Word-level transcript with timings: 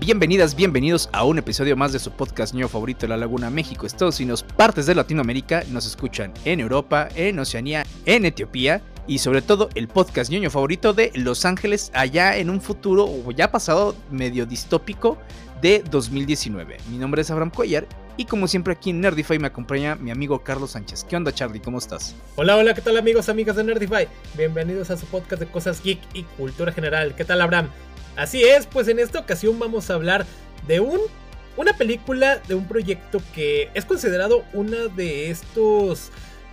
Bienvenidas, 0.00 0.56
bienvenidos 0.56 1.10
a 1.12 1.24
un 1.24 1.36
episodio 1.36 1.76
más 1.76 1.92
de 1.92 1.98
su 1.98 2.10
podcast 2.10 2.54
ño 2.54 2.68
favorito 2.68 3.06
la 3.06 3.18
Laguna 3.18 3.50
México, 3.50 3.84
Estados 3.84 4.18
Unidos, 4.18 4.42
partes 4.56 4.86
de 4.86 4.94
Latinoamérica. 4.94 5.62
Nos 5.70 5.84
escuchan 5.86 6.32
en 6.46 6.58
Europa, 6.60 7.10
en 7.16 7.38
Oceanía, 7.38 7.84
en 8.06 8.24
Etiopía 8.24 8.80
y 9.06 9.18
sobre 9.18 9.42
todo 9.42 9.68
el 9.74 9.88
podcast 9.88 10.30
ñoño 10.30 10.48
favorito 10.48 10.94
de 10.94 11.12
Los 11.14 11.44
Ángeles, 11.44 11.90
allá 11.92 12.38
en 12.38 12.48
un 12.48 12.62
futuro 12.62 13.04
o 13.04 13.30
ya 13.30 13.52
pasado 13.52 13.94
medio 14.10 14.46
distópico 14.46 15.18
de 15.60 15.84
2019. 15.90 16.78
Mi 16.90 16.96
nombre 16.96 17.20
es 17.20 17.30
Abraham 17.30 17.50
Cuellar 17.54 17.86
y 18.16 18.24
como 18.24 18.48
siempre 18.48 18.72
aquí 18.72 18.90
en 18.90 19.02
Nerdify 19.02 19.38
me 19.38 19.48
acompaña 19.48 19.96
mi 19.96 20.10
amigo 20.10 20.42
Carlos 20.42 20.70
Sánchez. 20.70 21.04
¿Qué 21.04 21.16
onda 21.16 21.30
Charlie? 21.30 21.60
¿Cómo 21.60 21.76
estás? 21.76 22.14
Hola, 22.36 22.56
hola, 22.56 22.72
¿qué 22.72 22.80
tal 22.80 22.96
amigos, 22.96 23.28
amigas 23.28 23.56
de 23.56 23.64
Nerdify? 23.64 24.08
Bienvenidos 24.34 24.90
a 24.90 24.96
su 24.96 25.04
podcast 25.04 25.40
de 25.40 25.46
cosas 25.46 25.82
geek 25.82 26.00
y 26.14 26.22
cultura 26.22 26.72
general. 26.72 27.14
¿Qué 27.14 27.26
tal 27.26 27.42
Abraham? 27.42 27.68
Así 28.16 28.42
es, 28.42 28.66
pues 28.66 28.88
en 28.88 28.98
esta 28.98 29.18
ocasión 29.18 29.58
vamos 29.58 29.90
a 29.90 29.94
hablar 29.94 30.26
de 30.66 30.80
un 30.80 31.00
una 31.56 31.76
película 31.76 32.40
de 32.48 32.54
un 32.54 32.66
proyecto 32.66 33.20
que 33.34 33.70
es 33.74 33.84
considerado 33.84 34.44
una 34.52 34.86
de 34.86 35.30
estos 35.30 36.10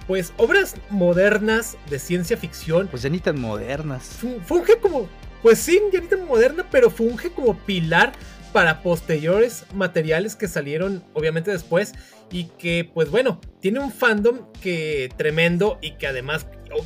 pues 0.07 0.33
obras 0.37 0.75
modernas 0.89 1.77
de 1.89 1.99
ciencia 1.99 2.37
ficción. 2.37 2.87
Pues 2.87 3.03
ya 3.03 3.09
ni 3.09 3.19
tan 3.19 3.39
modernas. 3.39 4.19
Funge 4.45 4.79
como, 4.79 5.07
pues 5.41 5.59
sí, 5.59 5.79
ya 5.91 5.99
ni 5.99 6.07
tan 6.07 6.25
moderna, 6.25 6.65
pero 6.71 6.89
funge 6.89 7.29
como 7.31 7.57
pilar 7.59 8.13
para 8.53 8.81
posteriores 8.81 9.65
materiales 9.73 10.35
que 10.35 10.47
salieron 10.47 11.03
obviamente 11.13 11.51
después 11.51 11.93
y 12.31 12.45
que 12.57 12.89
pues 12.93 13.11
bueno, 13.11 13.39
tiene 13.59 13.79
un 13.79 13.91
fandom 13.91 14.51
que 14.61 15.09
tremendo 15.17 15.77
y 15.81 15.91
que 15.91 16.07
además 16.07 16.47
oh, 16.73 16.83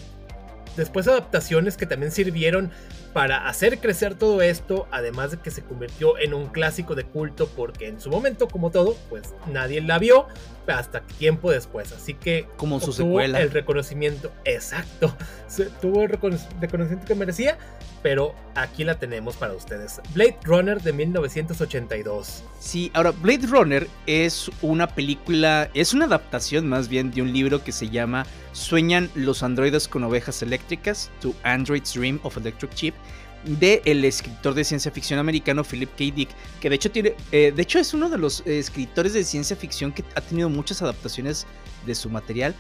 después 0.76 1.08
adaptaciones 1.08 1.78
que 1.78 1.86
también 1.86 2.12
sirvieron 2.12 2.72
para 3.14 3.48
hacer 3.48 3.80
crecer 3.80 4.16
todo 4.16 4.42
esto, 4.42 4.88
además 4.92 5.32
de 5.32 5.38
que 5.38 5.52
se 5.52 5.64
convirtió 5.64 6.18
en 6.18 6.34
un 6.34 6.48
clásico 6.48 6.96
de 6.96 7.04
culto 7.04 7.48
porque 7.48 7.88
en 7.88 8.00
su 8.00 8.10
momento, 8.10 8.48
como 8.48 8.72
todo, 8.72 8.96
pues 9.10 9.34
nadie 9.52 9.82
la 9.82 10.00
vio 10.00 10.28
hasta 10.68 11.02
tiempo 11.02 11.52
después. 11.52 11.92
Así 11.92 12.14
que 12.14 12.48
como 12.58 12.80
su 12.80 12.94
secuela. 12.94 13.42
El 13.42 13.52
reconocimiento 13.52 14.32
exacto. 14.46 15.16
tuvo 15.82 16.04
el 16.04 16.10
reconocimiento 16.10 17.06
que 17.06 17.16
merecía, 17.16 17.58
pero 18.02 18.36
aquí 18.56 18.84
la 18.84 19.00
tenemos 19.00 19.36
para 19.36 19.54
ustedes. 19.54 20.02
Blade 20.14 20.38
Runner 20.44 20.82
de 20.82 20.94
1982. 20.94 22.44
Sí, 22.60 22.92
ahora 22.94 23.12
Blade 23.12 23.48
Runner 23.48 23.88
es 24.06 24.50
una 24.62 24.88
película, 24.88 25.70
es 25.74 25.94
una 25.94 26.06
adaptación 26.06 26.68
más 26.68 26.88
bien 26.88 27.12
de 27.12 27.22
un 27.22 27.34
libro 27.34 27.64
que 27.64 27.72
se 27.72 27.90
llama 27.90 28.26
Sueñan 28.54 29.10
los 29.16 29.44
androides 29.44 29.88
con 29.88 30.04
ovejas 30.04 30.42
eléctricas, 30.42 31.10
To 31.22 31.34
Android's 31.44 31.94
Dream 31.94 32.20
of 32.24 32.38
Electric 32.38 32.74
Chip, 32.74 32.96
de 33.46 33.82
el 33.86 34.06
escritor 34.06 34.54
de 34.54 34.64
ciencia 34.64 34.92
ficción 34.92 35.20
americano 35.20 35.64
Philip 35.64 35.90
K. 35.92 36.16
Dick, 36.16 36.30
que 36.60 36.70
de 36.70 36.76
hecho 36.76 36.92
tiene, 36.92 37.16
eh, 37.32 37.52
de 37.56 37.62
hecho 37.62 37.80
es 37.80 37.94
uno 37.94 38.10
de 38.10 38.18
los 38.18 38.46
escritores 38.46 39.14
de 39.14 39.24
ciencia 39.24 39.56
ficción 39.56 39.92
que 39.92 40.04
ha 40.16 40.22
tenido 40.22 40.50
muchas 40.50 40.82
adaptaciones 40.82 41.48
de 41.86 41.96
su 41.96 42.10
material. 42.10 42.56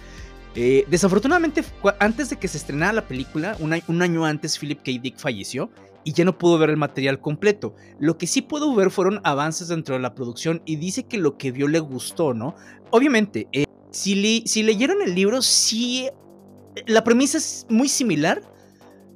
Eh, 0.55 0.85
desafortunadamente, 0.89 1.63
antes 1.99 2.29
de 2.29 2.37
que 2.37 2.47
se 2.47 2.57
estrenara 2.57 2.91
la 2.93 3.07
película, 3.07 3.55
un 3.59 4.01
año, 4.01 4.25
antes 4.25 4.59
Philip 4.59 4.79
K. 4.79 4.91
Dick 5.01 5.17
falleció 5.17 5.69
y 6.03 6.13
ya 6.13 6.25
no 6.25 6.37
pudo 6.37 6.57
ver 6.57 6.71
el 6.71 6.77
material 6.77 7.21
completo. 7.21 7.75
Lo 7.99 8.17
que 8.17 8.27
sí 8.27 8.41
pudo 8.41 8.73
ver 8.75 8.91
fueron 8.91 9.21
avances 9.23 9.69
dentro 9.69 9.95
de 9.95 10.01
la 10.01 10.13
producción 10.13 10.61
y 10.65 10.75
dice 10.75 11.03
que 11.03 11.17
lo 11.17 11.37
que 11.37 11.51
vio 11.51 11.67
le 11.67 11.79
gustó, 11.79 12.33
¿no? 12.33 12.55
Obviamente, 12.89 13.47
eh, 13.53 13.65
si, 13.91 14.43
si 14.45 14.63
leyeron 14.63 15.01
el 15.01 15.15
libro, 15.15 15.41
sí, 15.41 16.09
la 16.85 17.03
premisa 17.03 17.37
es 17.37 17.65
muy 17.69 17.87
similar, 17.87 18.41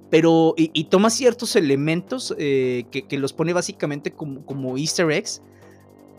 pero 0.10 0.54
y, 0.58 0.84
toma 0.86 1.10
ciertos 1.10 1.56
elementos 1.56 2.34
eh, 2.38 2.86
que, 2.92 3.18
los 3.18 3.34
pone 3.34 3.54
básicamente 3.54 4.12
como, 4.12 4.46
como 4.46 4.78
easter 4.78 5.12
eggs, 5.12 5.42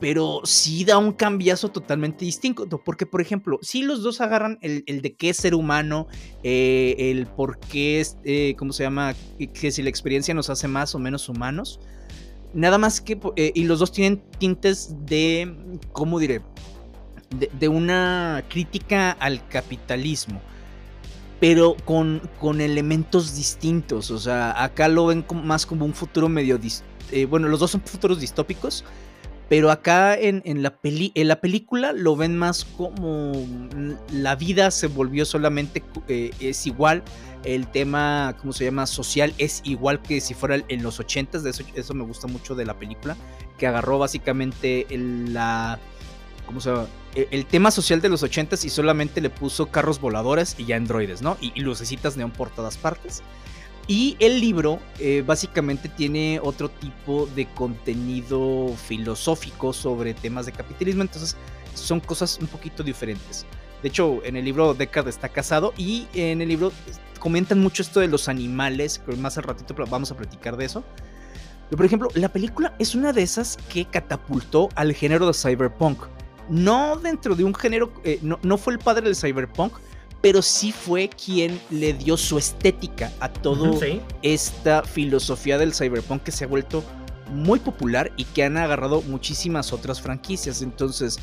pero 0.00 0.40
sí 0.44 0.84
da 0.84 0.98
un 0.98 1.12
cambiazo 1.12 1.70
totalmente 1.70 2.24
distinto, 2.24 2.66
porque 2.84 3.06
por 3.06 3.20
ejemplo, 3.20 3.58
si 3.62 3.82
los 3.82 4.02
dos 4.02 4.20
agarran 4.20 4.58
el, 4.60 4.84
de 4.84 5.14
qué 5.14 5.30
es 5.30 5.36
ser 5.38 5.54
humano, 5.54 6.08
eh, 6.42 6.96
el 6.98 7.26
por 7.26 7.58
qué, 7.58 8.00
es, 8.00 8.18
eh, 8.24 8.54
¿cómo 8.58 8.72
se 8.72 8.82
llama? 8.82 9.14
Que 9.54 9.70
si 9.70 9.82
la 9.82 9.88
experiencia 9.88 10.34
nos 10.34 10.50
hace 10.50 10.68
más 10.68 10.94
o 10.94 10.98
menos 10.98 11.28
humanos, 11.28 11.80
nada 12.52 12.78
más 12.78 13.00
que, 13.00 13.18
y 13.54 13.64
los 13.64 13.78
dos 13.78 13.92
tienen 13.92 14.22
tintes 14.38 14.94
de, 15.06 15.78
¿cómo 15.92 16.18
diré? 16.18 16.42
de 17.58 17.66
una 17.66 18.44
crítica 18.48 19.10
al 19.10 19.48
capitalismo 19.48 20.40
pero 21.40 21.76
con, 21.84 22.22
con 22.40 22.60
elementos 22.60 23.34
distintos. 23.36 24.10
O 24.10 24.18
sea, 24.18 24.62
acá 24.62 24.88
lo 24.88 25.06
ven 25.06 25.24
más 25.44 25.66
como 25.66 25.84
un 25.84 25.94
futuro 25.94 26.28
medio... 26.28 26.58
Eh, 27.12 27.24
bueno, 27.26 27.48
los 27.48 27.60
dos 27.60 27.70
son 27.70 27.82
futuros 27.82 28.20
distópicos, 28.20 28.84
pero 29.48 29.70
acá 29.70 30.16
en, 30.18 30.42
la 30.62 30.76
peli 30.76 31.12
en 31.14 31.28
la 31.28 31.40
película 31.40 31.92
lo 31.92 32.16
ven 32.16 32.36
más 32.36 32.64
como 32.64 33.32
la 34.10 34.34
vida 34.34 34.72
se 34.72 34.88
volvió 34.88 35.24
solamente, 35.24 35.84
eh, 36.08 36.32
es 36.40 36.66
igual, 36.66 37.04
el 37.44 37.68
tema, 37.68 38.36
¿cómo 38.40 38.52
se 38.52 38.64
llama? 38.64 38.86
Social 38.86 39.32
es 39.38 39.60
igual 39.64 40.02
que 40.02 40.20
si 40.20 40.34
fuera 40.34 40.64
en 40.66 40.82
los 40.82 40.98
80 40.98 41.38
de 41.38 41.50
eso, 41.50 41.62
eso 41.76 41.94
me 41.94 42.02
gusta 42.02 42.26
mucho 42.26 42.56
de 42.56 42.66
la 42.66 42.76
película, 42.76 43.16
que 43.56 43.68
agarró 43.68 43.98
básicamente 44.00 44.84
la 44.90 45.78
¿cómo 46.46 46.60
se? 46.60 46.70
E, 47.14 47.28
el 47.30 47.46
tema 47.46 47.70
social 47.70 48.00
de 48.00 48.08
los 48.08 48.22
80 48.22 48.56
y 48.62 48.70
solamente 48.70 49.20
le 49.20 49.30
puso 49.30 49.66
carros 49.66 50.00
voladores 50.00 50.54
y 50.58 50.64
ya 50.64 50.76
androides, 50.76 51.22
¿no? 51.22 51.36
Y, 51.40 51.60
lucecitas 51.60 52.16
neón 52.16 52.30
por 52.30 52.50
todas 52.50 52.76
partes. 52.76 53.22
Y 53.88 54.16
el 54.18 54.40
libro 54.40 54.80
eh, 54.98 55.22
básicamente 55.24 55.88
tiene 55.88 56.40
otro 56.42 56.68
tipo 56.68 57.28
de 57.36 57.46
contenido 57.46 58.74
filosófico 58.76 59.72
sobre 59.72 60.12
temas 60.14 60.46
de 60.46 60.52
capitalismo, 60.52 61.02
entonces 61.02 61.36
son 61.74 62.00
cosas 62.00 62.38
un 62.40 62.48
poquito 62.48 62.82
diferentes. 62.82 63.46
De 63.82 63.88
hecho, 63.88 64.24
en 64.24 64.36
el 64.36 64.44
libro 64.44 64.74
Deckard 64.74 65.06
está 65.06 65.28
casado 65.28 65.72
y 65.76 66.08
en 66.14 66.40
el 66.40 66.48
libro 66.48 66.72
comentan 67.20 67.60
mucho 67.60 67.82
esto 67.82 68.00
de 68.00 68.08
los 68.08 68.28
animales, 68.28 68.98
que 68.98 69.14
más 69.16 69.38
al 69.38 69.44
ratito 69.44 69.74
vamos 69.88 70.10
a 70.10 70.16
platicar 70.16 70.56
de 70.56 70.64
eso. 70.64 70.82
Pero, 71.68 71.76
por 71.76 71.86
ejemplo, 71.86 72.08
la 72.14 72.28
película 72.28 72.74
es 72.78 72.94
una 72.94 73.12
de 73.12 73.22
esas 73.22 73.56
que 73.72 73.84
catapultó 73.84 74.68
al 74.74 74.94
género 74.94 75.26
de 75.26 75.34
cyberpunk 75.34 76.04
no 76.48 76.96
dentro 76.96 77.34
de 77.34 77.44
un 77.44 77.54
género, 77.54 77.92
eh, 78.04 78.20
no, 78.22 78.58
fue 78.58 78.74
el 78.74 78.78
padre 78.78 79.02
del 79.02 79.16
cyberpunk, 79.16 79.74
pero 80.20 80.42
sí 80.42 80.72
fue 80.72 81.08
quien 81.08 81.60
le 81.70 81.92
dio 81.92 82.16
su 82.16 82.38
estética 82.38 83.12
a 83.20 83.32
toda 83.32 83.70
esta 84.22 84.82
filosofía 84.82 85.58
del 85.58 85.74
cyberpunk 85.74 86.22
que 86.22 86.32
se 86.32 86.44
ha 86.44 86.48
vuelto 86.48 86.82
muy 87.30 87.58
popular 87.58 88.12
y 88.16 88.24
que 88.24 88.44
han 88.44 88.56
agarrado 88.56 89.02
muchísimas 89.02 89.72
otras 89.72 90.00
franquicias. 90.00 90.62
Entonces, 90.62 91.18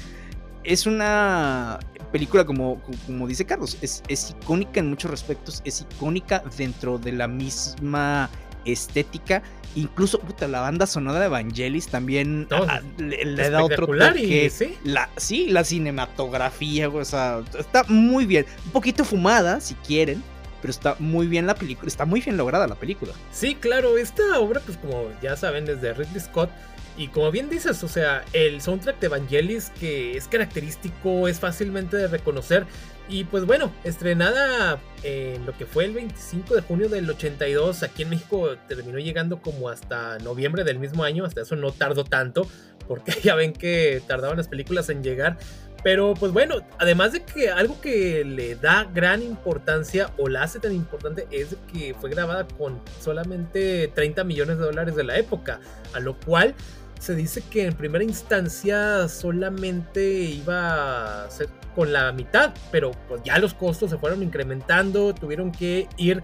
es 0.64 0.86
una 0.86 1.80
película, 2.12 2.46
como, 2.46 2.82
como 3.06 3.28
dice 3.28 3.46
Carlos, 3.46 3.78
es, 3.82 4.04
es 4.08 4.32
icónica 4.32 4.80
en 4.80 4.90
muchos 4.90 5.10
respectos, 5.10 5.62
es 5.66 5.82
icónica 5.82 6.44
dentro 6.58 6.98
de 6.98 7.12
la 7.12 7.28
misma 7.28 8.30
estética. 8.66 9.44
Incluso, 9.76 10.20
puta, 10.20 10.48
la 10.48 10.62
banda 10.62 10.86
sonora 10.86 11.20
de 11.20 11.26
Evangelis 11.26 11.88
también 11.88 12.48
ah, 12.52 12.82
le, 12.98 13.50
da 13.50 13.64
otro 13.64 13.88
toque. 13.88 14.52
¿sí? 14.52 14.78
La, 14.84 15.10
sí, 15.18 15.48
la 15.50 15.64
cinematografía, 15.64 16.90
o 16.90 17.06
sea, 17.06 17.42
está 17.58 17.84
muy 17.86 18.26
bien. 18.26 18.46
Un 18.66 18.72
poquito 18.72 19.04
fumada, 19.04 19.60
si 19.62 19.74
quieren, 19.76 20.22
pero 20.62 20.72
está 20.72 20.96
muy 21.00 21.28
bien 21.28 21.48
la 21.48 21.56
película, 21.56 21.88
está 21.88 22.06
muy 22.06 22.22
bien 22.22 22.38
lograda 22.38 22.68
la 22.68 22.76
película. 22.76 23.14
Sí, 23.32 23.56
claro, 23.56 23.98
esta 23.98 24.40
obra, 24.40 24.62
pues 24.64 24.78
como 24.78 25.10
ya 25.22 25.36
saben, 25.36 25.66
desde 25.66 25.94
Ridley 25.94 26.22
Scott, 26.22 26.52
y 26.98 27.08
como 27.08 27.32
bien 27.32 27.50
dices, 27.50 27.84
o 27.84 27.88
sea, 27.88 28.24
el 28.34 28.62
soundtrack 28.62 29.00
de 29.00 29.08
Evangelis 29.08 29.72
que 29.80 30.16
es 30.16 30.28
característico, 30.28 31.28
es 31.28 31.40
fácilmente 31.40 31.98
de 31.98 32.08
reconocer. 32.08 32.66
Y 33.10 33.26
pues 33.26 33.46
bueno, 33.46 33.72
estrenada 33.84 34.80
en 35.04 35.46
lo 35.46 35.58
que 35.58 35.66
fue 35.66 35.86
el 35.86 35.94
25 35.94 36.56
de 36.56 36.62
junio 36.62 36.88
del 36.88 37.10
82, 37.10 37.84
aquí 37.84 38.04
en 38.04 38.12
México 38.12 38.56
terminó 38.68 38.98
llegando 38.98 39.42
como 39.42 39.70
hasta 39.70 40.20
noviembre 40.20 40.64
del 40.64 40.80
mismo 40.80 41.04
año, 41.04 41.26
hasta 41.26 41.42
eso 41.42 41.56
no 41.58 41.72
tardó 41.72 42.06
tanto, 42.06 42.48
porque 42.88 43.12
ya 43.24 43.36
ven 43.36 43.54
que 43.54 44.02
tardaban 44.08 44.38
las 44.38 44.48
películas 44.48 44.90
en 44.90 45.04
llegar. 45.04 45.38
Pero 45.84 46.14
pues 46.14 46.32
bueno, 46.32 46.62
además 46.80 47.12
de 47.12 47.24
que 47.24 47.50
algo 47.50 47.82
que 47.82 48.24
le 48.24 48.56
da 48.56 48.90
gran 48.94 49.22
importancia 49.22 50.12
o 50.18 50.30
la 50.30 50.44
hace 50.44 50.60
tan 50.60 50.72
importante 50.72 51.28
es 51.30 51.58
que 51.74 51.94
fue 51.94 52.10
grabada 52.10 52.48
con 52.48 52.80
solamente 53.02 53.90
30 53.94 54.24
millones 54.24 54.60
de 54.60 54.64
dólares 54.64 54.96
de 54.96 55.04
la 55.04 55.18
época, 55.18 55.60
a 55.94 56.00
lo 56.00 56.18
cual 56.18 56.56
se 57.00 57.16
dice 57.16 57.42
que 57.50 57.66
en 57.66 57.74
primera 57.74 58.04
instancia 58.04 59.08
solamente 59.10 60.04
iba 60.04 61.26
a 61.26 61.30
ser 61.30 61.50
con 61.76 61.92
la 61.92 62.12
mitad, 62.12 62.54
pero 62.72 62.92
pues 63.08 63.22
ya 63.24 63.40
los 63.40 63.54
costos 63.54 63.90
se 63.90 63.98
fueron 63.98 64.22
incrementando, 64.24 65.14
tuvieron 65.14 65.52
que 65.52 65.88
ir 65.98 66.24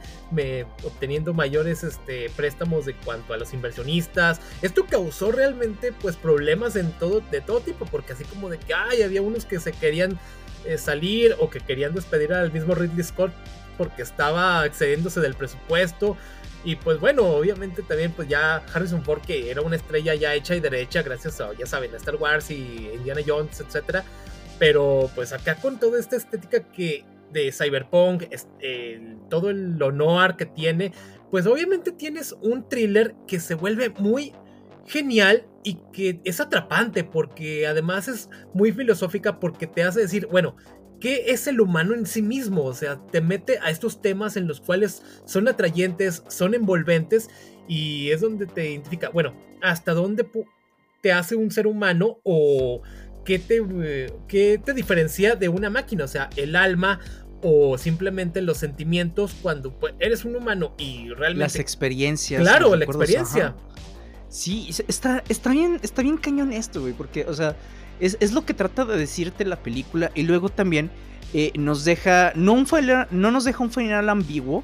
obteniendo 0.83 1.33
mayores 1.33 1.83
este, 1.83 2.29
préstamos 2.35 2.85
de 2.85 2.93
cuanto 2.93 3.33
a 3.33 3.37
los 3.37 3.53
inversionistas. 3.53 4.39
Esto 4.61 4.85
causó 4.85 5.31
realmente 5.31 5.91
pues 5.91 6.15
problemas 6.15 6.75
en 6.75 6.91
todo, 6.93 7.21
de 7.31 7.41
todo 7.41 7.61
tipo, 7.61 7.85
porque 7.85 8.13
así 8.13 8.23
como 8.25 8.49
de 8.49 8.59
que 8.59 8.73
había 8.73 9.21
unos 9.21 9.45
que 9.45 9.59
se 9.59 9.71
querían 9.71 10.19
eh, 10.65 10.77
salir 10.77 11.35
o 11.39 11.49
que 11.49 11.59
querían 11.59 11.93
despedir 11.93 12.33
al 12.33 12.51
mismo 12.51 12.75
Ridley 12.75 13.03
Scott 13.03 13.31
porque 13.79 14.01
estaba 14.01 14.65
excediéndose 14.65 15.21
del 15.21 15.35
presupuesto. 15.35 16.17
Y 16.65 16.75
pues 16.75 16.99
bueno, 16.99 17.23
obviamente 17.23 17.81
también 17.83 18.11
pues 18.11 18.27
ya 18.27 18.57
Harrison 18.73 19.01
Ford 19.05 19.21
que 19.21 19.49
era 19.49 19.61
una 19.61 19.77
estrella 19.77 20.13
ya 20.15 20.35
hecha 20.35 20.53
y 20.55 20.59
derecha 20.59 21.01
gracias 21.01 21.39
a, 21.39 21.53
ya 21.53 21.65
saben, 21.65 21.93
a 21.93 21.97
Star 21.97 22.17
Wars 22.17 22.51
y 22.51 22.89
Indiana 22.93 23.21
Jones, 23.25 23.61
etcétera. 23.61 24.03
Pero 24.59 25.09
pues 25.15 25.31
acá 25.31 25.55
con 25.55 25.79
toda 25.79 25.97
esta 25.97 26.17
estética 26.17 26.59
que 26.59 27.05
de 27.31 27.53
Cyberpunk, 27.53 28.23
todo 29.29 29.49
el 29.49 29.77
noir 29.77 30.35
que 30.35 30.45
tiene, 30.45 30.91
pues 31.31 31.45
obviamente 31.45 31.93
tienes 31.93 32.35
un 32.41 32.67
thriller 32.67 33.15
que 33.25 33.39
se 33.39 33.55
vuelve 33.55 33.89
muy 33.89 34.33
genial 34.85 35.45
y 35.63 35.75
que 35.93 36.19
es 36.23 36.39
atrapante 36.39 37.03
porque 37.03 37.67
además 37.67 38.07
es 38.07 38.29
muy 38.53 38.71
filosófica 38.71 39.39
porque 39.39 39.67
te 39.67 39.83
hace 39.83 40.01
decir, 40.01 40.27
bueno, 40.27 40.55
¿qué 40.99 41.25
es 41.27 41.47
el 41.47 41.61
humano 41.61 41.93
en 41.93 42.05
sí 42.05 42.21
mismo? 42.21 42.63
O 42.63 42.73
sea, 42.73 42.99
te 43.11 43.21
mete 43.21 43.59
a 43.59 43.69
estos 43.69 44.01
temas 44.01 44.37
en 44.37 44.47
los 44.47 44.61
cuales 44.61 45.01
son 45.25 45.47
atrayentes, 45.47 46.23
son 46.27 46.53
envolventes 46.53 47.29
y 47.67 48.09
es 48.09 48.21
donde 48.21 48.45
te 48.45 48.71
identifica, 48.71 49.09
bueno, 49.09 49.33
hasta 49.61 49.93
dónde 49.93 50.25
te 51.01 51.11
hace 51.11 51.35
un 51.35 51.51
ser 51.51 51.67
humano 51.67 52.19
o 52.23 52.81
qué 53.23 53.39
te, 53.39 53.63
qué 54.27 54.59
te 54.63 54.73
diferencia 54.73 55.35
de 55.35 55.49
una 55.49 55.69
máquina, 55.69 56.05
o 56.05 56.07
sea, 56.07 56.29
el 56.35 56.55
alma 56.55 56.99
o 57.41 57.77
simplemente 57.77 58.41
los 58.41 58.57
sentimientos 58.57 59.33
cuando 59.41 59.71
pues, 59.71 59.93
eres 59.99 60.25
un 60.25 60.35
humano 60.35 60.73
y 60.77 61.09
realmente... 61.09 61.39
Las 61.39 61.55
experiencias. 61.55 62.41
Claro, 62.41 62.75
la 62.75 62.85
experiencia. 62.85 63.55
Sí, 64.27 64.69
está, 64.87 65.23
está, 65.29 65.51
bien, 65.51 65.79
está 65.81 66.01
bien 66.01 66.17
cañón 66.17 66.53
esto, 66.53 66.81
güey, 66.81 66.93
porque, 66.93 67.25
o 67.25 67.33
sea, 67.33 67.55
es, 67.99 68.31
lo 68.31 68.45
que 68.45 68.53
trata 68.53 68.85
de 68.85 68.97
decirte 68.97 69.45
la 69.45 69.57
película 69.57 70.11
y 70.15 70.23
luego 70.23 70.49
también 70.49 70.89
eh, 71.33 71.51
nos 71.55 71.85
deja, 71.85 72.31
no, 72.35 72.53
un 72.53 72.67
no 73.11 73.31
nos 73.31 73.43
deja 73.43 73.63
un 73.63 73.71
final 73.71 74.09
ambiguo, 74.09 74.63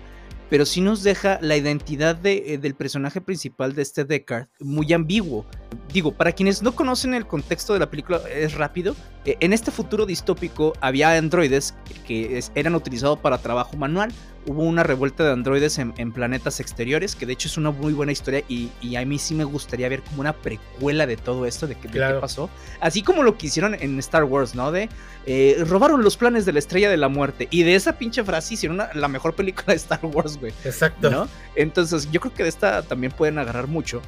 pero 0.49 0.65
sí 0.65 0.81
nos 0.81 1.03
deja 1.03 1.39
la 1.41 1.57
identidad 1.57 2.15
de, 2.15 2.53
eh, 2.53 2.57
del 2.57 2.75
personaje 2.75 3.21
principal 3.21 3.73
de 3.73 3.81
este 3.81 4.05
Deckard 4.05 4.47
muy 4.59 4.91
ambiguo. 4.93 5.45
Digo, 5.91 6.11
para 6.11 6.31
quienes 6.31 6.61
no 6.61 6.73
conocen 6.73 7.13
el 7.13 7.25
contexto 7.25 7.73
de 7.73 7.79
la 7.79 7.89
película, 7.89 8.21
es 8.31 8.53
rápido. 8.53 8.95
Eh, 9.25 9.37
en 9.39 9.53
este 9.53 9.71
futuro 9.71 10.05
distópico 10.05 10.73
había 10.81 11.11
androides 11.17 11.75
que 12.07 12.43
eran 12.53 12.75
utilizados 12.75 13.19
para 13.19 13.37
trabajo 13.37 13.75
manual. 13.77 14.11
Hubo 14.47 14.63
una 14.63 14.83
revuelta 14.83 15.23
de 15.23 15.31
androides 15.31 15.79
en, 15.79 16.11
planetas 16.11 16.59
exteriores, 16.59 17.15
que 17.15 17.25
de 17.25 17.33
hecho 17.33 17.47
es 17.47 17.57
una 17.57 17.71
muy 17.71 17.93
buena 17.93 18.11
historia 18.11 18.43
y, 18.47 18.69
a 18.95 19.03
mí 19.05 19.17
sí 19.17 19.33
me 19.33 19.43
gustaría 19.43 19.89
ver 19.89 20.01
como 20.03 20.21
una 20.21 20.33
precuela 20.33 21.07
de 21.07 21.17
todo 21.17 21.45
esto, 21.45 21.67
de, 21.67 21.75
qué 21.75 21.89
pasó. 22.21 22.49
Así 22.79 23.01
como 23.01 23.23
lo 23.23 23.37
que 23.37 23.47
hicieron 23.47 23.73
en 23.73 23.97
Star 23.99 24.23
Wars, 24.23 24.53
¿no? 24.53 24.71
De 24.71 24.89
eh, 25.25 25.63
robaron 25.67 26.03
los 26.03 26.17
planes 26.17 26.45
de 26.45 26.53
la 26.53 26.59
estrella 26.59 26.89
de 26.89 26.97
la 26.97 27.09
muerte. 27.09 27.47
Y 27.49 27.63
de 27.63 27.75
esa 27.75 27.97
pinche 27.97 28.23
frase 28.23 28.53
hicieron 28.53 28.81
la 28.93 29.07
mejor 29.07 29.33
película 29.35 29.67
de 29.67 29.75
Star 29.75 30.05
Wars, 30.05 30.37
güey. 30.37 30.53
Exacto. 30.63 31.09
¿no? 31.09 31.27
Entonces 31.55 32.09
yo 32.11 32.19
creo 32.19 32.33
que 32.33 32.43
de 32.43 32.49
esta 32.49 32.83
también 32.83 33.11
pueden 33.11 33.39
agarrar 33.39 33.67
mucho. 33.67 34.01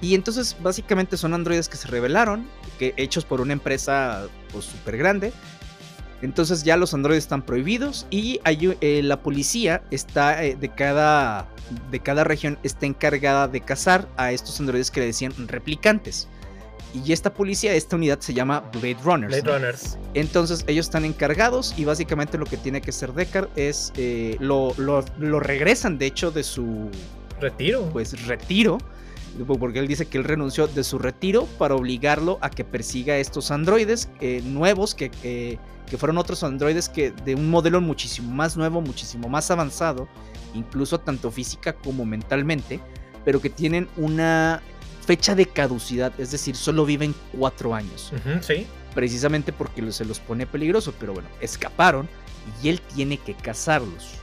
Y 0.00 0.14
entonces 0.14 0.56
básicamente 0.62 1.16
son 1.16 1.34
androides 1.34 1.68
que 1.68 1.76
se 1.76 1.88
revelaron, 1.88 2.46
que 2.78 2.94
hechos 2.96 3.24
por 3.24 3.40
una 3.40 3.52
empresa 3.52 4.26
pues 4.52 4.66
súper 4.66 4.96
grande. 4.96 5.32
Entonces 6.22 6.64
ya 6.64 6.76
los 6.76 6.94
androides 6.94 7.24
están 7.24 7.42
prohibidos 7.42 8.06
y 8.10 8.40
eh, 8.44 9.02
la 9.02 9.22
policía 9.22 9.82
está 9.90 10.44
eh, 10.44 10.56
de, 10.56 10.68
cada, 10.68 11.48
de 11.90 12.00
cada 12.00 12.24
región 12.24 12.58
está 12.64 12.86
encargada 12.86 13.46
de 13.46 13.60
cazar 13.60 14.08
a 14.16 14.32
estos 14.32 14.58
androides 14.58 14.90
que 14.90 15.00
le 15.00 15.06
decían 15.06 15.32
replicantes. 15.46 16.28
Y 17.04 17.12
esta 17.12 17.34
policía, 17.34 17.74
esta 17.74 17.96
unidad 17.96 18.18
se 18.20 18.32
llama 18.32 18.60
Blade 18.72 18.96
Runners. 19.04 19.42
Blade 19.42 19.58
Runners. 19.58 19.98
Entonces 20.14 20.64
ellos 20.66 20.86
están 20.86 21.04
encargados 21.04 21.74
y 21.76 21.84
básicamente 21.84 22.38
lo 22.38 22.46
que 22.46 22.56
tiene 22.56 22.80
que 22.80 22.90
hacer 22.90 23.12
Deckard 23.12 23.48
es 23.56 23.92
eh, 23.96 24.36
lo, 24.40 24.72
lo, 24.78 25.04
lo 25.18 25.38
regresan 25.38 25.98
de 25.98 26.06
hecho 26.06 26.30
de 26.30 26.42
su 26.42 26.90
retiro. 27.40 27.88
Pues 27.92 28.26
retiro 28.26 28.78
porque 29.46 29.78
él 29.78 29.86
dice 29.86 30.06
que 30.06 30.18
él 30.18 30.24
renunció 30.24 30.66
de 30.66 30.82
su 30.82 30.98
retiro 30.98 31.46
para 31.58 31.76
obligarlo 31.76 32.38
a 32.40 32.50
que 32.50 32.64
persiga 32.64 33.14
a 33.14 33.18
estos 33.18 33.52
androides 33.52 34.08
nuevos, 34.42 34.96
que, 34.96 35.12
que 35.88 35.98
fueron 35.98 36.18
otros 36.18 36.42
androides 36.42 36.88
que 36.88 37.10
de 37.10 37.34
un 37.34 37.50
modelo 37.50 37.80
muchísimo 37.80 38.34
más 38.34 38.56
nuevo, 38.56 38.80
muchísimo 38.80 39.28
más 39.28 39.50
avanzado, 39.50 40.08
incluso 40.54 40.98
tanto 41.00 41.30
física 41.30 41.72
como 41.72 42.04
mentalmente, 42.04 42.80
pero 43.24 43.40
que 43.40 43.50
tienen 43.50 43.88
una 43.96 44.62
fecha 45.04 45.34
de 45.34 45.46
caducidad, 45.46 46.12
es 46.18 46.30
decir, 46.30 46.56
solo 46.56 46.84
viven 46.84 47.14
cuatro 47.36 47.74
años. 47.74 48.12
sí. 48.40 48.66
Precisamente 48.94 49.52
porque 49.52 49.92
se 49.92 50.04
los 50.04 50.18
pone 50.18 50.46
peligroso, 50.46 50.92
pero 50.98 51.12
bueno, 51.12 51.28
escaparon 51.40 52.08
y 52.62 52.68
él 52.68 52.80
tiene 52.80 53.18
que 53.18 53.34
cazarlos. 53.34 54.18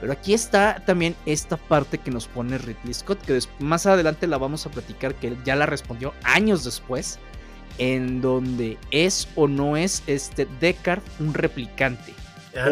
Pero 0.00 0.12
aquí 0.12 0.32
está 0.32 0.82
también 0.86 1.16
esta 1.26 1.56
parte 1.56 1.98
que 1.98 2.10
nos 2.10 2.28
pone 2.28 2.56
Ridley 2.58 2.94
Scott, 2.94 3.20
que 3.20 3.38
más 3.58 3.86
adelante 3.86 4.26
la 4.26 4.38
vamos 4.38 4.64
a 4.66 4.70
platicar, 4.70 5.14
que 5.14 5.36
ya 5.44 5.56
la 5.56 5.66
respondió 5.66 6.14
años 6.22 6.64
después, 6.64 7.18
en 7.78 8.20
donde 8.20 8.76
es 8.90 9.28
o 9.36 9.48
no 9.48 9.76
es 9.76 10.02
este 10.06 10.46
Deckard 10.60 11.02
un 11.20 11.34
replicante, 11.34 12.12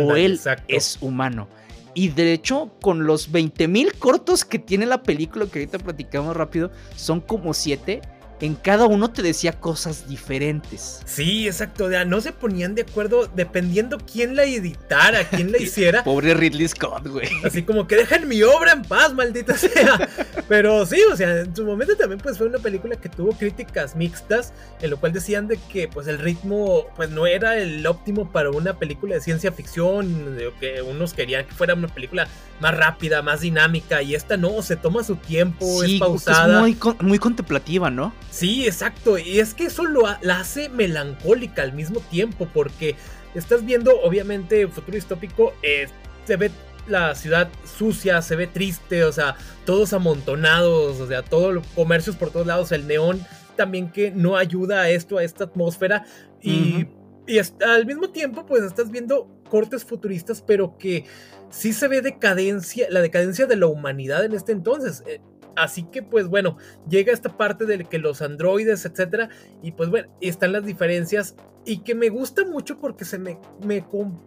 o 0.01 0.17
él 0.17 0.39
es 0.69 0.99
humano. 1.01 1.49
Y 1.95 2.09
de 2.09 2.35
hecho, 2.35 2.73
con 2.83 3.07
los 3.07 3.33
20.000 3.33 3.99
cortos 3.99 4.45
que 4.45 4.59
tiene 4.59 4.85
la 4.85 5.03
película, 5.03 5.47
que 5.47 5.61
ahorita 5.61 5.79
platicamos 5.79 6.37
rápido, 6.37 6.71
son 6.95 7.21
como 7.21 7.55
7 7.55 8.03
en 8.41 8.55
cada 8.55 8.87
uno 8.87 9.11
te 9.11 9.23
decía 9.23 9.53
cosas 9.53 10.09
diferentes. 10.09 11.01
Sí, 11.07 11.47
exacto. 11.47 11.89
no 12.05 12.21
se 12.21 12.33
ponían 12.33 12.75
de 12.75 12.83
acuerdo 12.83 13.29
dependiendo 13.35 13.99
quién 13.99 14.37
la 14.37 14.45
editara, 14.45 15.25
quién 15.25 15.53
la 15.53 15.59
hiciera. 15.63 16.05
Pobre 16.05 16.35
Ridley 16.35 16.69
Scott, 16.69 17.07
güey. 17.07 17.29
Así 17.45 17.63
como 17.63 17.87
que 17.87 17.97
dejen 17.97 18.29
mi 18.29 18.43
obra 18.43 18.73
en 18.73 18.83
paz, 18.83 19.15
maldita 19.15 19.57
sea. 19.57 20.09
Pero 20.49 20.85
sí, 20.85 21.01
o 21.11 21.17
sea, 21.17 21.41
en 21.41 21.57
su 21.57 21.65
momento 21.65 21.97
también 21.97 22.21
pues 22.21 22.37
fue 22.37 22.47
una 22.47 22.59
película 22.59 22.97
que 22.97 23.09
tuvo 23.09 23.33
críticas 23.33 23.97
mixtas, 23.97 24.53
en 24.81 24.91
lo 24.91 24.99
cual 24.99 25.13
decían 25.13 25.49
de 25.49 25.59
que 25.73 25.89
pues 25.89 26.07
el 26.07 26.19
ritmo 26.19 26.87
pues 26.95 27.11
no 27.11 27.27
era 27.27 27.57
el 27.57 27.87
óptimo 27.87 28.31
para 28.31 28.51
una 28.51 28.79
película 28.79 29.15
de 29.15 29.21
ciencia 29.21 29.51
ficción, 29.53 30.37
que 30.61 30.83
unos 30.83 31.15
querían 31.15 31.47
que 31.47 31.53
fuera 31.53 31.75
una 31.75 31.89
película 31.89 32.29
más 32.61 32.77
rápida, 32.77 33.23
más 33.23 33.41
dinámica, 33.41 34.03
y 34.03 34.15
esta 34.15 34.37
no, 34.37 34.63
se 34.63 34.77
toma 34.77 35.05
su 35.05 35.17
tiempo, 35.17 35.83
es 35.83 35.99
pausada. 35.99 36.55
Es 36.55 36.61
muy, 36.61 36.79
muy 37.01 37.19
contemplativa, 37.19 37.91
¿no? 37.91 38.13
Sí, 38.37 38.67
exacto. 38.67 39.17
Y 39.17 39.41
es 39.41 39.55
que 39.55 39.65
eso 39.65 39.87
lo 39.87 40.03
la 40.21 40.41
hace 40.41 40.69
melancólica 40.69 41.63
al 41.63 41.73
mismo 41.73 42.01
tiempo, 42.01 42.47
porque 42.53 42.95
estás 43.35 43.65
viendo, 43.65 43.99
obviamente, 44.03 44.69
futuro 44.69 44.95
distópico, 44.95 45.55
eh, 45.63 45.87
se 46.27 46.37
ve 46.37 46.51
la 46.87 47.15
ciudad 47.15 47.49
sucia, 47.65 48.21
se 48.21 48.37
ve 48.37 48.47
triste, 48.47 49.05
o 49.05 49.13
sea, 49.13 49.37
todos 49.65 49.95
amontonados, 49.95 51.01
o 51.01 51.07
sea, 51.07 51.23
todos 51.23 51.55
los 51.55 51.67
comercios 51.69 52.15
por 52.15 52.31
todos 52.31 52.47
lados, 52.47 52.73
el 52.73 52.87
neón 52.87 53.25
también 53.57 53.91
que 53.91 54.11
no 54.11 54.37
ayuda 54.37 54.83
a 54.83 54.91
esto, 54.91 55.17
a 55.17 55.25
esta 55.25 55.45
atmósfera. 55.45 56.05
Y, 56.43 56.89
y 57.27 57.39
al 57.39 57.87
mismo 57.87 58.11
tiempo, 58.11 58.45
pues 58.45 58.65
estás 58.65 58.91
viendo 58.91 59.31
cortes 59.49 59.83
futuristas, 59.83 60.43
pero 60.47 60.77
que 60.77 61.07
sí 61.49 61.73
se 61.73 61.89
ve 61.89 62.03
decadencia, 62.03 62.87
la 62.91 63.01
decadencia 63.01 63.47
de 63.47 63.57
la 63.57 63.67
humanidad 63.67 64.27
en 64.27 64.35
este 64.35 64.53
entonces. 64.53 65.03
Eh, 65.07 65.23
Así 65.57 65.85
que 65.85 66.03
pues 66.03 66.29
bueno, 66.29 66.59
llega 66.89 67.13
esta 67.13 67.37
parte 67.37 67.65
de 67.65 67.85
que 67.85 67.99
los 67.99 68.23
androides, 68.23 68.85
etcétera, 68.85 69.31
y 69.63 69.73
pues 69.73 69.91
bueno, 69.91 70.09
están 70.21 70.53
las 70.53 70.65
diferencias 70.65 71.35
y 71.65 71.79
que 71.79 71.95
me 71.95 72.09
gusta 72.09 72.45
mucho 72.45 72.79
porque 72.79 73.05
se 73.05 73.19
me, 73.19 73.39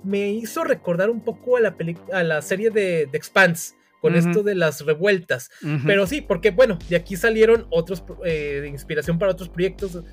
me, 0.04 0.30
hizo 0.32 0.64
recordar 0.64 1.10
un 1.10 1.24
poco 1.24 1.56
a 1.56 1.62
la, 1.62 1.76
a 2.12 2.24
la 2.24 2.42
serie 2.42 2.70
de, 2.70 3.08
de 3.10 3.18
Expanse 3.18 3.80
con 4.02 4.16
esto 4.16 4.44
de 4.44 4.56
las 4.56 4.86
revueltas. 4.86 5.50
Pero 5.86 6.08
sí, 6.08 6.22
porque 6.22 6.52
bueno, 6.52 6.80
de 6.90 6.96
aquí 6.96 7.16
salieron 7.16 7.68
otros 7.70 8.04
eh, 8.24 8.60
de 8.62 8.68
inspiración 8.68 9.20
para 9.20 9.32
otros 9.32 9.50
proyectos, 9.50 10.04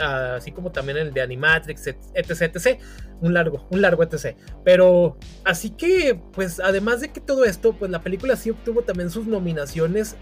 así 0.00 0.52
como 0.52 0.72
también 0.72 0.98
el 0.98 1.12
de 1.12 1.22
Animatrix, 1.22 1.86
etc, 1.86 1.96
etc. 2.42 2.80
Un 3.20 3.34
largo, 3.34 3.66
un 3.70 3.80
largo 3.80 4.02
etc. 4.02 4.36
Pero 4.64 5.16
así 5.44 5.70
que, 5.70 6.20
pues 6.32 6.60
además 6.60 7.00
de 7.00 7.08
que 7.08 7.20
todo 7.20 7.44
esto, 7.44 7.72
pues 7.74 7.90
la 7.90 8.02
película 8.02 8.36
sí 8.36 8.50
obtuvo 8.50 8.82
también 8.82 9.10
sus 9.10 9.26
nominaciones 9.26 10.16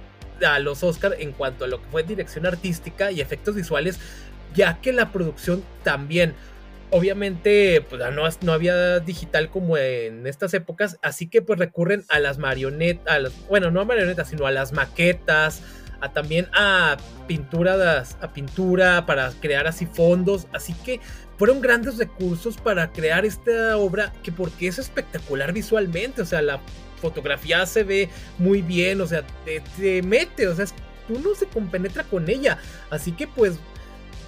a 0.47 0.59
los 0.59 0.83
Oscar 0.83 1.17
en 1.19 1.33
cuanto 1.33 1.64
a 1.64 1.69
lo 1.69 1.81
que 1.81 1.88
fue 1.91 2.03
dirección 2.03 2.47
artística 2.47 3.11
y 3.11 3.21
efectos 3.21 3.55
visuales, 3.55 3.99
ya 4.55 4.81
que 4.81 4.93
la 4.93 5.12
producción 5.12 5.64
también, 5.83 6.35
obviamente, 6.91 7.85
pues 7.88 8.03
no, 8.12 8.23
no 8.43 8.53
había 8.53 9.00
digital 9.00 9.50
como 9.50 9.76
en 9.76 10.26
estas 10.26 10.55
épocas, 10.55 10.99
así 11.03 11.26
que 11.26 11.43
pues 11.43 11.59
recurren 11.59 12.05
a 12.09 12.19
las 12.21 12.38
marionetas, 12.38 13.33
bueno, 13.49 13.71
no 13.71 13.81
a 13.81 13.85
marionetas, 13.85 14.29
sino 14.29 14.47
a 14.47 14.50
las 14.50 14.73
maquetas, 14.73 15.62
a 16.00 16.12
también 16.12 16.49
a 16.53 16.97
pinturas, 17.26 18.19
a 18.21 18.33
pintura 18.33 19.07
para 19.07 19.31
crear 19.41 19.67
así 19.67 19.87
fondos, 19.87 20.47
así 20.53 20.75
que 20.85 21.00
fueron 21.38 21.61
grandes 21.61 21.99
recursos 21.99 22.57
para 22.59 22.93
crear 22.93 23.25
esta 23.25 23.76
obra 23.76 24.12
que 24.23 24.31
porque 24.31 24.69
es 24.69 24.79
espectacular 24.79 25.53
visualmente, 25.53 26.23
o 26.23 26.26
sea, 26.26 26.43
la 26.43 26.61
fotografía 27.04 27.66
se 27.66 27.84
ve 27.84 28.08
muy 28.38 28.62
bien, 28.62 29.00
o 29.02 29.06
sea, 29.06 29.25
te, 29.44 30.02
mete, 30.02 30.49
o 30.49 30.56
sea, 30.56 30.64
tú 31.06 31.18
no 31.20 31.34
se 31.34 31.46
compenetra 31.46 32.02
con 32.04 32.30
ella. 32.30 32.58
Así 32.90 33.12
que 33.12 33.26
pues 33.26 33.58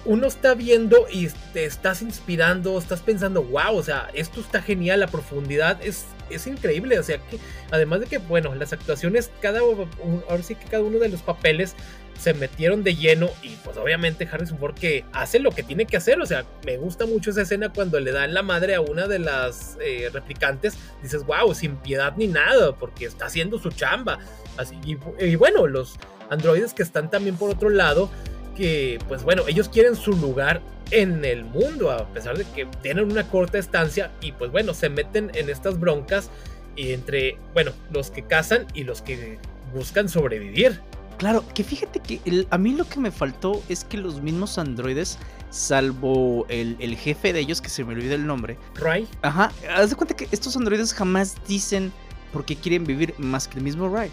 uno 0.05 0.27
está 0.27 0.53
viendo 0.53 1.07
y 1.11 1.27
te 1.53 1.65
estás 1.65 2.03
inspirando, 2.03 2.77
estás 2.77 3.01
pensando, 3.01 3.41
wow, 3.43 3.75
o 3.75 3.83
sea, 3.83 4.09
esto 4.13 4.39
está 4.39 4.61
genial, 4.61 4.99
la 4.99 5.07
profundidad 5.07 5.79
es, 5.83 6.05
es 6.29 6.45
increíble, 6.45 6.99
o 6.99 7.03
sea, 7.03 7.17
que 7.17 7.39
además 7.71 8.01
de 8.01 8.05
que, 8.05 8.19
bueno, 8.19 8.53
las 8.53 8.73
actuaciones, 8.73 9.31
cada, 9.41 9.59
ahora 9.59 10.43
sí 10.43 10.53
que 10.53 10.65
cada 10.65 10.83
uno 10.83 10.99
de 10.99 11.09
los 11.09 11.23
papeles 11.23 11.75
se 12.19 12.33
metieron 12.33 12.83
de 12.83 12.95
lleno 12.95 13.29
y 13.43 13.49
pues 13.63 13.77
obviamente 13.77 14.27
Harrison 14.29 14.57
Ford 14.57 14.75
que 14.75 15.05
hace 15.13 15.39
lo 15.39 15.51
que 15.51 15.63
tiene 15.63 15.85
que 15.85 15.97
hacer, 15.97 16.19
o 16.19 16.25
sea, 16.25 16.45
me 16.65 16.77
gusta 16.77 17.05
mucho 17.05 17.31
esa 17.31 17.43
escena 17.43 17.71
cuando 17.71 17.99
le 17.99 18.11
dan 18.11 18.33
la 18.33 18.41
madre 18.41 18.75
a 18.75 18.81
una 18.81 19.07
de 19.07 19.19
las 19.19 19.77
eh, 19.81 20.09
replicantes, 20.11 20.77
dices, 21.01 21.23
wow, 21.25 21.53
sin 21.53 21.77
piedad 21.77 22.13
ni 22.17 22.27
nada, 22.27 22.75
porque 22.75 23.05
está 23.05 23.25
haciendo 23.25 23.59
su 23.59 23.69
chamba, 23.69 24.19
así, 24.57 24.75
y 25.19 25.35
bueno, 25.35 25.67
los 25.67 25.97
androides 26.29 26.73
que 26.73 26.83
están 26.83 27.09
también 27.09 27.37
por 27.37 27.49
otro 27.49 27.69
lado, 27.69 28.09
que, 28.55 28.99
pues 29.07 29.23
bueno, 29.23 29.43
ellos 29.47 29.69
quieren 29.69 29.95
su 29.95 30.13
lugar 30.13 30.61
en 30.91 31.23
el 31.23 31.45
mundo, 31.45 31.91
a 31.91 32.11
pesar 32.11 32.37
de 32.37 32.45
que 32.55 32.65
tienen 32.81 33.11
una 33.11 33.27
corta 33.29 33.57
estancia 33.57 34.11
y 34.21 34.31
pues 34.31 34.51
bueno, 34.51 34.73
se 34.73 34.89
meten 34.89 35.31
en 35.35 35.49
estas 35.49 35.79
broncas 35.79 36.31
y 36.75 36.93
entre, 36.93 37.37
bueno, 37.53 37.71
los 37.91 38.09
que 38.09 38.23
cazan 38.23 38.65
y 38.73 38.83
los 38.83 39.01
que 39.01 39.37
buscan 39.73 40.09
sobrevivir. 40.09 40.79
Claro, 41.17 41.43
que 41.53 41.63
fíjate 41.63 41.99
que 41.99 42.47
a 42.49 42.57
mí 42.57 42.73
lo 42.73 42.87
que 42.87 42.99
me 42.99 43.11
faltó 43.11 43.61
es 43.69 43.83
que 43.83 43.97
los 43.97 44.21
mismos 44.21 44.57
androides, 44.57 45.17
salvo 45.49 46.45
el, 46.49 46.75
el, 46.79 46.95
jefe 46.95 47.33
de 47.33 47.39
ellos, 47.39 47.59
que 47.59 47.69
se 47.69 47.83
me 47.83 47.93
olvida 47.93 48.13
el 48.15 48.27
nombre. 48.27 48.57
Ray. 48.75 49.07
Ajá, 49.23 49.51
haz 49.75 49.89
de 49.89 49.95
cuenta 49.95 50.15
que 50.15 50.27
estos 50.31 50.55
androides 50.55 50.93
jamás 50.93 51.35
dicen 51.47 51.91
por 52.31 52.45
qué 52.45 52.55
quieren 52.55 52.83
vivir 52.83 53.15
más 53.17 53.47
que 53.47 53.57
el 53.57 53.63
mismo 53.63 53.89
Ray. 53.89 54.11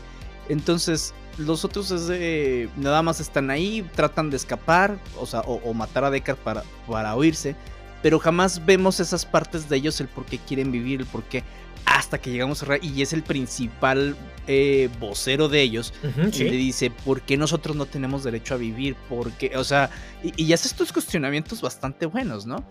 Entonces, 0.48 1.14
los 1.38 1.64
otros 1.64 1.90
es 1.90 2.06
de. 2.06 2.68
Nada 2.76 3.02
más 3.02 3.20
están 3.20 3.50
ahí, 3.50 3.88
tratan 3.94 4.30
de 4.30 4.36
escapar, 4.36 4.98
o 5.18 5.26
sea, 5.26 5.40
o, 5.40 5.74
matar 5.74 6.04
a 6.04 6.10
Deckard 6.10 6.38
para, 6.38 6.62
para 6.86 7.14
oírse. 7.14 7.56
Pero 8.02 8.18
jamás 8.18 8.64
vemos 8.64 9.00
esas 9.00 9.24
partes 9.24 9.68
de 9.68 9.76
ellos, 9.76 10.00
el 10.00 10.08
por 10.08 10.26
qué 10.26 10.38
quieren 10.38 10.70
vivir, 10.70 11.00
el 11.00 11.06
por 11.06 11.22
qué. 11.24 11.42
Hasta 11.86 12.18
que 12.18 12.30
llegamos 12.30 12.62
a 12.62 12.78
y 12.82 13.02
es 13.02 13.12
el 13.12 13.22
principal 13.22 14.16
eh, 14.46 14.88
vocero 15.00 15.48
de 15.48 15.62
ellos. 15.62 15.92
y 16.32 16.44
le 16.44 16.56
dice: 16.56 16.90
¿Por 16.90 17.22
qué 17.22 17.36
nosotros 17.36 17.76
no 17.76 17.86
tenemos 17.86 18.24
derecho 18.24 18.54
a 18.54 18.56
vivir? 18.56 18.96
Porque, 19.08 19.56
o 19.56 19.64
sea, 19.64 19.90
y, 20.22 20.42
y 20.42 20.52
hace 20.52 20.68
estos 20.68 20.92
cuestionamientos 20.92 21.60
bastante 21.60 22.06
buenos, 22.06 22.46
¿no? 22.46 22.64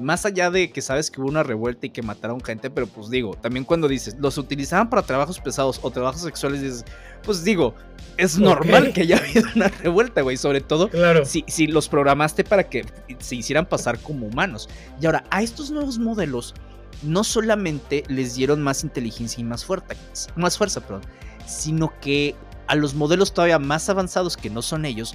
más 0.00 0.24
allá 0.24 0.50
de 0.50 0.70
que 0.70 0.80
sabes 0.80 1.10
que 1.10 1.20
hubo 1.20 1.28
una 1.28 1.42
revuelta 1.42 1.86
y 1.86 1.90
que 1.90 2.02
mataron 2.02 2.40
gente, 2.40 2.70
pero 2.70 2.86
pues 2.86 3.10
digo, 3.10 3.34
también 3.34 3.64
cuando 3.64 3.88
dices, 3.88 4.16
los 4.18 4.38
utilizaban 4.38 4.88
para 4.88 5.02
trabajos 5.02 5.40
pesados 5.40 5.78
o 5.82 5.90
trabajos 5.90 6.22
sexuales, 6.22 6.62
dices, 6.62 6.84
pues 7.22 7.44
digo, 7.44 7.74
es 8.16 8.38
normal 8.38 8.92
que 8.92 9.02
haya 9.02 9.18
habido 9.24 9.48
una 9.54 9.68
revuelta, 9.68 10.22
güey, 10.22 10.36
sobre 10.36 10.60
todo 10.60 10.90
si, 11.24 11.44
si 11.46 11.66
los 11.66 11.88
programaste 11.88 12.44
para 12.44 12.68
que 12.68 12.84
se 13.18 13.36
hicieran 13.36 13.66
pasar 13.66 13.98
como 13.98 14.26
humanos. 14.26 14.68
Y 15.00 15.06
ahora, 15.06 15.24
a 15.30 15.42
estos 15.42 15.70
nuevos 15.70 15.98
modelos, 15.98 16.54
no 17.02 17.24
solamente 17.24 18.04
les 18.08 18.34
dieron 18.34 18.62
más 18.62 18.82
inteligencia 18.84 19.40
y 19.40 19.44
más 19.44 19.64
fuerza, 19.64 19.94
más 20.36 20.58
fuerza, 20.58 20.80
perdón, 20.80 21.02
sino 21.46 21.92
que 22.00 22.34
a 22.66 22.74
los 22.74 22.94
modelos 22.94 23.32
todavía 23.32 23.58
más 23.58 23.88
avanzados 23.88 24.36
que 24.36 24.50
no 24.50 24.62
son 24.62 24.84
ellos, 24.84 25.14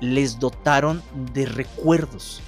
les 0.00 0.38
dotaron 0.38 1.02
de 1.32 1.46
recuerdos. 1.46 2.40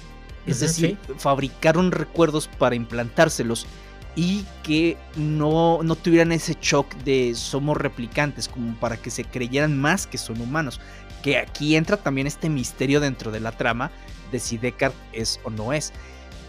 Es 0.45 0.61
decir, 0.61 0.97
fabricaron 1.17 1.91
recuerdos 1.91 2.47
para 2.47 2.75
implantárselos 2.75 3.67
y 4.15 4.45
que 4.63 4.97
no, 5.15 5.81
no 5.83 5.95
tuvieran 5.95 6.31
ese 6.31 6.57
shock 6.59 6.91
de 7.03 7.35
somos 7.35 7.77
replicantes, 7.77 8.47
como 8.47 8.73
para 8.79 8.97
que 8.97 9.11
se 9.11 9.23
creyeran 9.23 9.77
más 9.79 10.07
que 10.07 10.17
son 10.17 10.41
humanos. 10.41 10.81
Que 11.21 11.37
aquí 11.37 11.75
entra 11.75 11.97
también 11.97 12.25
este 12.25 12.49
misterio 12.49 12.99
dentro 12.99 13.31
de 13.31 13.39
la 13.39 13.51
trama 13.51 13.91
de 14.31 14.39
si 14.39 14.57
Deckard 14.57 14.93
es 15.13 15.39
o 15.43 15.49
no 15.49 15.73
es. 15.73 15.93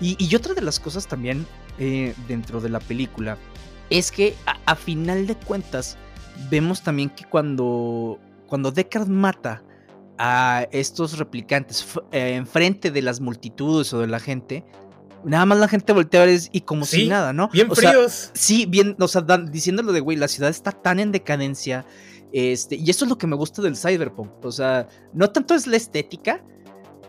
Y, 0.00 0.34
otra 0.34 0.54
de 0.54 0.62
las 0.62 0.80
cosas 0.80 1.06
también 1.06 1.46
eh, 1.80 2.14
dentro 2.28 2.60
de 2.60 2.68
la 2.68 2.78
película 2.78 3.36
es 3.90 4.12
que 4.12 4.34
a, 4.66 4.76
final 4.76 5.26
de 5.26 5.34
cuentas 5.34 5.96
vemos 6.48 6.82
también 6.82 7.10
que 7.10 7.24
cuando, 7.24 8.18
cuando 8.46 8.70
Deckard 8.70 9.08
mata 9.08 9.62
a 10.16 10.68
estos 10.70 11.18
replicantes 11.18 11.98
eh, 12.12 12.34
enfrente 12.36 12.90
de 12.90 13.02
las 13.02 13.20
multitudes 13.20 13.92
o 13.92 14.00
de 14.00 14.06
la 14.06 14.20
gente, 14.20 14.64
nada 15.24 15.44
más 15.46 15.58
la 15.58 15.68
gente 15.68 15.92
voltea 15.92 16.22
a 16.22 16.26
ver 16.26 16.40
y 16.52 16.60
como 16.60 16.84
si 16.84 17.08
nada, 17.08 17.32
¿no? 17.32 17.48
Bien 17.48 17.74
fríos. 17.74 18.30
sí, 18.34 18.66
bien, 18.66 18.96
o 18.98 19.08
sea, 19.08 19.22
diciéndolo 19.22 19.92
de, 19.92 20.00
güey, 20.00 20.16
la 20.16 20.28
ciudad 20.28 20.50
está 20.50 20.72
tan 20.72 21.00
en 21.00 21.12
decadencia. 21.12 21.84
Este, 22.32 22.76
y 22.76 22.88
eso 22.88 23.04
es 23.04 23.08
lo 23.08 23.18
que 23.18 23.26
me 23.26 23.34
gusta 23.34 23.60
del 23.60 23.76
cyberpunk. 23.76 24.44
O 24.44 24.52
sea, 24.52 24.86
no 25.12 25.30
tanto 25.30 25.54
es 25.54 25.66
la 25.66 25.76
estética, 25.76 26.44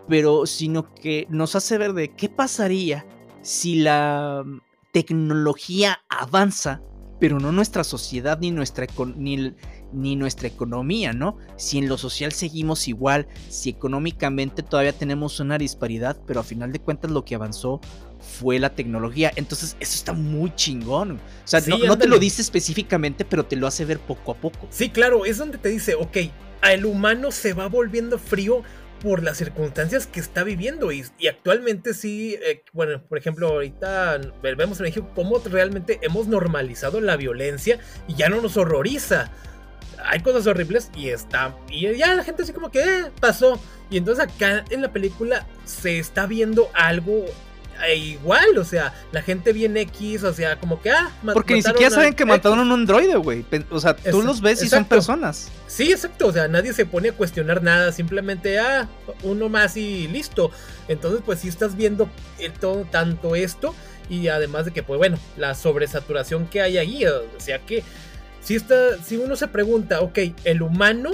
pero 0.07 0.45
sino 0.47 0.93
que 0.95 1.27
nos 1.29 1.55
hace 1.55 1.77
ver 1.77 1.93
de 1.93 2.15
qué 2.15 2.27
pasaría 2.27 3.05
si 3.41 3.75
la 3.75 4.43
mm, 4.45 4.61
tecnología 4.91 6.01
avanza, 6.09 6.81
pero 7.19 7.39
no 7.39 7.51
nuestra 7.51 7.83
sociedad 7.83 8.39
ni 8.39 8.51
nuestra 8.51 8.87
ni, 9.15 9.53
ni 9.93 10.15
nuestra 10.15 10.47
economía, 10.47 11.13
¿no? 11.13 11.37
Si 11.55 11.77
en 11.77 11.87
lo 11.87 11.97
social 11.97 12.31
seguimos 12.31 12.87
igual, 12.87 13.27
si 13.49 13.69
económicamente 13.69 14.63
todavía 14.63 14.93
tenemos 14.93 15.39
una 15.39 15.57
disparidad, 15.57 16.19
pero 16.25 16.39
a 16.39 16.43
final 16.43 16.71
de 16.71 16.79
cuentas 16.79 17.11
lo 17.11 17.23
que 17.23 17.35
avanzó 17.35 17.79
fue 18.19 18.59
la 18.59 18.73
tecnología. 18.73 19.31
Entonces, 19.35 19.75
eso 19.79 19.95
está 19.95 20.13
muy 20.13 20.53
chingón. 20.55 21.11
O 21.13 21.47
sea, 21.47 21.61
no, 21.61 21.97
te 21.97 22.07
lo 22.07 22.19
dice 22.19 22.41
específicamente, 22.41 23.25
pero 23.25 23.45
te 23.45 23.55
lo 23.55 23.67
hace 23.67 23.85
ver 23.85 23.99
poco 23.99 24.31
a 24.31 24.35
poco. 24.35 24.67
Sí, 24.69 24.89
claro, 24.89 25.25
es 25.25 25.37
donde 25.37 25.57
te 25.57 25.69
dice, 25.69 25.95
ok, 25.95 26.17
el 26.69 26.85
humano 26.85 27.31
se 27.31 27.53
va 27.53 27.67
volviendo 27.67 28.17
frío 28.19 28.63
por 29.01 29.23
las 29.23 29.37
circunstancias 29.37 30.07
que 30.07 30.19
está 30.19 30.43
viviendo 30.43 30.91
y, 30.91 31.03
actualmente 31.27 31.93
sí, 31.93 32.37
eh, 32.45 32.63
bueno, 32.73 33.01
por 33.07 33.17
ejemplo, 33.17 33.47
ahorita 33.47 34.19
vemos 34.41 34.79
en 34.79 34.85
México 34.85 35.09
cómo 35.15 35.39
realmente 35.39 35.99
hemos 36.01 36.27
normalizado 36.27 37.01
la 37.01 37.17
violencia 37.17 37.79
y 38.07 38.15
ya 38.15 38.29
no 38.29 38.41
nos 38.41 38.57
horroriza 38.57 39.31
hay 40.05 40.21
cosas 40.21 40.47
horribles 40.47 40.89
y 40.95 41.09
está. 41.09 41.55
Y 41.69 41.95
ya 41.95 42.15
la 42.15 42.23
gente 42.23 42.43
así 42.43 42.53
como 42.53 42.71
que 42.71 42.79
eh, 42.79 43.11
pasó. 43.19 43.59
Y 43.89 43.97
entonces 43.97 44.25
acá 44.25 44.65
en 44.69 44.81
la 44.81 44.91
película 44.91 45.45
se 45.65 45.99
está 45.99 46.25
viendo 46.25 46.69
algo 46.73 47.25
eh, 47.87 47.95
igual, 47.95 48.57
o 48.57 48.65
sea, 48.65 48.93
la 49.11 49.21
gente 49.21 49.53
viene 49.53 49.81
X, 49.81 50.23
o 50.23 50.33
sea, 50.33 50.59
como 50.59 50.81
que, 50.81 50.91
ah, 50.91 51.11
Porque 51.33 51.55
ni 51.55 51.61
siquiera 51.61 51.89
saben 51.89 52.13
que 52.13 52.25
mataron 52.25 52.59
a 52.59 52.61
un 52.63 52.71
androide, 52.71 53.15
güey. 53.15 53.45
O 53.69 53.79
sea, 53.79 53.95
tú 53.95 54.21
los 54.21 54.41
ves 54.41 54.61
y 54.63 54.69
son 54.69 54.85
personas. 54.85 55.49
Sí, 55.67 55.91
exacto, 55.91 56.27
o 56.27 56.33
sea, 56.33 56.47
nadie 56.47 56.73
se 56.73 56.85
pone 56.85 57.09
a 57.09 57.13
cuestionar 57.13 57.63
nada, 57.63 57.91
simplemente, 57.91 58.59
ah, 58.59 58.87
uno 59.23 59.49
más 59.49 59.77
y 59.77 60.07
listo. 60.07 60.51
Entonces, 60.87 61.21
pues 61.25 61.39
sí 61.39 61.47
estás 61.47 61.75
viendo 61.75 62.09
todo, 62.59 62.85
tanto 62.89 63.35
esto 63.35 63.73
y 64.09 64.27
además 64.27 64.65
de 64.65 64.71
que, 64.71 64.83
pues 64.83 64.97
bueno, 64.97 65.17
la 65.37 65.55
sobresaturación 65.55 66.45
que 66.47 66.61
hay 66.61 66.77
ahí, 66.77 67.05
o 67.05 67.23
sea 67.37 67.59
que 67.59 67.83
si, 68.41 68.55
está, 68.55 69.01
si 69.03 69.17
uno 69.17 69.35
se 69.35 69.47
pregunta, 69.47 70.01
ok, 70.01 70.19
el 70.43 70.61
humano, 70.61 71.11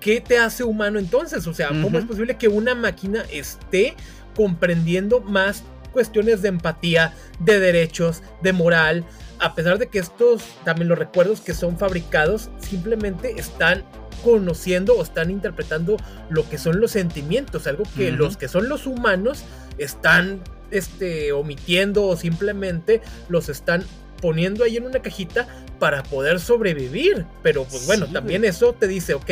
¿qué 0.00 0.20
te 0.20 0.38
hace 0.38 0.64
humano 0.64 0.98
entonces? 0.98 1.46
O 1.46 1.54
sea, 1.54 1.68
¿cómo 1.68 1.98
es 1.98 2.04
posible 2.04 2.36
que 2.36 2.48
una 2.48 2.74
máquina 2.74 3.24
esté 3.30 3.94
comprendiendo 4.34 5.20
más 5.20 5.62
cuestiones 5.90 6.42
de 6.42 6.48
empatía, 6.48 7.14
de 7.38 7.60
derechos, 7.60 8.22
de 8.42 8.52
moral? 8.52 9.04
A 9.38 9.54
pesar 9.54 9.78
de 9.78 9.88
que 9.88 9.98
estos, 9.98 10.42
también 10.64 10.88
los 10.88 10.98
recuerdos 10.98 11.40
que 11.40 11.54
son 11.54 11.78
fabricados, 11.78 12.50
simplemente 12.58 13.34
están 13.38 13.84
conociendo 14.22 14.94
o 14.94 15.02
están 15.02 15.30
interpretando 15.30 15.96
lo 16.28 16.48
que 16.48 16.58
son 16.58 16.80
los 16.80 16.90
sentimientos, 16.90 17.66
algo 17.66 17.84
que 17.96 18.12
los 18.12 18.36
que 18.36 18.48
son 18.48 18.68
los 18.68 18.86
humanos 18.86 19.44
están 19.78 20.42
este, 20.70 21.32
omitiendo 21.32 22.04
o 22.06 22.16
simplemente 22.16 23.00
los 23.28 23.48
están 23.48 23.84
poniendo 24.20 24.64
ahí 24.64 24.76
en 24.76 24.86
una 24.86 25.00
cajita 25.00 25.48
para 25.78 26.02
poder 26.02 26.40
sobrevivir. 26.40 27.26
Pero 27.42 27.64
pues 27.64 27.86
bueno, 27.86 28.06
también 28.06 28.44
eso 28.44 28.74
te 28.74 28.86
dice, 28.86 29.14
ok, 29.14 29.30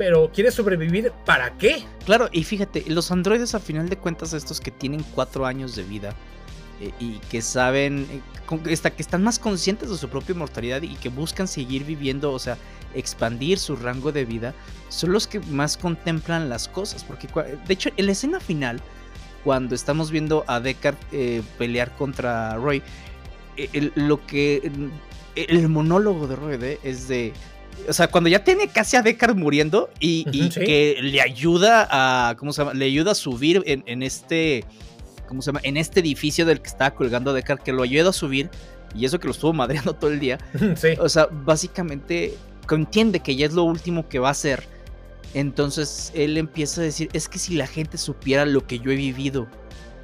pero 0.00 0.30
¿quieres 0.32 0.54
sobrevivir 0.54 1.12
para 1.26 1.58
qué? 1.58 1.84
Claro, 2.06 2.30
y 2.32 2.42
fíjate, 2.42 2.84
los 2.88 3.10
androides 3.10 3.54
a 3.54 3.60
final 3.60 3.90
de 3.90 3.98
cuentas, 3.98 4.32
estos 4.32 4.58
que 4.58 4.70
tienen 4.70 5.04
cuatro 5.14 5.44
años 5.44 5.76
de 5.76 5.82
vida 5.82 6.14
eh, 6.80 6.90
y 6.98 7.18
que 7.30 7.42
saben, 7.42 8.06
eh, 8.10 8.62
que 8.66 9.02
están 9.02 9.22
más 9.22 9.38
conscientes 9.38 9.90
de 9.90 9.98
su 9.98 10.08
propia 10.08 10.34
mortalidad 10.34 10.80
y 10.80 10.94
que 10.94 11.10
buscan 11.10 11.46
seguir 11.46 11.84
viviendo, 11.84 12.32
o 12.32 12.38
sea, 12.38 12.56
expandir 12.94 13.58
su 13.58 13.76
rango 13.76 14.10
de 14.10 14.24
vida, 14.24 14.54
son 14.88 15.12
los 15.12 15.26
que 15.26 15.38
más 15.38 15.76
contemplan 15.76 16.48
las 16.48 16.66
cosas. 16.66 17.04
Porque, 17.04 17.28
de 17.66 17.74
hecho, 17.74 17.90
en 17.98 18.06
la 18.06 18.12
escena 18.12 18.40
final, 18.40 18.80
cuando 19.44 19.74
estamos 19.74 20.10
viendo 20.10 20.44
a 20.46 20.60
Deckard 20.60 20.96
eh, 21.12 21.42
pelear 21.58 21.94
contra 21.98 22.56
Roy, 22.56 22.82
lo 23.96 24.26
que. 24.26 24.72
El 25.36 25.68
monólogo 25.68 26.26
de 26.26 26.36
Roy 26.36 26.78
es 26.82 27.06
de. 27.06 27.34
O 27.88 27.92
sea, 27.92 28.08
cuando 28.08 28.28
ya 28.28 28.44
tiene 28.44 28.68
casi 28.68 28.96
a 28.96 29.02
Deckard 29.02 29.36
muriendo 29.36 29.90
y, 29.98 30.24
que 30.50 30.98
le 31.00 31.20
ayuda 31.20 31.88
a. 31.90 32.36
¿Cómo 32.36 32.52
se 32.52 32.62
llama? 32.62 32.74
Le 32.74 32.84
ayuda 32.84 33.12
a 33.12 33.14
subir 33.14 33.62
en, 33.66 34.02
este. 34.02 34.64
¿Cómo 35.28 35.42
se 35.42 35.46
llama? 35.46 35.60
En 35.62 35.76
este 35.76 36.00
edificio 36.00 36.46
del 36.46 36.60
que 36.60 36.68
estaba 36.68 36.92
colgando 36.92 37.30
a 37.30 37.34
Deckard, 37.34 37.60
que 37.60 37.72
lo 37.72 37.82
ayuda 37.82 38.10
a 38.10 38.12
subir. 38.12 38.50
Y 38.94 39.04
eso 39.04 39.20
que 39.20 39.26
lo 39.26 39.32
estuvo 39.32 39.52
madreando 39.54 39.94
todo 39.94 40.10
el 40.10 40.20
día. 40.20 40.38
O 40.98 41.08
sea, 41.08 41.28
básicamente 41.30 42.34
entiende 42.74 43.20
que 43.20 43.36
ya 43.36 43.46
es 43.46 43.52
lo 43.52 43.64
último 43.64 44.08
que 44.08 44.18
va 44.18 44.28
a 44.28 44.32
hacer. 44.32 44.64
Entonces 45.34 46.12
él 46.14 46.36
empieza 46.38 46.80
a 46.80 46.84
decir, 46.84 47.08
es 47.12 47.28
que 47.28 47.38
si 47.38 47.54
la 47.54 47.66
gente 47.66 47.98
supiera 47.98 48.44
lo 48.44 48.66
que 48.66 48.80
yo 48.80 48.90
he 48.90 48.96
vivido, 48.96 49.46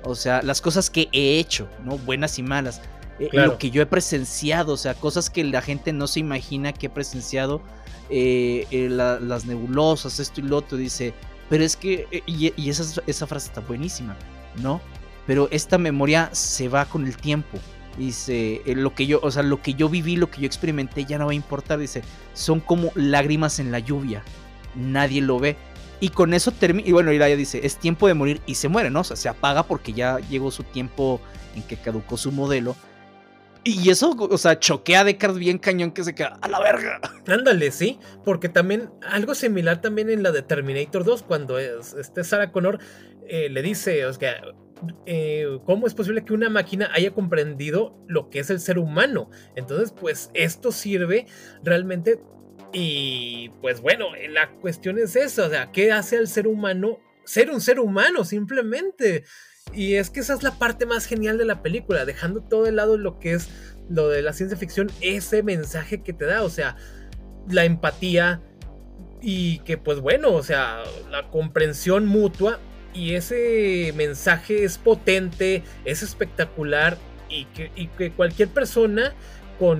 o 0.04 0.14
sea, 0.14 0.42
las 0.42 0.61
cosas 0.61 0.88
que 0.88 1.09
he 1.12 1.38
hecho, 1.38 1.68
¿no? 1.85 1.99
Buenas 1.99 2.38
y 2.38 2.42
malas, 2.42 2.80
eh, 3.18 3.30
lo 3.32 3.58
que 3.58 3.70
yo 3.70 3.82
he 3.82 3.87
presenciado, 3.87 4.73
o 4.75 4.76
sea, 4.76 4.94
cosas 4.94 5.30
que 5.30 5.44
la 5.44 5.62
gente 5.62 5.92
no 5.92 6.06
se 6.06 6.20
imagina 6.20 6.73
que 6.73 6.87
he 6.87 6.90
presenciado, 6.90 7.62
eh, 8.11 8.66
eh, 8.70 8.88
las 8.90 9.46
nebulosas, 9.46 10.20
esto 10.20 10.40
y 10.40 10.44
lo 10.44 10.58
otro, 10.58 10.76
dice, 10.76 11.14
pero 11.49 11.64
es 11.64 11.76
que, 11.76 12.23
y, 12.26 12.68
esa, 12.68 13.02
esa 13.06 13.26
frase 13.26 13.49
está 13.49 13.61
buenísima, 13.61 14.16
¿no? 14.56 14.80
Pero 15.26 15.49
esta 15.50 15.78
memoria 15.78 16.30
se 16.32 16.68
va 16.68 16.85
con 16.85 17.06
el 17.06 17.16
tiempo. 17.16 17.58
Dice, 17.99 18.61
lo 18.66 18.94
que 18.94 19.06
yo, 19.06 19.20
o 19.23 19.30
sea, 19.30 19.42
lo 19.42 19.62
que 19.62 19.75
yo 19.75 19.88
viví, 19.88 20.16
lo 20.16 20.30
que 20.30 20.42
yo 20.42 20.46
experimenté 20.46 21.06
ya 21.06 21.18
no 21.18 21.26
va 21.26 21.32
a 21.32 21.35
importar. 21.35 21.78
Dice, 21.78 22.02
son 22.35 22.61
como 22.61 22.92
lágrimas 22.94 23.58
en 23.58 23.73
la 23.73 23.78
lluvia. 23.78 24.23
Nadie 24.75 25.23
lo 25.23 25.38
ve. 25.40 25.56
Y 25.99 26.11
con 26.11 26.35
eso 26.35 26.52
termina. 26.52 26.87
Y 26.87 26.92
bueno, 26.92 27.11
Iraya 27.11 27.37
dice: 27.37 27.61
Es 27.64 27.76
tiempo 27.78 28.06
de 28.06 28.14
morir. 28.14 28.42
Y 28.46 28.56
se 28.56 28.68
muere, 28.68 28.90
¿no? 28.90 29.00
O 29.00 29.04
sea, 29.04 29.16
se 29.16 29.28
apaga 29.28 29.62
porque 29.62 29.94
ya 29.94 30.18
llegó 30.28 30.50
su 30.50 30.62
tiempo 30.62 31.20
en 31.54 31.62
que 31.62 31.76
caducó 31.76 32.16
su 32.16 32.32
modelo. 32.32 32.76
Y 33.68 33.90
eso, 33.90 34.16
o 34.16 34.38
sea, 34.38 34.61
choquea 34.61 35.00
a 35.00 35.04
Deckard 35.04 35.38
bien 35.38 35.58
cañón 35.58 35.90
que 35.90 36.04
se 36.04 36.14
queda 36.14 36.38
a 36.40 36.46
la 36.46 36.61
verga. 36.61 37.00
Ándale, 37.26 37.73
sí, 37.73 37.99
porque 38.25 38.49
también 38.49 38.90
algo 39.02 39.35
similar 39.35 39.80
también 39.80 40.08
en 40.08 40.23
la 40.23 40.30
de 40.30 40.42
Terminator 40.42 41.02
2, 41.02 41.25
cuando 41.25 41.58
es, 41.58 41.92
este 41.94 42.23
Sarah 42.23 42.52
Connor 42.52 42.78
eh, 43.26 43.49
le 43.49 43.62
dice, 43.62 44.06
o 44.06 44.12
sea, 44.12 44.40
eh, 45.04 45.58
¿cómo 45.64 45.88
es 45.88 45.94
posible 45.94 46.25
que 46.25 46.32
una 46.32 46.49
máquina 46.49 46.92
haya 46.94 47.12
comprendido 47.12 47.99
lo 48.06 48.30
que 48.30 48.38
es 48.38 48.50
el 48.50 48.61
ser 48.61 48.78
humano? 48.78 49.30
Entonces, 49.56 49.90
pues 49.90 50.30
esto 50.35 50.70
sirve 50.70 51.26
realmente 51.64 52.20
y 52.73 53.49
pues 53.62 53.80
bueno, 53.80 54.11
la 54.28 54.49
cuestión 54.61 54.96
es 54.96 55.16
esa, 55.16 55.44
o 55.44 55.50
sea, 55.50 55.73
¿qué 55.73 55.90
hace 55.90 56.18
al 56.18 56.28
ser 56.28 56.46
humano 56.46 57.00
ser 57.25 57.50
un 57.50 57.61
ser 57.61 57.80
humano 57.80 58.25
simplemente? 58.25 59.25
Y 59.73 59.94
es 59.94 60.11
que 60.11 60.20
esa 60.20 60.35
es 60.35 60.42
la 60.42 60.58
parte 60.58 60.87
más 60.87 61.06
genial 61.06 61.38
de 61.38 61.44
la 61.44 61.62
película, 61.62 62.04
dejando 62.04 62.40
todo 62.40 62.64
de 62.64 62.73
lado 62.73 62.96
lo 62.96 63.18
que 63.18 63.35
es 63.35 63.49
lo 63.88 64.08
de 64.08 64.23
la 64.23 64.32
ciencia 64.32 64.56
ficción, 64.56 64.90
ese 65.00 65.42
mensaje 65.42 66.02
que 66.02 66.12
te 66.12 66.25
da, 66.25 66.42
o 66.42 66.50
sea, 66.50 66.76
la 67.49 67.64
empatía 67.64 68.40
y 69.20 69.58
que 69.61 69.78
pues 69.78 70.00
bueno, 70.00 70.32
o 70.32 70.42
sea, 70.42 70.82
la 71.11 71.30
comprensión 71.30 72.06
mutua 72.06 72.58
y 72.94 73.14
ese 73.14 73.92
mensaje 73.96 74.64
es 74.64 74.78
potente, 74.78 75.62
es 75.85 76.02
espectacular 76.02 76.96
y 77.28 77.44
que, 77.46 77.70
y 77.76 77.88
que 77.88 78.12
cualquier 78.12 78.49
persona 78.49 79.14
con 79.58 79.78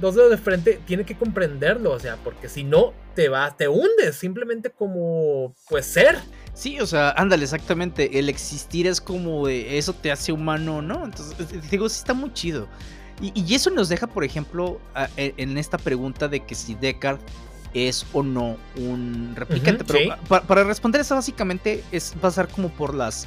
dos 0.00 0.14
dedos 0.14 0.30
de 0.30 0.38
frente 0.38 0.80
tiene 0.86 1.04
que 1.04 1.16
comprenderlo, 1.16 1.92
o 1.92 1.98
sea, 1.98 2.16
porque 2.16 2.48
si 2.48 2.64
no 2.64 2.92
te 3.14 3.28
vas, 3.28 3.56
te 3.56 3.68
hundes 3.68 4.16
simplemente 4.16 4.70
como 4.70 5.54
pues 5.68 5.86
ser. 5.86 6.18
Sí, 6.54 6.80
o 6.80 6.86
sea, 6.86 7.10
ándale, 7.10 7.44
exactamente. 7.44 8.18
El 8.18 8.28
existir 8.28 8.86
es 8.86 9.00
como 9.00 9.46
de 9.46 9.78
eso 9.78 9.92
te 9.92 10.10
hace 10.10 10.32
humano, 10.32 10.82
¿no? 10.82 11.04
Entonces, 11.04 11.70
digo, 11.70 11.88
sí 11.88 11.98
está 11.98 12.14
muy 12.14 12.32
chido. 12.32 12.68
Y, 13.20 13.52
eso 13.52 13.70
nos 13.70 13.88
deja, 13.88 14.06
por 14.06 14.22
ejemplo, 14.22 14.80
e, 15.16 15.34
en 15.36 15.58
esta 15.58 15.76
pregunta 15.76 16.28
de 16.28 16.44
que 16.44 16.54
si 16.54 16.76
Descartes 16.76 17.26
es 17.74 18.06
o 18.12 18.22
no 18.22 18.56
un 18.76 19.32
replicante. 19.34 19.84
Pero 19.84 20.16
para, 20.26 20.64
responder 20.64 21.00
eso, 21.00 21.14
básicamente 21.14 21.82
es 21.92 22.14
pasar 22.20 22.48
como 22.48 22.68
por 22.70 22.94
las 22.94 23.26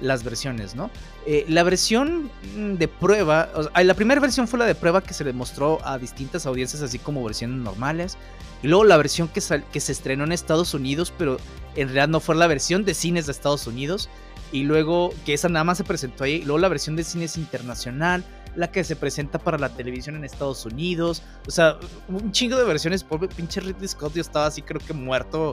las 0.00 0.24
versiones, 0.24 0.74
¿no? 0.74 0.90
Eh, 1.26 1.44
la 1.48 1.62
versión 1.62 2.30
de 2.54 2.88
prueba, 2.88 3.48
la 3.74 3.94
primera 3.94 4.20
versión 4.20 4.48
fue 4.48 4.58
la 4.58 4.66
de 4.66 4.74
prueba 4.74 5.02
que 5.02 5.14
se 5.14 5.24
le 5.24 5.32
mostró 5.32 5.78
a 5.86 5.98
distintas 5.98 6.46
audiencias, 6.46 6.82
así 6.82 6.98
como 6.98 7.24
versiones 7.24 7.58
normales. 7.58 8.16
Y 8.62 8.68
luego 8.68 8.84
la 8.84 8.96
versión 8.96 9.28
que, 9.28 9.40
que 9.72 9.80
se 9.80 9.92
estrenó 9.92 10.24
en 10.24 10.32
Estados 10.32 10.74
Unidos, 10.74 11.12
pero 11.16 11.38
en 11.76 11.88
realidad 11.88 12.08
no 12.08 12.20
fue 12.20 12.34
la 12.34 12.46
versión 12.46 12.84
de 12.84 12.94
cines 12.94 13.26
de 13.26 13.32
Estados 13.32 13.66
Unidos. 13.66 14.08
Y 14.52 14.64
luego 14.64 15.14
que 15.24 15.32
esa 15.34 15.48
nada 15.48 15.64
más 15.64 15.78
se 15.78 15.84
presentó 15.84 16.24
ahí. 16.24 16.42
Luego 16.42 16.58
la 16.58 16.68
versión 16.68 16.96
de 16.96 17.04
cines 17.04 17.36
internacional, 17.36 18.24
la 18.56 18.70
que 18.72 18.82
se 18.82 18.96
presenta 18.96 19.38
para 19.38 19.58
la 19.58 19.68
televisión 19.68 20.16
en 20.16 20.24
Estados 20.24 20.66
Unidos. 20.66 21.22
O 21.46 21.50
sea, 21.50 21.78
un 22.08 22.32
chingo 22.32 22.56
de 22.56 22.64
versiones. 22.64 23.04
Pobre 23.04 23.28
pinche 23.28 23.60
Ridley 23.60 23.88
Scott, 23.88 24.14
yo 24.14 24.20
estaba 24.20 24.46
así, 24.46 24.62
creo 24.62 24.80
que 24.84 24.92
muerto 24.92 25.52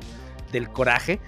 del 0.52 0.69
coraje. 0.69 1.19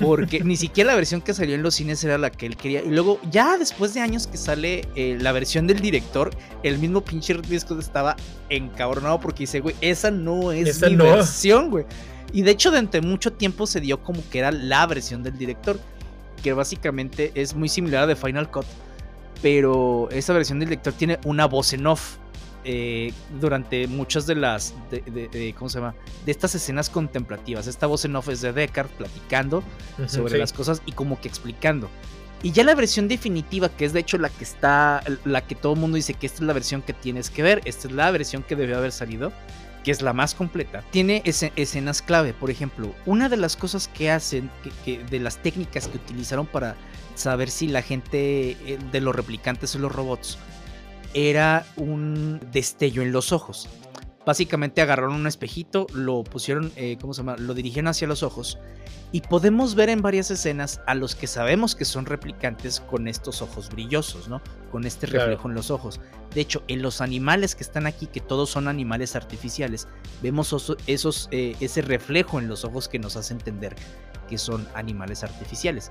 Porque 0.00 0.40
ni 0.40 0.56
siquiera 0.56 0.90
la 0.90 0.96
versión 0.96 1.20
que 1.20 1.34
salió 1.34 1.54
en 1.54 1.62
los 1.62 1.74
cines 1.74 2.02
era 2.04 2.18
la 2.18 2.30
que 2.30 2.46
él 2.46 2.56
quería. 2.56 2.82
Y 2.82 2.90
luego, 2.90 3.20
ya 3.30 3.58
después 3.58 3.94
de 3.94 4.00
años 4.00 4.26
que 4.26 4.36
sale 4.36 4.88
eh, 4.94 5.16
la 5.20 5.32
versión 5.32 5.66
del 5.66 5.80
director, 5.80 6.30
el 6.62 6.78
mismo 6.78 7.02
pinche 7.02 7.34
Scott 7.58 7.80
estaba 7.80 8.16
encabronado 8.48 9.20
porque 9.20 9.40
dice, 9.40 9.60
güey, 9.60 9.74
esa 9.80 10.10
no 10.10 10.52
es 10.52 10.80
mi 10.82 10.96
versión, 10.96 11.70
güey. 11.70 11.84
Y 12.32 12.42
de 12.42 12.52
hecho, 12.52 12.70
durante 12.70 13.00
mucho 13.00 13.32
tiempo 13.32 13.66
se 13.66 13.80
dio 13.80 14.02
como 14.02 14.22
que 14.30 14.38
era 14.38 14.52
la 14.52 14.86
versión 14.86 15.22
del 15.22 15.36
director, 15.36 15.78
que 16.42 16.52
básicamente 16.52 17.32
es 17.34 17.54
muy 17.54 17.68
similar 17.68 18.04
a 18.04 18.06
de 18.06 18.16
Final 18.16 18.50
Cut. 18.50 18.66
Pero 19.42 20.08
esa 20.10 20.32
versión 20.32 20.58
del 20.60 20.68
director 20.68 20.92
tiene 20.92 21.18
una 21.24 21.46
voz 21.46 21.72
en 21.72 21.86
off. 21.86 22.16
Eh, 22.62 23.14
durante 23.40 23.86
muchas 23.86 24.26
de 24.26 24.34
las 24.34 24.74
de, 24.90 25.54
¿cómo 25.58 25.70
se 25.70 25.78
llama? 25.78 25.94
de 26.26 26.32
estas 26.32 26.54
escenas 26.54 26.90
contemplativas. 26.90 27.66
Esta 27.66 27.86
voz 27.86 28.04
en 28.04 28.14
off 28.16 28.28
es 28.28 28.42
de 28.42 28.52
Deckard 28.52 28.88
platicando 28.88 29.62
sobre 30.06 30.38
las 30.38 30.52
cosas 30.52 30.82
y 30.84 30.92
como 30.92 31.18
que 31.20 31.28
explicando. 31.28 31.88
Y 32.42 32.52
ya 32.52 32.64
la 32.64 32.74
versión 32.74 33.08
definitiva, 33.08 33.68
que 33.68 33.84
es 33.84 33.92
de 33.92 34.00
hecho 34.00 34.18
la 34.18 34.30
que 34.30 34.44
está, 34.44 35.02
la 35.24 35.46
que 35.46 35.54
todo 35.54 35.74
el 35.74 35.78
mundo 35.78 35.96
dice 35.96 36.14
que 36.14 36.26
esta 36.26 36.38
es 36.38 36.46
la 36.46 36.52
versión 36.52 36.82
que 36.82 36.92
tienes 36.94 37.28
que 37.30 37.42
ver, 37.42 37.60
esta 37.64 37.88
es 37.88 37.94
la 37.94 38.10
versión 38.10 38.42
que 38.42 38.56
debió 38.56 38.78
haber 38.78 38.92
salido, 38.92 39.30
que 39.84 39.90
es 39.90 40.00
la 40.02 40.12
más 40.12 40.34
completa, 40.34 40.82
tiene 40.90 41.22
escenas 41.24 42.02
clave. 42.02 42.32
Por 42.32 42.50
ejemplo, 42.50 42.94
una 43.04 43.28
de 43.28 43.36
las 43.36 43.56
cosas 43.56 43.88
que 43.88 44.10
hacen, 44.10 44.50
que, 44.84 45.02
de 45.04 45.20
las 45.20 45.38
técnicas 45.38 45.88
que 45.88 45.98
utilizaron 45.98 46.46
para 46.46 46.76
saber 47.14 47.50
si 47.50 47.68
la 47.68 47.82
gente 47.82 48.52
eh, 48.52 48.78
de 48.90 49.00
los 49.00 49.14
replicantes 49.14 49.74
o 49.74 49.78
los 49.78 49.92
robots 49.92 50.38
era 51.14 51.66
un 51.76 52.40
destello 52.52 53.02
en 53.02 53.12
los 53.12 53.32
ojos. 53.32 53.68
Básicamente 54.26 54.82
agarraron 54.82 55.14
un 55.14 55.26
espejito, 55.26 55.86
lo 55.94 56.22
pusieron, 56.24 56.72
eh, 56.76 56.98
¿cómo 57.00 57.14
se 57.14 57.22
llama? 57.22 57.36
Lo 57.36 57.54
dirigieron 57.54 57.88
hacia 57.88 58.06
los 58.06 58.22
ojos 58.22 58.58
y 59.12 59.22
podemos 59.22 59.74
ver 59.74 59.88
en 59.88 60.02
varias 60.02 60.30
escenas 60.30 60.80
a 60.86 60.94
los 60.94 61.16
que 61.16 61.26
sabemos 61.26 61.74
que 61.74 61.84
son 61.84 62.06
replicantes 62.06 62.80
con 62.80 63.08
estos 63.08 63.42
ojos 63.42 63.70
brillosos, 63.70 64.28
¿no? 64.28 64.40
Con 64.70 64.84
este 64.84 65.06
reflejo 65.06 65.48
en 65.48 65.54
los 65.54 65.70
ojos. 65.70 66.00
De 66.34 66.40
hecho, 66.40 66.62
en 66.68 66.80
los 66.80 67.00
animales 67.00 67.56
que 67.56 67.64
están 67.64 67.86
aquí, 67.86 68.06
que 68.06 68.20
todos 68.20 68.50
son 68.50 68.68
animales 68.68 69.16
artificiales, 69.16 69.88
vemos 70.22 70.54
esos, 70.86 71.28
eh, 71.32 71.56
ese 71.58 71.82
reflejo 71.82 72.38
en 72.38 72.46
los 72.46 72.64
ojos 72.64 72.88
que 72.88 73.00
nos 73.00 73.16
hace 73.16 73.32
entender 73.34 73.74
que 74.28 74.38
son 74.38 74.68
animales 74.74 75.24
artificiales. 75.24 75.90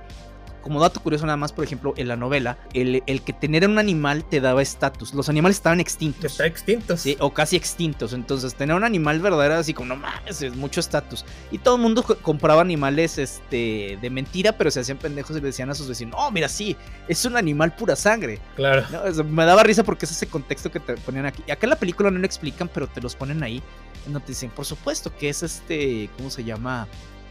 Como 0.70 0.82
dato 0.82 1.00
curioso 1.00 1.26
nada 1.26 1.36
más, 1.36 1.52
por 1.52 1.64
ejemplo, 1.64 1.96
en 1.98 2.08
la 2.08 2.16
novela, 2.16 2.60
el, 2.76 3.02
que 3.24 3.34
tener 3.34 3.68
un 3.68 3.80
animal 3.80 4.24
te 4.24 4.40
daba 4.40 4.62
estatus. 4.62 5.16
Los 5.16 5.28
animales 5.28 5.58
estaban 5.58 5.80
extintos. 5.80 6.34
Está 6.34 6.46
extintos. 6.46 7.00
Sí, 7.02 7.18
o 7.20 7.34
casi 7.34 7.56
extintos. 7.56 8.14
Entonces, 8.14 8.54
tener 8.54 8.76
un 8.76 8.84
animal 8.84 9.20
verdadero 9.20 9.56
así 9.56 9.74
como, 9.74 9.88
no 9.88 9.96
mames, 9.96 10.44
es 10.44 10.56
mucho 10.56 10.80
estatus. 10.80 11.26
Y 11.50 11.58
todo 11.58 11.78
el 11.78 11.82
mundo 11.82 12.04
compraba 12.22 12.62
animales 12.62 13.18
este, 13.18 13.98
de 14.00 14.10
mentira, 14.12 14.52
pero 14.52 14.70
se 14.70 14.82
hacían 14.82 15.00
pendejos 15.00 15.36
y 15.38 15.40
le 15.40 15.48
decían 15.48 15.72
a 15.72 15.74
sus 15.74 15.88
vecinos, 15.88 16.14
oh, 16.20 16.30
mira, 16.30 16.48
sí, 16.48 16.78
es 17.08 17.26
un 17.26 17.36
animal 17.36 17.76
pura 17.76 17.96
sangre. 17.96 18.40
Claro. 18.56 18.86
me 19.24 19.46
daba 19.46 19.64
risa 19.64 19.84
porque 19.84 20.06
es 20.06 20.12
ese 20.12 20.28
contexto 20.28 20.70
que 20.70 20.80
te 20.80 20.98
ponían 20.98 21.26
aquí. 21.26 21.42
Y 21.48 21.52
acá 21.52 21.66
en 21.66 21.72
la 21.72 21.80
película 21.80 22.12
no 22.12 22.20
lo 22.20 22.26
explican, 22.28 22.70
pero 22.72 22.86
te 22.86 23.02
los 23.02 23.16
ponen 23.16 23.42
ahí. 23.42 23.64
No 24.06 24.20
te 24.20 24.28
dicen, 24.28 24.52
por 24.52 24.66
supuesto 24.66 25.12
que 25.18 25.30
es 25.30 25.42
este, 25.42 26.12
¿cómo 26.16 26.30
se 26.30 26.44
llama? 26.44 26.88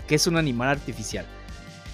Que 0.08 0.16
es 0.16 0.26
un 0.26 0.36
animal 0.36 0.70
artificial. 0.70 1.24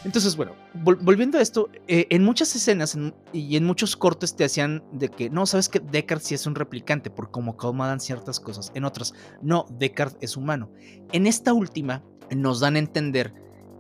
Entonces, 0.05 0.37
bueno, 0.37 0.53
volviendo 0.75 1.39
a 1.39 1.43
esto, 1.43 1.71
eh, 1.89 2.07
en 2.11 2.25
muchas 2.25 2.55
escenas 2.55 2.97
y 3.33 3.57
en 3.57 3.65
muchos 3.65 3.97
cortes 3.97 4.37
te 4.37 4.45
hacían 4.45 4.85
de 4.93 5.09
que, 5.09 5.31
no, 5.31 5.47
sabes 5.47 5.69
que 5.69 5.81
Deckard 5.81 6.21
sí 6.21 6.35
es 6.35 6.47
un 6.47 6.55
replicante 6.55 7.11
por 7.11 7.31
cómo 7.31 7.53
acomodan 7.53 8.01
ciertas 8.01 8.39
cosas. 8.39 8.71
En 8.75 8.85
otras, 8.85 9.15
no, 9.41 9.65
Deckard 9.71 10.17
es 10.21 10.37
humano. 10.37 10.71
En 11.13 11.27
esta 11.27 11.55
última, 11.55 12.05
nos 12.31 12.61
dan 12.61 12.77
a 12.77 12.81
entender 12.81 13.33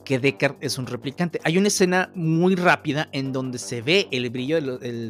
que 0.05 0.19
Deckard 0.19 0.57
es 0.61 0.79
un 0.79 0.87
replicante. 0.87 1.41
Hay 1.45 1.59
una 1.59 1.69
escena 1.69 2.11
muy 2.15 2.55
rápida 2.55 3.09
en 3.13 3.33
donde 3.33 3.59
se 3.59 3.83
ve 3.83 4.07
el 4.11 4.29
brillo 4.31 4.59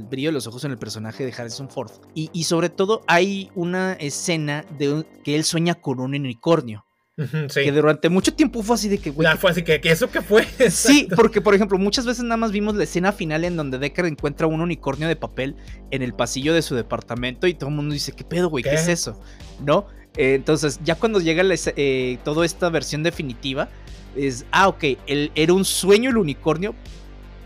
brillo 0.09 0.29
de 0.29 0.33
los 0.33 0.47
ojos 0.47 0.65
en 0.65 0.71
el 0.71 0.79
personaje 0.79 1.25
de 1.25 1.33
Harrison 1.33 1.69
Ford. 1.69 1.91
Y, 2.15 2.45
sobre 2.45 2.71
todo 2.71 3.03
hay 3.07 3.51
una 3.55 3.95
escena 3.95 4.65
de 4.79 5.05
que 5.25 5.35
él 5.35 5.45
sueña 5.45 5.75
con 5.75 6.01
un 6.01 6.15
unicornio. 6.15 6.87
Que 7.17 7.71
durante 7.71 8.09
mucho 8.09 8.35
tiempo 8.35 8.61
fue 8.65 8.75
así 8.75 8.89
de 8.89 8.99
que, 8.99 9.11
güey. 9.11 9.29
fue 9.37 9.53
así 9.53 9.63
que, 9.63 9.81
¿eso 9.85 10.11
qué 10.11 10.21
fue? 10.21 10.45
sí, 10.71 11.07
porque, 11.15 11.41
por 11.41 11.55
ejemplo, 11.55 11.79
muchas 11.79 12.07
veces 12.07 12.25
nada 12.25 12.37
más 12.37 12.51
vimos 12.51 12.75
la 12.75 12.83
escena 12.83 13.13
final 13.13 13.45
en 13.45 13.57
donde 13.57 13.79
Decker 13.79 14.07
encuentra 14.07 14.49
un 14.49 14.61
unicornio 14.61 15.07
de 15.07 15.15
papel 15.15 15.55
en 15.93 16.03
el 16.03 16.13
pasillo 16.13 16.53
de 16.55 16.63
su 16.63 16.75
departamento 16.75 17.47
y 17.47 17.55
todo 17.55 17.71
el 17.71 17.77
mundo 17.77 17.93
dice, 17.93 18.13
¿qué 18.13 18.25
pedo, 18.25 18.51
güey? 18.51 18.65
¿Qué, 18.65 18.75
es 18.75 18.89
eso? 18.89 19.21
¿No? 19.65 19.87
Eh, 20.17 20.35
entonces, 20.35 20.81
ya 20.83 20.97
cuando 20.97 21.21
llega 21.21 21.45
eh, 21.77 22.19
toda 22.25 22.45
esta 22.45 22.69
versión 22.69 23.05
definitiva, 23.05 23.69
es, 24.17 24.45
ah, 24.51 24.67
ok, 24.67 24.85
era 25.07 25.53
un 25.53 25.65
sueño 25.65 26.11
el 26.11 26.17
unicornio 26.17 26.75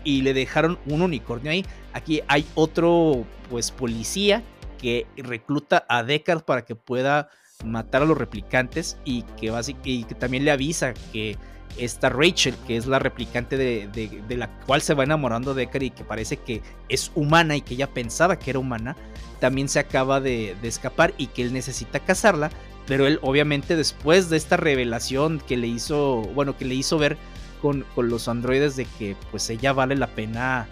y 0.03 0.23
le 0.23 0.33
dejaron 0.33 0.79
un 0.87 1.03
unicornio 1.03 1.51
ahí. 1.51 1.63
Aquí 1.93 2.21
hay 2.27 2.43
otro, 2.55 3.23
pues, 3.51 3.69
policía 3.69 4.41
que 4.79 5.05
recluta 5.17 5.85
a 5.87 6.03
Deckard 6.03 6.43
para 6.43 6.65
que 6.65 6.73
pueda 6.73 7.29
matar 7.65 8.03
a 8.03 8.05
los 8.05 8.17
replicantes 8.17 8.97
y 9.03 9.23
que, 9.39 9.53
y 9.83 10.03
que 10.03 10.15
también 10.15 10.45
le 10.45 10.51
avisa 10.51 10.93
que 11.11 11.37
esta 11.77 12.09
Rachel, 12.09 12.55
que 12.67 12.77
es 12.77 12.87
la 12.87 12.99
replicante 12.99 13.57
de, 13.57 14.25
la 14.29 14.47
cual 14.65 14.81
se 14.81 14.93
va 14.93 15.03
enamorando 15.03 15.53
Deckard 15.53 15.83
y 15.83 15.91
que 15.91 16.03
parece 16.03 16.37
que 16.37 16.61
es 16.87 17.11
humana 17.15 17.55
y 17.55 17.61
que 17.61 17.75
ella 17.75 17.87
pensaba 17.87 18.39
que 18.39 18.49
era 18.51 18.59
humana, 18.59 18.95
también 19.39 19.69
se 19.69 19.79
acaba 19.79 20.19
de, 20.19 20.55
escapar 20.63 21.13
y 21.17 21.27
que 21.27 21.41
él 21.41 21.53
necesita 21.53 21.99
casarla, 21.99 22.49
pero 22.87 23.07
él 23.07 23.19
obviamente 23.21 23.75
después 23.75 24.29
de 24.29 24.37
esta 24.37 24.57
revelación 24.57 25.41
que 25.47 25.57
le 25.57 25.67
hizo, 25.67 26.21
bueno, 26.33 26.57
que 26.57 26.65
le 26.65 26.75
hizo 26.75 26.97
ver 26.97 27.17
con, 27.61 27.85
con 27.95 28.09
los 28.09 28.27
androides 28.27 28.75
de 28.75 28.85
que 28.97 29.15
pues 29.31 29.49
ella 29.49 29.73
vale 29.73 29.95
la 29.95 30.07
pena, 30.07 30.67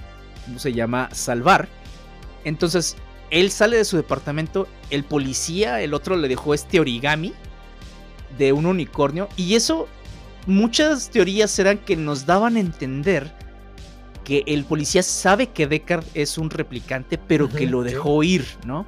¿cómo 0.45 0.59
se 0.59 0.73
llama?, 0.73 1.09
salvar. 1.11 1.67
Entonces, 2.43 2.95
él 3.29 3.51
sale 3.51 3.77
de 3.77 3.85
su 3.85 3.97
departamento, 3.97 4.67
el 4.89 5.03
policía, 5.03 5.81
el 5.81 5.93
otro 5.93 6.15
le 6.15 6.27
dejó 6.27 6.53
este 6.53 6.79
origami 6.79 7.33
de 8.37 8.53
un 8.53 8.65
unicornio 8.65 9.27
y 9.35 9.55
eso 9.55 9.87
muchas 10.45 11.09
teorías 11.09 11.57
eran 11.59 11.77
que 11.77 11.95
nos 11.95 12.25
daban 12.25 12.55
a 12.55 12.59
entender 12.59 13.33
que 14.23 14.43
el 14.47 14.65
policía 14.65 15.03
sabe 15.03 15.47
que 15.47 15.67
Deckard 15.67 16.03
es 16.13 16.37
un 16.37 16.49
replicante, 16.49 17.17
pero 17.17 17.49
que 17.49 17.65
lo 17.65 17.83
dejó 17.83 18.23
ir, 18.23 18.45
¿no? 18.65 18.85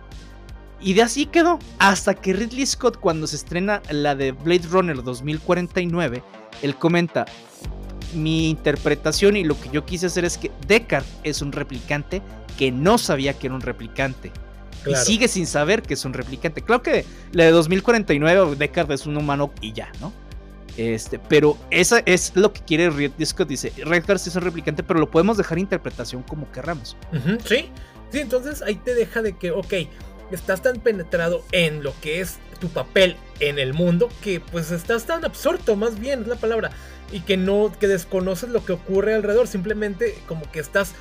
Y 0.82 0.94
de 0.94 1.02
así 1.02 1.26
quedó. 1.26 1.60
Hasta 1.78 2.14
que 2.14 2.34
Ridley 2.34 2.66
Scott, 2.66 2.98
cuando 2.98 3.28
se 3.28 3.38
estrena 3.38 3.82
la 3.90 4.16
de 4.16 4.34
Blade 4.34 4.68
Runner 4.70 5.02
2049, 5.02 6.24
él 6.62 6.76
comenta: 6.76 7.26
Mi 8.14 8.50
interpretación 8.50 9.38
y 9.38 9.46
lo 9.46 9.60
que 9.60 9.70
yo 9.70 9.86
quise 9.86 10.08
hacer 10.08 10.26
es 10.26 10.38
que 10.38 10.52
Deckard 10.68 11.06
es 11.24 11.42
un 11.42 11.54
replicante 11.54 12.22
que 12.60 12.74
no 12.74 12.98
sabía 12.98 13.40
que 13.40 13.48
era 13.48 13.56
un 13.56 13.62
replicante. 13.62 14.34
Y 14.86 14.94
sigue 14.96 15.30
sin 15.30 15.48
saber 15.48 15.82
que 15.82 15.94
es 15.94 16.04
un 16.04 16.12
replicante. 16.12 16.62
Claro 16.62 16.82
que 16.82 17.06
la 17.32 17.46
de 17.46 17.52
2049, 17.52 18.58
Deckard 18.58 18.92
es 18.92 19.06
un 19.06 19.16
humano 19.16 19.54
y 19.62 19.72
ya, 19.72 19.90
¿no? 20.02 20.12
Este, 20.76 21.20
pero 21.20 21.58
esa 21.72 22.00
es 22.00 22.34
lo 22.36 22.52
que 22.52 22.60
quiere 22.60 22.90
Ridley 22.90 23.26
Scott. 23.26 23.48
Dice, 23.48 23.72
Redcard 23.78 24.18
es 24.18 24.36
un 24.36 24.42
replicante, 24.42 24.84
pero 24.84 25.00
lo 25.00 25.10
podemos 25.10 25.38
dejar 25.38 25.58
interpretación 25.58 26.22
como 26.24 26.52
querramos. 26.52 26.98
sí, 27.46 27.70
sí, 28.12 28.20
entonces 28.20 28.62
ahí 28.62 28.76
te 28.76 28.94
deja 28.94 29.22
de 29.22 29.38
que, 29.38 29.52
ok, 29.52 29.74
estás 30.30 30.62
tan 30.62 30.82
penetrado 30.82 31.46
en 31.54 31.82
lo 31.82 31.94
que 32.02 32.20
es 32.20 32.40
tu 32.60 32.68
papel 32.68 33.16
en 33.40 33.58
el 33.58 33.74
mundo 33.74 34.10
que 34.22 34.42
pues 34.42 34.72
estás 34.72 35.06
tan 35.06 35.24
absorto, 35.24 35.78
más 35.78 35.98
bien 35.98 36.24
es 36.24 36.28
la 36.28 36.36
palabra, 36.36 36.72
y 37.10 37.22
que 37.22 37.38
no, 37.38 37.72
que 37.80 37.88
desconoces 37.88 38.50
lo 38.50 38.66
que 38.66 38.74
ocurre 38.74 39.14
alrededor, 39.14 39.48
simplemente 39.48 40.18
como 40.28 40.50
que 40.52 40.60
estás 40.60 40.94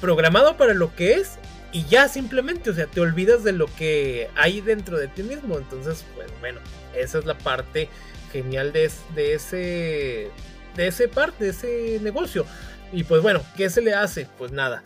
programado 0.00 0.56
para 0.56 0.74
lo 0.74 0.94
que 0.94 1.14
es 1.14 1.38
y 1.70 1.84
ya 1.84 2.08
simplemente, 2.08 2.70
o 2.70 2.74
sea, 2.74 2.86
te 2.86 3.00
olvidas 3.00 3.44
de 3.44 3.52
lo 3.52 3.66
que 3.76 4.30
hay 4.36 4.60
dentro 4.60 4.98
de 4.98 5.08
ti 5.08 5.22
mismo, 5.22 5.58
entonces, 5.58 6.04
pues 6.14 6.28
bueno, 6.40 6.60
esa 6.96 7.18
es 7.18 7.26
la 7.26 7.36
parte 7.36 7.88
genial 8.32 8.72
de, 8.72 8.84
ese 8.84 10.30
de 10.76 10.86
ese 10.86 11.08
parte, 11.08 11.44
de 11.44 11.50
ese 11.50 12.00
negocio. 12.02 12.46
Y 12.90 13.04
pues 13.04 13.20
bueno, 13.20 13.42
¿qué 13.56 13.68
se 13.68 13.82
le 13.82 13.92
hace? 13.92 14.26
Pues 14.38 14.50
nada, 14.50 14.82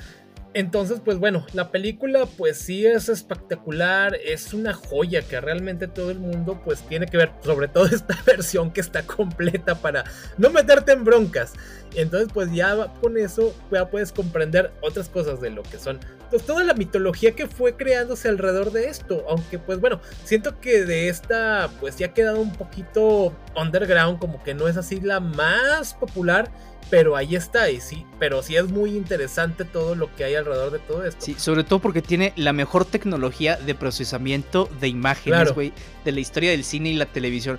entonces, 0.55 1.01
pues 1.05 1.19
bueno, 1.19 1.47
la 1.55 1.71
película 1.71 2.27
pues 2.27 2.59
sí 2.59 2.87
es 2.87 3.09
espectacular, 3.09 4.15
es 4.15 4.53
una 4.53 4.75
joya 4.75 5.23
que 5.23 5.41
realmente 5.41 5.89
todo 5.89 6.11
el 6.11 6.19
mundo 6.19 6.61
pues 6.65 6.83
tiene 6.83 7.07
que 7.07 7.17
ver, 7.17 7.33
sobre 7.43 7.69
todo 7.69 7.87
esta 7.93 8.19
versión 8.27 8.71
que 8.71 8.81
está 8.81 9.03
completa 9.03 9.75
para 9.75 10.05
no 10.39 10.51
meterte 10.51 10.93
en 10.93 11.05
broncas. 11.05 11.53
Entonces 11.95 12.29
pues 12.33 12.53
ya 12.53 12.93
con 13.01 13.17
eso 13.17 13.55
ya 13.71 13.89
puedes 13.89 14.13
comprender 14.13 14.73
otras 14.83 15.09
cosas 15.09 15.41
de 15.41 15.51
lo 15.51 15.63
que 15.63 15.79
son 15.79 16.01
pues 16.31 16.45
toda 16.45 16.65
la 16.65 16.73
mitología 16.73 17.33
que 17.33 17.47
fue 17.47 17.77
creándose 17.77 18.29
alrededor 18.29 18.73
de 18.73 18.87
esto, 18.87 19.25
aunque 19.29 19.59
pues 19.59 19.81
bueno, 19.81 20.01
siento 20.25 20.61
que 20.61 20.85
de 20.85 21.09
esta 21.09 21.69
pues 21.79 21.97
ya 21.99 22.07
ha 22.07 22.15
quedado 22.15 22.41
un 22.41 22.53
poquito 22.53 23.35
underground, 23.55 24.19
como 24.19 24.43
que 24.43 24.55
no 24.55 24.67
es 24.67 24.79
así 24.79 24.99
la 25.01 25.21
más 25.21 25.93
popular 25.93 26.51
pero 26.91 27.17
ahí 27.17 27.37
está, 27.37 27.71
y 27.71 27.81
sí, 27.81 28.05
pero 28.19 28.43
sí 28.43 28.57
es 28.57 28.69
muy 28.69 28.91
interesante 28.97 29.65
todo 29.65 29.95
lo 29.95 30.15
que 30.15 30.25
hay 30.25 30.35
alrededor 30.35 30.73
de 30.73 30.79
todo 30.79 31.05
esto. 31.05 31.25
Sí, 31.25 31.35
sobre 31.39 31.65
todo 31.65 31.79
porque 31.79 32.03
tiene 32.03 32.33
la 32.37 32.53
mejor 32.53 32.85
tecnología 32.85 33.57
de 33.57 33.75
procesamiento 33.75 34.69
de 34.81 34.89
imágenes, 34.89 35.53
güey, 35.53 35.73
de 36.05 36.13
la 36.13 36.21
historia 36.21 36.51
del 36.51 36.65
cine 36.65 36.91
y 36.91 36.95
la 36.95 37.07
televisión. 37.07 37.59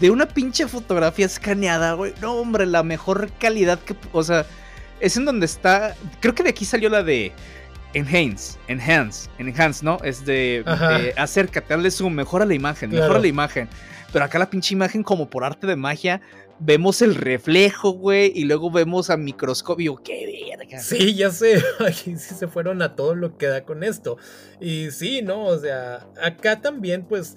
De 0.00 0.10
una 0.10 0.26
pinche 0.26 0.66
fotografía 0.68 1.24
escaneada, 1.26 1.94
güey. 1.94 2.12
No, 2.20 2.34
hombre, 2.34 2.66
la 2.66 2.82
mejor 2.82 3.30
calidad 3.38 3.78
que. 3.78 3.94
O 4.12 4.22
sea, 4.22 4.44
es 5.00 5.16
en 5.16 5.24
donde 5.24 5.46
está. 5.46 5.94
Creo 6.20 6.34
que 6.34 6.42
de 6.42 6.50
aquí 6.50 6.64
salió 6.64 6.88
la 6.88 7.02
de. 7.02 7.32
Enhance, 7.94 8.58
enhance, 8.66 9.30
enhance, 9.38 9.84
¿no? 9.84 9.98
Es 10.02 10.26
de 10.26 10.64
eh, 10.66 11.14
acércate, 11.16 11.72
dale 11.72 11.92
zoom, 11.92 12.12
mejora 12.12 12.44
la 12.44 12.54
imagen, 12.54 12.90
mejora 12.90 13.20
la 13.20 13.28
imagen. 13.28 13.68
Pero 14.12 14.24
acá 14.24 14.38
la 14.38 14.50
pinche 14.50 14.74
imagen, 14.74 15.04
como 15.04 15.30
por 15.30 15.44
arte 15.44 15.66
de 15.68 15.76
magia, 15.76 16.20
vemos 16.58 17.02
el 17.02 17.14
reflejo, 17.14 17.90
güey, 17.92 18.32
y 18.34 18.44
luego 18.44 18.70
vemos 18.70 19.10
a 19.10 19.16
microscopio. 19.16 20.00
¡Qué 20.02 20.56
verga! 20.56 20.80
Sí, 20.80 21.14
ya 21.14 21.30
sé. 21.30 21.62
Aquí 21.80 22.16
sí 22.16 22.34
se 22.34 22.48
fueron 22.48 22.82
a 22.82 22.94
todo 22.94 23.14
lo 23.14 23.36
que 23.36 23.46
da 23.46 23.64
con 23.64 23.82
esto. 23.82 24.16
Y 24.60 24.90
sí, 24.90 25.22
¿no? 25.22 25.44
O 25.44 25.58
sea, 25.58 26.06
acá 26.22 26.60
también, 26.60 27.04
pues. 27.04 27.36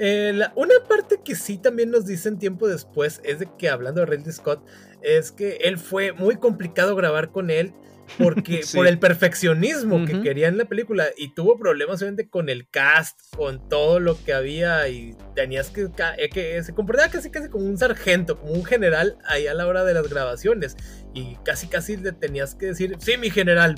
Eh, 0.00 0.40
una 0.54 0.74
parte 0.88 1.20
que 1.24 1.34
sí 1.34 1.58
también 1.58 1.90
nos 1.90 2.06
dicen 2.06 2.38
tiempo 2.38 2.68
después 2.68 3.20
es 3.24 3.40
de 3.40 3.48
que 3.58 3.68
hablando 3.68 4.00
de 4.00 4.06
Ridley 4.06 4.32
Scott, 4.32 4.64
es 5.02 5.32
que 5.32 5.56
él 5.62 5.76
fue 5.76 6.12
muy 6.12 6.36
complicado 6.36 6.94
grabar 6.94 7.32
con 7.32 7.50
él 7.50 7.74
porque 8.16 8.62
por 8.74 8.86
el 8.86 8.98
perfeccionismo 8.98 10.04
que 10.06 10.20
quería 10.22 10.48
en 10.48 10.58
la 10.58 10.64
película 10.64 11.08
y 11.16 11.34
tuvo 11.34 11.58
problemas 11.58 12.00
obviamente 12.00 12.28
con 12.28 12.48
el 12.48 12.68
cast, 12.68 13.18
con 13.36 13.68
todo 13.68 14.00
lo 14.00 14.22
que 14.22 14.32
había 14.32 14.88
y 14.88 15.16
tenías 15.34 15.70
que, 15.70 15.88
eh, 16.16 16.28
que 16.30 16.62
se 16.62 16.74
comportaba 16.74 17.10
casi 17.10 17.30
casi 17.30 17.48
como 17.48 17.66
un 17.66 17.76
sargento, 17.76 18.38
como 18.38 18.52
un 18.52 18.64
general 18.64 19.18
ahí 19.26 19.46
a 19.46 19.54
la 19.54 19.66
hora 19.66 19.84
de 19.84 19.94
las 19.94 20.08
grabaciones 20.08 20.76
y 21.14 21.36
casi 21.44 21.66
casi 21.66 21.96
le 21.96 22.12
tenías 22.12 22.54
que 22.54 22.66
decir, 22.66 22.96
sí 22.98 23.16
mi 23.16 23.30
general, 23.30 23.76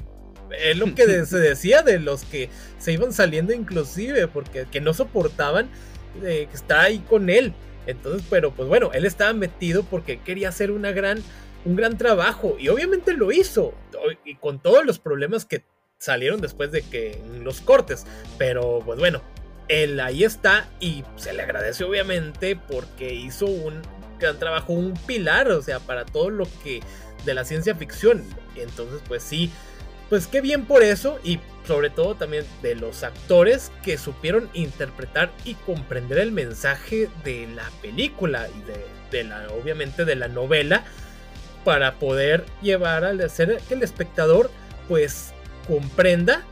es 0.58 0.76
lo 0.76 0.94
que 0.94 1.06
se 1.26 1.38
decía 1.38 1.82
de 1.82 1.98
los 1.98 2.24
que 2.24 2.48
se 2.78 2.92
iban 2.92 3.12
saliendo 3.12 3.52
inclusive 3.52 4.28
porque 4.28 4.66
que 4.70 4.80
no 4.80 4.94
soportaban 4.94 5.68
eh, 6.22 6.48
estar 6.52 6.80
ahí 6.80 6.98
con 7.00 7.30
él. 7.30 7.54
Entonces, 7.86 8.26
pero 8.28 8.52
pues 8.52 8.68
bueno, 8.68 8.90
él 8.92 9.04
estaba 9.06 9.32
metido 9.32 9.82
porque 9.84 10.20
quería 10.20 10.50
hacer 10.50 10.70
una 10.70 10.92
gran 10.92 11.22
un 11.64 11.76
gran 11.76 11.98
trabajo 11.98 12.56
y 12.58 12.68
obviamente 12.68 13.12
lo 13.12 13.32
hizo 13.32 13.74
y 14.24 14.36
con 14.36 14.60
todos 14.60 14.84
los 14.84 14.98
problemas 14.98 15.44
que 15.44 15.64
salieron 15.98 16.40
después 16.40 16.72
de 16.72 16.82
que 16.82 17.20
los 17.42 17.60
cortes, 17.60 18.06
pero 18.38 18.80
pues 18.84 18.98
bueno, 18.98 19.22
él 19.68 20.00
ahí 20.00 20.24
está 20.24 20.68
y 20.80 21.04
se 21.16 21.32
le 21.32 21.42
agradece 21.42 21.84
obviamente 21.84 22.56
porque 22.56 23.14
hizo 23.14 23.46
un 23.46 23.82
gran 24.18 24.38
trabajo, 24.38 24.72
un 24.72 24.94
pilar, 25.06 25.50
o 25.50 25.62
sea, 25.62 25.78
para 25.80 26.04
todo 26.04 26.30
lo 26.30 26.46
que 26.62 26.80
de 27.24 27.34
la 27.34 27.44
ciencia 27.44 27.74
ficción. 27.74 28.24
Entonces, 28.56 29.00
pues 29.06 29.22
sí, 29.22 29.50
pues 30.08 30.26
qué 30.26 30.40
bien 30.40 30.64
por 30.66 30.82
eso 30.82 31.18
y 31.22 31.38
sobre 31.66 31.90
todo 31.90 32.14
también 32.14 32.44
de 32.62 32.74
los 32.74 33.02
actores 33.02 33.70
que 33.84 33.98
supieron 33.98 34.50
interpretar 34.54 35.30
y 35.44 35.54
comprender 35.54 36.18
el 36.18 36.32
mensaje 36.32 37.08
de 37.24 37.46
la 37.54 37.70
película 37.82 38.48
y 38.48 38.62
de, 38.66 38.86
de 39.10 39.24
la, 39.24 39.48
obviamente, 39.52 40.04
de 40.04 40.16
la 40.16 40.28
novela 40.28 40.84
para 41.64 41.94
poder 41.94 42.44
llevar 42.62 43.04
al 43.04 43.20
hacer 43.20 43.60
que 43.68 43.74
el 43.74 43.82
espectador 43.82 44.50
pues 44.88 45.32
comprenda 45.66 46.42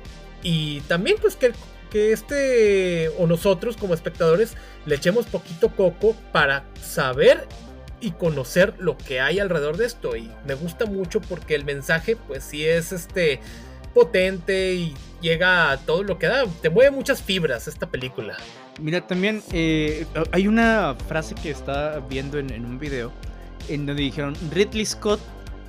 y 0.43 0.81
también 0.83 1.17
pues 1.21 1.37
que, 1.37 1.53
que 1.91 2.13
este 2.13 3.09
o 3.19 3.27
nosotros 3.27 3.77
como 3.77 3.95
espectadores 3.95 4.55
le 4.87 4.95
echemos 4.95 5.27
poquito 5.27 5.71
coco 5.75 6.15
para 6.33 6.65
saber 6.81 7.47
y 8.01 8.13
conocer 8.13 8.75
lo 8.79 8.97
que 8.97 9.21
hay 9.21 9.41
alrededor 9.41 9.77
de 9.77 9.87
esto. 9.87 10.17
Y 10.17 10.31
me 10.47 10.55
gusta 10.55 10.87
mucho 10.87 11.21
porque 11.21 11.55
el 11.55 11.65
mensaje 11.65 12.17
pues 12.17 12.45
sí 12.45 12.65
es 12.65 12.93
este 12.93 13.41
potente 13.95 14.75
y 14.75 14.95
llega 15.21 15.73
a 15.73 15.79
todo 15.79 16.05
lo 16.05 16.19
que 16.19 16.29
da. 16.29 16.45
Te 16.63 16.71
mueve 16.71 16.91
muchas 16.91 17.23
fibras 17.23 17.67
esta 17.67 17.91
película. 17.91 18.37
Mira 18.81 19.07
también 19.07 19.43
eh, 19.53 20.07
hay 20.31 20.47
una 20.47 20.97
frase 21.09 21.35
que 21.35 21.51
está 21.51 21.99
viendo 22.09 22.39
en, 22.39 22.53
en 22.53 22.65
un 22.65 22.79
video 22.79 23.13
en 23.69 23.87
donde 23.87 24.03
dijeron 24.03 24.35
Ridley 24.53 24.87
Scott 24.87 25.21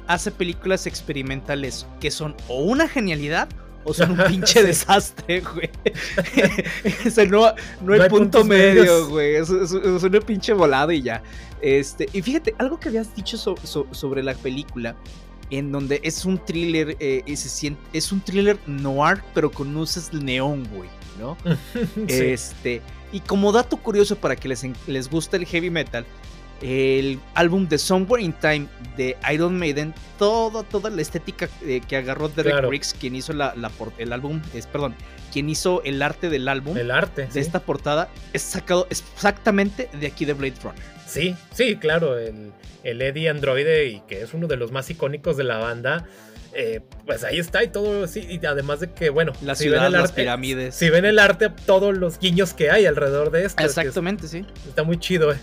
hace 0.08 0.32
películas 0.32 0.88
experimentales 0.88 1.86
que 1.99 2.12
son 2.12 2.36
o 2.47 2.63
una 2.63 2.88
genialidad 2.88 3.47
o 3.84 3.93
son 3.93 4.12
un 4.12 4.17
pinche 4.28 4.63
desastre, 4.63 5.41
güey. 5.41 5.69
no, 7.30 7.45
hay, 7.93 8.10
punto 8.10 8.43
medio, 8.43 9.08
güey. 9.10 9.36
Es, 9.36 9.49
una 9.49 10.19
pinche 10.19 10.54
volada 10.54 10.93
y 10.93 11.02
ya. 11.02 11.23
Este, 11.62 12.08
y 12.13 12.21
fíjate, 12.21 12.56
algo 12.58 12.80
que 12.80 12.89
habías 12.89 13.15
dicho 13.15 13.38
sobre 13.38 14.23
la 14.23 14.34
película, 14.34 14.95
en 15.49 15.71
donde 15.71 15.99
es 16.04 16.25
un 16.25 16.43
thriller, 16.43 16.95
eh, 16.99 17.23
es 17.25 18.12
un 18.12 18.21
thriller 18.21 18.60
noir, 18.67 19.21
pero 19.34 19.52
con 19.52 19.73
luces 19.73 20.13
neón, 20.13 20.67
güey, 20.75 20.89
¿no? 21.19 21.38
Este, 22.08 22.82
y 23.12 23.19
como 23.21 23.52
dato 23.52 23.78
curioso 23.78 24.15
para 24.15 24.36
que 24.36 24.47
les, 24.47 24.65
les 24.88 25.10
guste 25.10 25.38
el 25.38 25.45
heavy 25.45 25.69
metal, 25.69 26.06
el 26.61 27.19
álbum 27.35 27.67
de 27.67 27.77
Somewhere 27.77 28.23
in 28.23 28.33
Time 28.33 28.67
de 28.97 29.15
Iron 29.31 29.57
Maiden, 29.57 29.93
todo, 30.17 30.63
toda 30.63 30.89
la 30.89 31.01
estética 31.01 31.47
eh, 31.65 31.81
que 31.87 31.97
agarró 31.97 32.29
Derek 32.29 32.65
Riggs, 32.69 32.93
quien 32.93 33.15
hizo 33.15 33.33
la, 33.33 33.53
el 33.97 34.13
álbum, 34.13 34.41
es, 34.53 34.67
perdón, 34.67 34.95
quien 35.31 35.49
hizo 35.49 35.81
el 35.83 36.01
arte 36.01 36.29
del 36.29 36.47
álbum, 36.47 36.77
el 36.77 36.91
arte 36.91 37.27
de 37.27 37.39
esta 37.39 37.59
portada, 37.59 38.09
es 38.33 38.41
sacado 38.41 38.87
exactamente 38.89 39.89
de 39.99 40.07
aquí 40.07 40.25
de 40.25 40.33
Blade 40.33 40.55
Runner. 40.63 40.83
Sí, 41.07 41.35
sí, 41.53 41.75
claro, 41.77 42.17
el, 42.17 42.51
el 42.83 43.01
Eddie 43.01 43.29
Androide, 43.29 43.87
y 43.87 44.01
que 44.01 44.21
es 44.21 44.33
uno 44.33 44.47
de 44.47 44.57
los 44.57 44.71
más 44.71 44.89
icónicos 44.89 45.37
de 45.37 45.43
la 45.43 45.57
banda. 45.57 46.05
Eh, 46.53 46.81
pues 47.05 47.23
ahí 47.23 47.37
está 47.37 47.63
y 47.63 47.67
todo, 47.67 48.07
sí, 48.07 48.25
y 48.27 48.43
además 48.43 48.79
de 48.79 48.91
que, 48.91 49.11
bueno, 49.11 49.33
la 49.43 49.53
ciudad, 49.53 49.89
las 49.91 50.11
pirámides. 50.11 50.73
Si 50.73 50.89
ven 50.89 51.05
el 51.05 51.19
arte, 51.19 51.49
todos 51.67 51.95
los 51.95 52.19
guiños 52.19 52.53
que 52.53 52.71
hay 52.71 52.87
alrededor 52.87 53.29
de 53.29 53.45
esto. 53.45 53.63
Exactamente, 53.63 54.27
sí. 54.27 54.45
Está 54.67 54.83
muy 54.83 54.97
chido, 54.97 55.31
eh. 55.31 55.37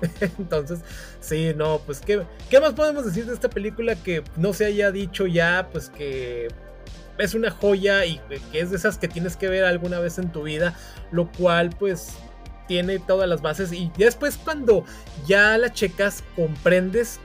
Entonces, 0.38 0.80
sí, 1.20 1.52
no, 1.56 1.80
pues 1.84 2.00
¿qué, 2.00 2.22
¿qué 2.48 2.60
más 2.60 2.72
podemos 2.74 3.04
decir 3.04 3.26
de 3.26 3.34
esta 3.34 3.50
película 3.50 3.94
que 3.96 4.22
no 4.36 4.52
se 4.52 4.66
haya 4.66 4.90
dicho 4.90 5.26
ya? 5.26 5.68
Pues 5.72 5.90
que 5.90 6.48
es 7.18 7.34
una 7.34 7.50
joya 7.50 8.04
y 8.06 8.20
que 8.50 8.60
es 8.60 8.70
de 8.70 8.76
esas 8.76 8.98
que 8.98 9.08
tienes 9.08 9.36
que 9.36 9.48
ver 9.48 9.64
alguna 9.64 10.00
vez 10.00 10.18
en 10.18 10.32
tu 10.32 10.42
vida, 10.42 10.76
lo 11.12 11.30
cual 11.30 11.70
pues 11.78 12.14
tiene 12.66 12.98
todas 12.98 13.28
las 13.28 13.42
bases 13.42 13.72
y 13.72 13.90
después 13.98 14.36
cuando 14.36 14.84
ya 15.26 15.58
la 15.58 15.72
checas 15.72 16.22
comprendes 16.36 17.18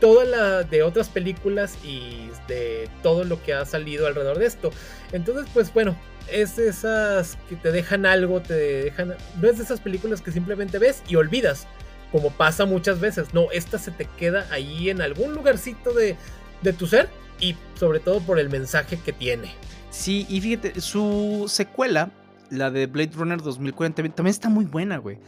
toda 0.00 0.24
la 0.24 0.62
de 0.64 0.82
otras 0.82 1.08
películas 1.08 1.78
y 1.84 2.28
de 2.48 2.88
todo 3.02 3.24
lo 3.24 3.40
que 3.42 3.54
ha 3.54 3.64
salido 3.66 4.06
alrededor 4.06 4.38
de 4.38 4.46
esto. 4.46 4.70
Entonces, 5.12 5.46
pues 5.52 5.72
bueno, 5.72 5.94
es 6.32 6.56
de 6.56 6.68
esas 6.68 7.38
que 7.48 7.56
te 7.56 7.70
dejan 7.70 8.06
algo, 8.06 8.40
te 8.40 8.54
dejan 8.54 9.14
no 9.40 9.48
es 9.48 9.58
de 9.58 9.64
esas 9.64 9.80
películas 9.80 10.22
que 10.22 10.32
simplemente 10.32 10.78
ves 10.78 11.02
y 11.06 11.16
olvidas 11.16 11.66
como 12.12 12.30
pasa 12.30 12.64
muchas 12.66 13.00
veces. 13.00 13.32
No, 13.34 13.50
esta 13.52 13.78
se 13.78 13.90
te 13.90 14.06
queda 14.18 14.46
ahí 14.50 14.90
en 14.90 15.00
algún 15.00 15.34
lugarcito 15.34 15.92
de, 15.92 16.16
de 16.62 16.72
tu 16.72 16.86
ser 16.86 17.08
y 17.40 17.56
sobre 17.74 18.00
todo 18.00 18.20
por 18.20 18.38
el 18.38 18.50
mensaje 18.50 18.98
que 18.98 19.12
tiene. 19.12 19.50
Sí, 19.90 20.26
y 20.28 20.40
fíjate, 20.40 20.80
su 20.80 21.46
secuela, 21.48 22.10
la 22.50 22.70
de 22.70 22.86
Blade 22.86 23.12
Runner 23.14 23.40
2040, 23.40 24.02
también 24.14 24.30
está 24.30 24.48
muy 24.48 24.64
buena, 24.64 24.98
güey. 24.98 25.18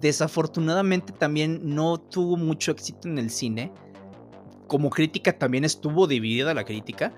Desafortunadamente 0.00 1.12
también 1.12 1.60
no 1.62 1.98
tuvo 1.98 2.36
mucho 2.36 2.72
éxito 2.72 3.08
en 3.08 3.18
el 3.18 3.30
cine. 3.30 3.72
Como 4.66 4.90
crítica 4.90 5.36
también 5.36 5.64
estuvo 5.64 6.06
dividida 6.06 6.54
la 6.54 6.64
crítica. 6.64 7.12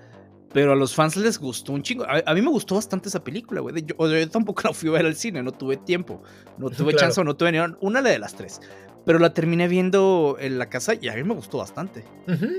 Pero 0.51 0.73
a 0.73 0.75
los 0.75 0.95
fans 0.95 1.15
les 1.15 1.37
gustó 1.37 1.73
un 1.73 1.83
chingo. 1.83 2.05
A, 2.07 2.33
mí 2.33 2.41
me 2.41 2.49
gustó 2.49 2.75
bastante 2.75 3.07
esa 3.07 3.23
película, 3.23 3.61
güey. 3.61 3.83
Yo, 3.85 3.95
yo, 4.07 4.29
tampoco 4.29 4.63
la 4.63 4.73
fui 4.73 4.89
a 4.89 4.93
ver 4.93 5.05
al 5.05 5.15
cine, 5.15 5.43
no 5.43 5.51
tuve 5.51 5.77
tiempo. 5.77 6.23
No 6.57 6.71
tuve 6.71 6.93
chance 6.95 7.21
o 7.21 7.23
no 7.23 7.35
tuve 7.35 7.51
ni 7.51 7.59
una 7.81 8.01
de 8.01 8.17
las 8.17 8.33
tres. 8.33 8.59
Pero 9.05 9.19
la 9.19 9.33
terminé 9.33 9.67
viendo 9.67 10.37
en 10.39 10.59
la 10.59 10.69
casa 10.69 10.93
y 10.99 11.07
a 11.07 11.15
mí 11.15 11.23
me 11.23 11.33
gustó 11.33 11.57
bastante. 11.57 12.03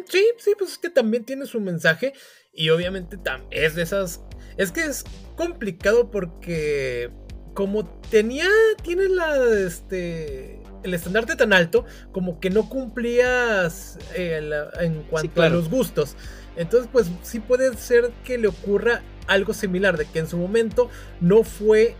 Sí, 0.08 0.24
sí, 0.38 0.54
pues 0.58 0.72
es 0.72 0.78
que 0.78 0.90
también 0.90 1.24
tiene 1.24 1.46
su 1.46 1.60
mensaje. 1.60 2.12
Y 2.52 2.70
obviamente 2.70 3.18
es 3.50 3.74
de 3.74 3.82
esas. 3.82 4.20
Es 4.56 4.72
que 4.72 4.84
es 4.84 5.04
complicado 5.36 6.10
porque. 6.10 7.10
Como 7.54 7.86
tenía. 8.10 8.48
Tiene 8.82 9.08
la. 9.08 9.36
Este. 9.66 10.60
El 10.82 10.94
estandarte 10.94 11.36
tan 11.36 11.52
alto. 11.52 11.84
Como 12.12 12.40
que 12.40 12.50
no 12.50 12.68
cumplías. 12.68 13.98
Eh, 14.14 14.40
en 14.80 15.02
cuanto 15.04 15.42
a 15.42 15.48
los 15.48 15.68
gustos. 15.70 16.16
Entonces, 16.56 16.88
pues 16.90 17.06
sí 17.22 17.38
puede 17.38 17.76
ser 17.76 18.10
que 18.24 18.38
le 18.38 18.48
ocurra 18.48 19.02
algo 19.26 19.52
similar. 19.52 19.96
De 19.96 20.06
que 20.06 20.18
en 20.18 20.26
su 20.26 20.36
momento 20.36 20.90
no 21.20 21.44
fue 21.44 21.94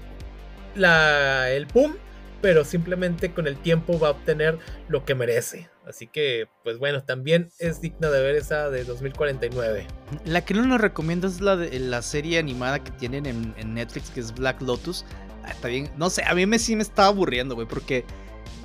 la, 0.75 1.51
el 1.51 1.67
pum 1.67 1.95
pero 2.41 2.65
simplemente 2.65 3.33
con 3.33 3.47
el 3.47 3.57
tiempo 3.57 3.99
va 3.99 4.09
a 4.09 4.11
obtener 4.13 4.59
lo 4.89 5.05
que 5.05 5.15
merece. 5.15 5.69
Así 5.87 6.07
que, 6.07 6.47
pues 6.63 6.79
bueno, 6.79 7.03
también 7.03 7.51
es 7.59 7.81
digna 7.81 8.11
de 8.11 8.23
ver 8.23 8.37
esa 8.37 8.71
de 8.71 8.85
2049. 8.85 9.87
La 10.25 10.45
que 10.45 10.55
no 10.55 10.65
nos 10.65 10.81
recomiendo 10.81 11.27
es 11.27 11.41
la 11.41 11.57
de 11.57 11.79
la 11.81 12.03
serie 12.03 12.39
animada 12.39 12.83
que 12.83 12.93
tienen 12.93 13.27
en, 13.27 13.75
Netflix, 13.75 14.11
que 14.11 14.21
es 14.21 14.33
Black 14.33 14.61
Lotus. 14.63 15.05
Ah, 15.45 15.51
está 15.51 15.69
bien, 15.69 15.91
no 15.97 16.11
sé, 16.11 16.23
a 16.25 16.35
mí 16.35 16.47
me 16.47 16.59
sí 16.59 16.77
me 16.77 16.83
estaba 16.83 17.09
aburriendo, 17.09 17.55
güey, 17.55 17.67
porque 17.67 18.05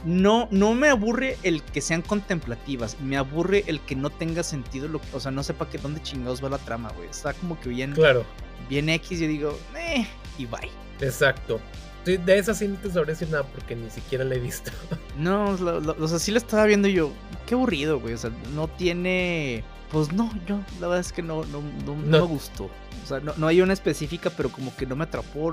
no, 0.04 0.48
no 0.52 0.76
me 0.76 0.90
aburre 0.90 1.38
el 1.42 1.64
que 1.64 1.82
sean 1.82 2.02
contemplativas, 2.02 3.00
me 3.00 3.18
aburre 3.18 3.64
el 3.68 3.80
que 3.80 3.96
no 3.96 4.10
tenga 4.10 4.44
sentido, 4.44 4.88
lo 4.88 5.02
o 5.14 5.20
sea, 5.20 5.32
no 5.32 5.42
sepa 5.42 5.70
que 5.70 5.78
dónde 5.78 6.04
chingados 6.04 6.44
va 6.44 6.50
la 6.50 6.58
trama, 6.60 6.92
güey. 6.96 7.10
Está 7.10 7.34
como 7.34 7.60
que 7.60 7.70
bien, 7.70 7.94
claro. 7.94 8.26
bien 8.70 8.90
X, 8.90 9.20
yo 9.20 9.28
digo, 9.28 9.58
eh, 9.76 10.06
y 10.38 10.46
bye. 10.46 10.70
Exacto 11.02 11.60
de 12.06 12.38
esa 12.38 12.54
sí 12.54 12.68
no 12.68 12.76
te 12.76 12.92
sabré 12.92 13.14
decir 13.14 13.30
nada 13.30 13.44
porque 13.44 13.76
ni 13.76 13.90
siquiera 13.90 14.24
la 14.24 14.36
he 14.36 14.40
visto. 14.40 14.72
No, 15.18 15.52
o 15.52 16.08
sea, 16.10 16.20
sí 16.20 16.32
la 16.32 16.40
estaba 16.40 16.66
viendo 16.66 16.90
yo. 16.90 17.12
Qué 17.46 17.56
aburrido, 17.56 18.00
güey. 18.02 18.14
O 18.14 18.18
sea, 18.18 18.32
no 18.54 18.68
tiene. 18.68 19.64
Pues 19.92 20.12
no, 20.12 20.30
yo 20.46 20.60
la 20.82 20.88
verdad 20.88 21.00
es 21.00 21.14
que 21.14 21.22
no, 21.22 21.46
no, 21.46 21.62
no, 21.86 21.96
me 21.96 22.20
gustó. 22.20 22.66
O 22.66 23.08
sea, 23.08 23.22
no, 23.22 23.48
hay 23.48 23.62
una 23.62 23.72
específica, 23.72 24.30
pero 24.30 24.50
como 24.50 24.76
que 24.76 24.86
no 24.86 24.96
me 24.98 25.06
atrapó. 25.06 25.52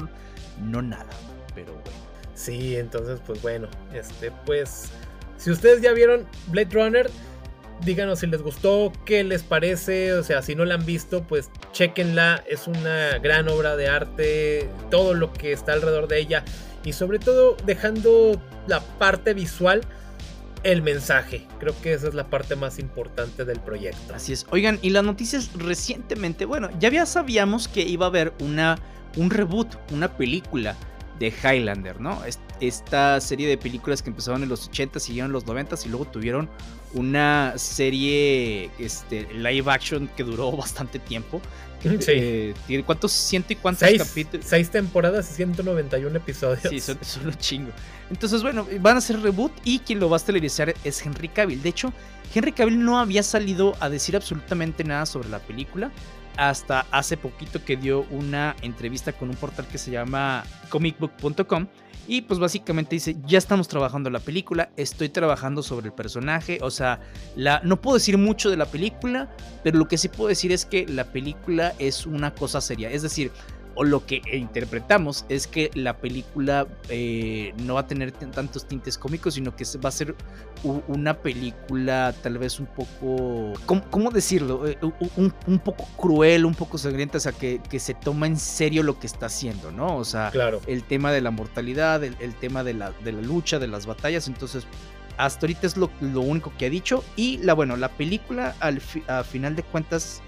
No 0.60 0.82
nada. 0.82 1.06
Pero 1.54 1.72
bueno. 1.74 1.90
Sí, 2.34 2.76
entonces, 2.76 3.20
pues 3.24 3.40
bueno. 3.40 3.68
Este, 3.94 4.32
pues. 4.44 4.90
Si 5.36 5.50
ustedes 5.50 5.80
ya 5.80 5.92
vieron 5.92 6.26
Blade 6.48 6.70
Runner 6.72 7.10
díganos 7.84 8.20
si 8.20 8.26
les 8.26 8.42
gustó, 8.42 8.92
qué 9.04 9.24
les 9.24 9.42
parece, 9.42 10.14
o 10.14 10.22
sea, 10.22 10.42
si 10.42 10.54
no 10.54 10.64
la 10.64 10.74
han 10.74 10.86
visto, 10.86 11.22
pues 11.24 11.50
chequenla, 11.72 12.42
es 12.48 12.66
una 12.66 13.18
gran 13.18 13.48
obra 13.48 13.76
de 13.76 13.88
arte, 13.88 14.68
todo 14.90 15.14
lo 15.14 15.32
que 15.32 15.52
está 15.52 15.72
alrededor 15.72 16.08
de 16.08 16.18
ella 16.18 16.44
y 16.84 16.92
sobre 16.92 17.18
todo 17.18 17.56
dejando 17.64 18.40
la 18.66 18.80
parte 18.80 19.34
visual 19.34 19.82
el 20.62 20.82
mensaje. 20.82 21.46
Creo 21.58 21.74
que 21.82 21.92
esa 21.92 22.08
es 22.08 22.14
la 22.14 22.28
parte 22.28 22.54
más 22.56 22.78
importante 22.78 23.44
del 23.44 23.58
proyecto. 23.60 24.14
Así 24.14 24.32
es. 24.32 24.46
Oigan, 24.50 24.78
y 24.80 24.90
las 24.90 25.02
noticias 25.02 25.50
recientemente, 25.54 26.44
bueno, 26.44 26.70
ya 26.78 27.04
sabíamos 27.06 27.66
que 27.66 27.82
iba 27.82 28.06
a 28.06 28.08
haber 28.08 28.32
una 28.40 28.78
un 29.16 29.30
reboot, 29.30 29.68
una 29.92 30.16
película 30.16 30.76
de 31.18 31.28
Highlander, 31.28 32.00
¿no? 32.00 32.22
Esta 32.62 33.20
serie 33.20 33.48
de 33.48 33.58
películas 33.58 34.02
que 34.02 34.10
empezaron 34.10 34.44
en 34.44 34.48
los 34.48 34.68
80, 34.68 35.00
siguieron 35.00 35.30
en 35.30 35.32
los 35.32 35.46
90 35.46 35.76
y 35.84 35.88
luego 35.88 36.04
tuvieron 36.04 36.48
una 36.94 37.54
serie 37.56 38.70
este, 38.78 39.26
live 39.34 39.68
action 39.68 40.08
que 40.16 40.22
duró 40.22 40.52
bastante 40.56 41.00
tiempo. 41.00 41.42
Eh, 41.84 42.54
tiene 42.68 42.84
cuántos 42.84 43.10
ciento 43.10 43.52
y 43.52 43.56
cuántos 43.56 43.88
capítulos. 43.98 44.46
Seis 44.48 44.70
temporadas 44.70 45.28
y 45.32 45.34
191 45.34 46.16
episodios. 46.16 46.62
Sí, 46.68 46.78
son, 46.78 46.98
un 47.26 47.34
chingo. 47.34 47.72
Entonces, 48.08 48.42
bueno, 48.42 48.64
van 48.78 48.94
a 48.94 48.98
hacer 48.98 49.20
reboot 49.20 49.50
y 49.64 49.80
quien 49.80 49.98
lo 49.98 50.08
va 50.08 50.18
a 50.18 50.20
televisar 50.20 50.72
es 50.84 51.04
Henry 51.04 51.28
Cavill. 51.28 51.60
De 51.60 51.70
hecho, 51.70 51.92
Henry 52.32 52.52
Cavill 52.52 52.84
no 52.84 53.00
había 53.00 53.24
salido 53.24 53.74
a 53.80 53.88
decir 53.88 54.14
absolutamente 54.14 54.84
nada 54.84 55.04
sobre 55.04 55.28
la 55.28 55.40
película 55.40 55.90
hasta 56.36 56.86
hace 56.90 57.16
poquito 57.16 57.64
que 57.64 57.76
dio 57.76 58.06
una 58.10 58.56
entrevista 58.62 59.12
con 59.12 59.28
un 59.28 59.36
portal 59.36 59.66
que 59.66 59.78
se 59.78 59.90
llama 59.90 60.44
comicbook.com 60.70 61.66
y 62.08 62.22
pues 62.22 62.40
básicamente 62.40 62.96
dice, 62.96 63.16
ya 63.26 63.38
estamos 63.38 63.68
trabajando 63.68 64.10
la 64.10 64.20
película, 64.20 64.70
estoy 64.76 65.08
trabajando 65.08 65.62
sobre 65.62 65.86
el 65.86 65.92
personaje, 65.92 66.58
o 66.62 66.70
sea, 66.70 67.00
la, 67.36 67.60
no 67.64 67.80
puedo 67.80 67.96
decir 67.96 68.18
mucho 68.18 68.50
de 68.50 68.56
la 68.56 68.66
película, 68.66 69.30
pero 69.62 69.78
lo 69.78 69.88
que 69.88 69.98
sí 69.98 70.08
puedo 70.08 70.28
decir 70.28 70.52
es 70.52 70.64
que 70.64 70.86
la 70.86 71.04
película 71.04 71.74
es 71.78 72.06
una 72.06 72.34
cosa 72.34 72.60
seria, 72.60 72.90
es 72.90 73.02
decir, 73.02 73.30
o 73.74 73.84
lo 73.84 74.04
que 74.06 74.22
interpretamos 74.32 75.24
es 75.28 75.46
que 75.46 75.70
la 75.74 75.96
película 75.96 76.66
eh, 76.88 77.54
no 77.58 77.74
va 77.74 77.80
a 77.80 77.86
tener 77.86 78.12
tantos 78.12 78.66
tintes 78.66 78.98
cómicos, 78.98 79.34
sino 79.34 79.54
que 79.56 79.64
va 79.84 79.88
a 79.88 79.92
ser 79.92 80.14
una 80.62 81.14
película 81.14 82.14
tal 82.22 82.38
vez 82.38 82.60
un 82.60 82.66
poco, 82.66 83.52
¿cómo, 83.90 84.10
decirlo? 84.10 84.66
Eh, 84.68 84.78
un, 85.16 85.58
poco 85.58 85.88
cruel, 85.96 86.44
un 86.44 86.54
poco 86.54 86.78
sangrienta, 86.78 87.18
o 87.18 87.20
sea, 87.20 87.32
que, 87.32 87.60
se 87.78 87.94
toma 87.94 88.26
en 88.26 88.36
serio 88.36 88.82
lo 88.82 88.98
que 88.98 89.06
está 89.06 89.26
haciendo, 89.26 89.72
¿no? 89.72 89.96
O 89.96 90.04
sea, 90.04 90.30
el 90.66 90.84
tema 90.84 91.10
de 91.10 91.20
la 91.20 91.30
mortalidad, 91.30 92.04
el, 92.04 92.34
tema 92.36 92.62
de 92.62 92.74
la, 92.74 92.92
de 93.04 93.12
la, 93.12 93.20
lucha, 93.22 93.58
de 93.58 93.68
las 93.68 93.86
batallas, 93.86 94.28
entonces... 94.28 94.66
Hasta 95.18 95.44
ahorita 95.44 95.66
es 95.66 95.76
lo, 95.76 95.90
único 96.00 96.54
que 96.56 96.64
ha 96.64 96.70
dicho. 96.70 97.04
Y 97.16 97.36
la 97.42 97.52
bueno, 97.52 97.76
la 97.76 97.90
película 97.90 98.56
al 98.60 98.80
a 99.08 99.22
final 99.22 99.54
de 99.54 99.62
cuentas 99.62 100.22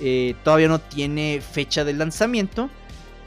eh, 0.00 0.34
todavía 0.42 0.68
no 0.68 0.80
tiene 0.80 1.40
fecha 1.40 1.84
de 1.84 1.92
lanzamiento. 1.92 2.68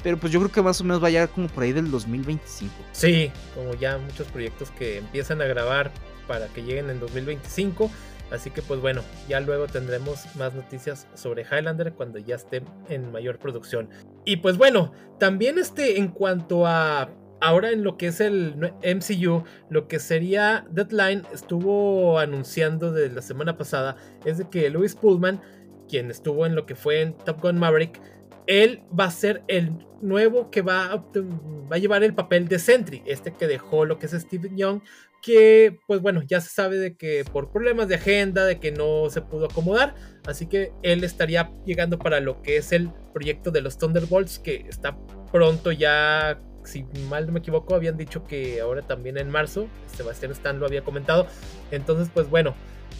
Pero 0.08 0.16
pues 0.16 0.32
yo 0.32 0.40
creo 0.40 0.50
que 0.50 0.62
más 0.62 0.80
o 0.80 0.86
menos 0.86 1.04
va 1.04 1.08
a 1.08 1.10
llegar 1.10 1.28
como 1.28 1.50
por 1.50 1.64
ahí 1.64 1.74
del 1.74 1.92
2025. 1.92 2.74
Sí, 2.94 3.30
como 3.54 3.74
ya 3.74 3.98
muchos 3.98 4.26
proyectos 4.28 4.72
que 4.72 5.00
empiezan 5.00 5.42
a 5.42 5.46
grabar 5.48 5.92
para 6.30 6.48
que 6.48 6.64
lleguen 6.64 6.90
en 6.90 7.02
2025. 7.02 7.92
Así 8.32 8.50
que 8.50 8.62
pues 8.62 8.80
bueno, 8.80 9.02
ya 9.28 9.42
luego 9.42 9.68
tendremos 9.68 10.24
más 10.38 10.54
noticias 10.54 11.08
sobre 11.14 11.44
Highlander 11.44 11.92
cuando 11.92 12.20
ya 12.20 12.36
esté 12.36 12.64
en 12.88 13.12
mayor 13.12 13.38
producción. 13.38 13.90
Y 14.24 14.38
pues 14.38 14.58
bueno, 14.58 14.94
también 15.20 15.60
este 15.60 15.98
en 15.98 16.08
cuanto 16.08 16.66
a 16.66 17.10
ahora 17.42 17.72
en 17.72 17.84
lo 17.84 17.98
que 17.98 18.08
es 18.08 18.22
el 18.22 18.56
MCU, 18.56 19.44
lo 19.70 19.90
que 19.90 20.00
sería 20.00 20.66
Deadline 20.72 21.24
estuvo 21.34 22.18
anunciando 22.18 22.94
de 22.94 23.10
la 23.10 23.22
semana 23.22 23.58
pasada 23.58 23.98
es 24.24 24.38
de 24.38 24.48
que 24.48 24.70
Louis 24.70 24.96
Pullman, 24.96 25.42
quien 25.90 26.10
estuvo 26.12 26.46
en 26.46 26.56
lo 26.56 26.66
que 26.66 26.76
fue 26.76 27.02
en 27.02 27.12
Top 27.12 27.42
Gun 27.42 27.60
Maverick, 27.60 28.00
él 28.48 28.82
va 28.98 29.06
a 29.06 29.12
ser 29.12 29.44
el 29.48 29.72
nuevo 30.02 30.50
que 30.50 30.62
va 30.62 30.86
a, 30.86 30.96
va 30.96 31.76
a 31.76 31.78
llevar 31.78 32.04
el 32.04 32.14
papel 32.14 32.48
de 32.48 32.60
Sentry, 32.60 33.04
este 33.06 33.34
que 33.34 33.48
dejó 33.48 33.86
lo 33.86 34.00
que 34.00 34.06
es 34.08 34.14
Steven 34.14 34.58
Young, 34.58 34.82
que 35.22 35.78
pues 35.88 36.02
bueno, 36.02 36.22
ya 36.24 36.40
se 36.40 36.50
sabe 36.50 36.78
de 36.78 36.96
que 36.96 37.26
por 37.32 37.52
problemas 37.52 37.88
de 37.88 37.96
agenda, 37.96 38.46
de 38.46 38.60
que 38.60 38.72
no 38.72 39.10
se 39.10 39.22
pudo 39.22 39.46
acomodar, 39.46 39.96
así 40.26 40.48
que 40.48 40.72
él 40.84 41.04
estaría 41.04 41.52
llegando 41.66 42.00
para 42.00 42.20
lo 42.20 42.42
que 42.42 42.58
es 42.58 42.72
el 42.72 42.92
proyecto 43.14 43.52
de 43.52 43.62
los 43.62 43.78
Thunderbolts, 43.78 44.40
que 44.40 44.66
está 44.70 44.98
pronto 45.32 45.72
ya, 45.72 46.40
si 46.64 46.86
mal 47.10 47.26
no 47.26 47.34
me 47.34 47.40
equivoco, 47.40 47.76
habían 47.76 47.98
dicho 47.98 48.24
que 48.24 48.62
ahora 48.62 48.82
también 48.84 49.18
en 49.18 49.30
marzo, 49.30 49.68
Sebastián 49.88 50.32
Stan 50.32 50.60
lo 50.60 50.66
había 50.66 50.84
comentado, 50.84 51.28
entonces 51.72 52.10
pues 52.14 52.30
bueno, 52.30 52.56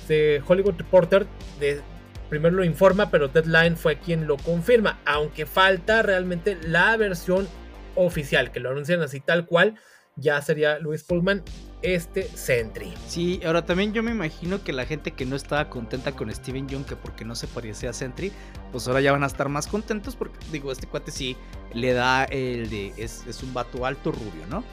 de 0.08 0.42
Hollywood 0.46 0.76
Reporter 0.78 1.26
de, 1.60 1.82
primero 2.30 2.56
lo 2.56 2.64
informa, 2.64 3.10
pero 3.10 3.28
Deadline 3.28 3.78
fue 3.78 4.00
quien 4.00 4.28
lo 4.28 4.38
confirma, 4.38 5.00
aunque 5.06 5.46
falta 5.46 6.02
realmente 6.02 6.58
la 6.62 6.96
versión 6.98 7.48
oficial, 7.96 8.52
que 8.52 8.60
lo 8.60 8.72
anuncian 8.72 9.02
así 9.02 9.20
tal 9.20 9.46
cual, 9.46 9.76
ya 10.16 10.42
sería 10.42 10.80
Luis 10.80 11.04
Pullman 11.04 11.44
este 11.82 12.24
Sentry. 12.24 12.94
Sí, 13.08 13.40
ahora 13.46 13.66
también 13.66 13.94
yo 13.94 14.02
me 14.02 14.12
imagino 14.12 14.64
que 14.64 14.74
la 14.74 14.86
gente 14.86 15.12
que 15.12 15.26
no 15.26 15.36
estaba 15.36 15.70
contenta 15.70 16.12
con 16.14 16.34
Steven 16.34 16.68
Young, 16.68 16.86
que 16.86 16.96
porque 16.96 17.24
no 17.24 17.36
se 17.36 17.48
parecía 17.48 17.92
a 17.92 17.94
Sentry, 17.94 18.32
pues 18.72 18.88
ahora 18.88 19.02
ya 19.02 19.12
van 19.12 19.24
a 19.24 19.28
estar 19.28 19.48
más 19.50 19.68
contentos 19.68 20.16
porque, 20.16 20.40
digo, 20.52 20.72
este 20.72 20.88
cuate 20.88 21.12
sí 21.12 21.38
le 21.74 21.94
da 21.94 22.24
el 22.26 22.70
de, 22.70 22.94
es, 22.98 23.24
un 23.44 23.54
vato 23.54 23.86
alto 23.86 24.12
rubio, 24.12 24.48
¿no? 24.50 24.64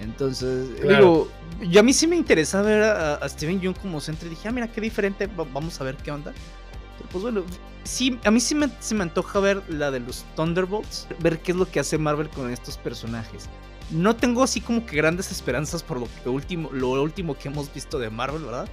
Entonces, 0.00 0.80
digo, 0.82 1.28
yo 1.68 1.80
a 1.80 1.82
mí 1.82 1.92
sí 1.92 2.06
me 2.06 2.16
interesa 2.16 2.62
ver 2.62 2.82
a, 2.82 3.28
Steven 3.28 3.60
Young 3.60 3.76
como 3.76 4.00
Sentry, 4.00 4.28
dije, 4.28 4.48
ah, 4.48 4.52
mira, 4.52 4.68
qué 4.68 4.80
diferente, 4.80 5.28
vamos 5.52 5.80
a 5.80 5.84
ver 5.84 5.96
qué 5.96 6.10
onda. 6.10 6.32
Pues 7.14 7.22
bueno, 7.22 7.44
sí, 7.84 8.18
a 8.24 8.32
mí 8.32 8.40
sí 8.40 8.56
me, 8.56 8.68
se 8.80 8.92
me 8.92 9.04
antoja 9.04 9.38
ver 9.38 9.62
la 9.68 9.92
de 9.92 10.00
los 10.00 10.24
Thunderbolts, 10.34 11.06
ver 11.20 11.38
qué 11.38 11.52
es 11.52 11.56
lo 11.56 11.70
que 11.70 11.78
hace 11.78 11.96
Marvel 11.96 12.28
con 12.28 12.50
estos 12.50 12.76
personajes. 12.76 13.48
No 13.92 14.16
tengo 14.16 14.42
así 14.42 14.60
como 14.60 14.84
que 14.84 14.96
grandes 14.96 15.30
esperanzas 15.30 15.84
por 15.84 16.00
lo, 16.00 16.08
que 16.24 16.28
último, 16.28 16.70
lo 16.72 17.00
último 17.00 17.38
que 17.38 17.46
hemos 17.46 17.72
visto 17.72 18.00
de 18.00 18.10
Marvel, 18.10 18.42
¿verdad? 18.42 18.66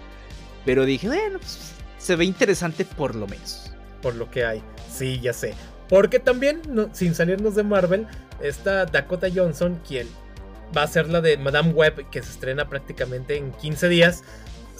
Pero 0.65 0.85
dije, 0.85 1.05
bueno, 1.05 1.37
pues, 1.37 1.59
se 1.99 2.15
ve 2.15 2.25
interesante 2.25 2.83
por 2.83 3.13
lo 3.13 3.27
menos. 3.27 3.71
Por 4.01 4.15
lo 4.15 4.31
que 4.31 4.43
hay. 4.43 4.63
Sí, 4.91 5.19
ya 5.19 5.33
sé. 5.33 5.53
Porque 5.87 6.17
también, 6.17 6.63
sin 6.93 7.13
salirnos 7.13 7.53
de 7.53 7.61
Marvel, 7.61 8.07
está 8.41 8.87
Dakota 8.87 9.27
Johnson, 9.31 9.79
quien 9.87 10.07
va 10.75 10.81
a 10.81 10.87
ser 10.87 11.09
la 11.09 11.21
de 11.21 11.37
Madame 11.37 11.73
Web, 11.73 12.09
que 12.09 12.23
se 12.23 12.31
estrena 12.31 12.67
prácticamente 12.67 13.37
en 13.37 13.51
15 13.51 13.87
días. 13.87 14.23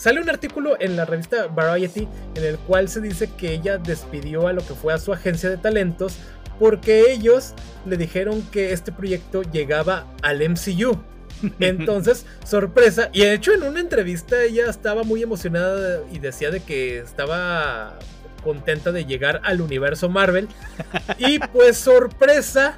Sale 0.02 0.20
un 0.20 0.28
artículo 0.28 0.76
en 0.80 0.96
la 0.96 1.04
revista 1.04 1.46
Variety 1.46 2.08
en 2.34 2.44
el 2.44 2.58
cual 2.58 2.88
se 2.88 3.00
dice 3.00 3.30
que 3.38 3.52
ella 3.52 3.78
despidió 3.78 4.48
a 4.48 4.52
lo 4.52 4.66
que 4.66 4.74
fue 4.74 4.92
a 4.92 4.98
su 4.98 5.12
agencia 5.12 5.48
de 5.48 5.58
talentos 5.58 6.16
porque 6.58 7.12
ellos 7.12 7.54
le 7.86 7.96
dijeron 7.96 8.42
que 8.50 8.72
este 8.72 8.90
proyecto 8.90 9.42
llegaba 9.42 10.08
al 10.22 10.40
MCU. 10.40 11.00
Entonces, 11.60 12.26
sorpresa, 12.44 13.10
y 13.12 13.20
de 13.20 13.34
hecho 13.34 13.52
en 13.52 13.62
una 13.62 13.78
entrevista 13.78 14.42
ella 14.42 14.68
estaba 14.68 15.04
muy 15.04 15.22
emocionada 15.22 16.00
y 16.10 16.18
decía 16.18 16.50
de 16.50 16.58
que 16.58 16.98
estaba 16.98 17.96
contenta 18.42 18.90
de 18.90 19.04
llegar 19.04 19.40
al 19.44 19.60
universo 19.60 20.08
Marvel. 20.08 20.48
Y 21.18 21.38
pues 21.38 21.76
sorpresa, 21.76 22.76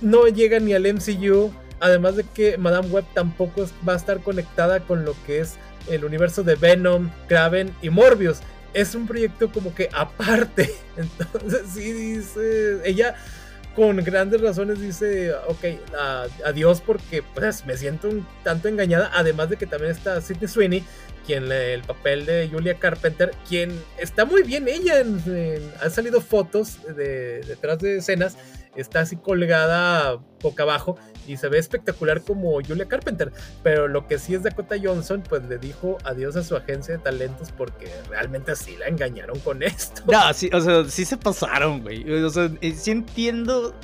no 0.00 0.28
llega 0.28 0.60
ni 0.60 0.72
al 0.72 0.84
MCU. 0.94 1.52
Además 1.84 2.16
de 2.16 2.24
que 2.24 2.56
Madame 2.56 2.88
Web 2.88 3.04
tampoco 3.12 3.66
va 3.86 3.92
a 3.92 3.96
estar 3.96 4.20
conectada 4.20 4.80
con 4.80 5.04
lo 5.04 5.14
que 5.26 5.40
es 5.40 5.56
el 5.90 6.06
universo 6.06 6.42
de 6.42 6.54
Venom, 6.54 7.10
Kraven 7.28 7.74
y 7.82 7.90
Morbius 7.90 8.38
es 8.72 8.94
un 8.94 9.06
proyecto 9.06 9.52
como 9.52 9.74
que 9.74 9.90
aparte. 9.92 10.74
Entonces 10.96 11.60
sí 11.74 11.92
dice, 11.92 12.80
ella 12.88 13.16
con 13.76 13.98
grandes 13.98 14.40
razones 14.40 14.80
dice, 14.80 15.34
ok, 15.34 15.64
adiós 16.46 16.80
porque 16.80 17.22
pues 17.22 17.66
me 17.66 17.76
siento 17.76 18.08
un 18.08 18.26
tanto 18.42 18.68
engañada, 18.68 19.10
además 19.12 19.50
de 19.50 19.58
que 19.58 19.66
también 19.66 19.92
está 19.92 20.18
Sidney 20.22 20.48
Sweeney, 20.48 20.84
quien 21.26 21.50
el 21.50 21.82
papel 21.82 22.26
de 22.26 22.48
Julia 22.50 22.78
Carpenter, 22.78 23.32
quien 23.48 23.72
está 23.98 24.24
muy 24.24 24.42
bien 24.42 24.68
ella, 24.68 25.00
han 25.00 25.90
salido 25.90 26.20
fotos 26.20 26.78
de, 26.96 27.40
detrás 27.40 27.78
de 27.78 27.98
escenas, 27.98 28.36
está 28.76 29.00
así 29.00 29.16
colgada 29.16 30.18
boca 30.40 30.64
abajo 30.64 30.96
y 31.26 31.36
se 31.36 31.48
ve 31.48 31.58
espectacular 31.58 32.22
como 32.22 32.60
Julia 32.62 32.86
Carpenter. 32.86 33.32
Pero 33.62 33.88
lo 33.88 34.06
que 34.06 34.18
sí 34.18 34.34
es 34.34 34.42
Dakota 34.42 34.76
Johnson, 34.82 35.22
pues 35.28 35.42
le 35.44 35.58
dijo 35.58 35.98
adiós 36.04 36.36
a 36.36 36.42
su 36.42 36.56
agencia 36.56 36.96
de 36.96 37.02
talentos 37.02 37.52
porque 37.52 37.90
realmente 38.08 38.52
así 38.52 38.76
la 38.76 38.86
engañaron 38.86 39.38
con 39.40 39.62
esto. 39.62 40.02
No, 40.10 40.32
sí, 40.34 40.50
o 40.52 40.60
sea, 40.60 40.84
sí 40.84 41.04
se 41.04 41.16
pasaron, 41.16 41.82
güey. 41.82 42.10
O 42.22 42.30
sea, 42.30 42.50
eh, 42.60 42.74
sí 42.76 42.90
entiendo 42.90 43.74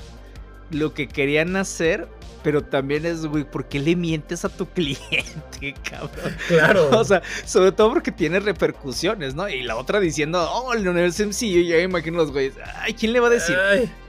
lo 0.70 0.94
que 0.94 1.08
querían 1.08 1.56
hacer, 1.56 2.06
pero 2.42 2.62
también 2.62 3.06
es, 3.06 3.26
güey, 3.26 3.44
¿por 3.44 3.66
qué 3.66 3.78
le 3.78 3.96
mientes 3.96 4.44
a 4.44 4.48
tu 4.48 4.66
cliente, 4.66 5.74
cabrón? 5.90 6.36
Claro. 6.48 6.90
O 6.90 7.04
sea, 7.04 7.22
sobre 7.44 7.72
todo 7.72 7.90
porque 7.90 8.12
tiene 8.12 8.40
repercusiones, 8.40 9.34
¿no? 9.34 9.48
Y 9.48 9.62
la 9.62 9.76
otra 9.76 10.00
diciendo, 10.00 10.40
oh, 10.50 10.72
el 10.72 10.86
universo 10.86 11.24
MC, 11.24 11.50
yo 11.50 11.60
ya 11.60 11.78
imagino 11.80 12.18
los 12.18 12.32
güeyes, 12.32 12.54
ay, 12.76 12.94
¿quién 12.94 13.12
le 13.12 13.20
va 13.20 13.28
a 13.28 13.30
decir? 13.30 13.56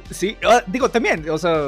Sí, 0.09 0.37
ah, 0.43 0.63
digo, 0.67 0.89
también, 0.89 1.29
o 1.29 1.37
sea, 1.37 1.59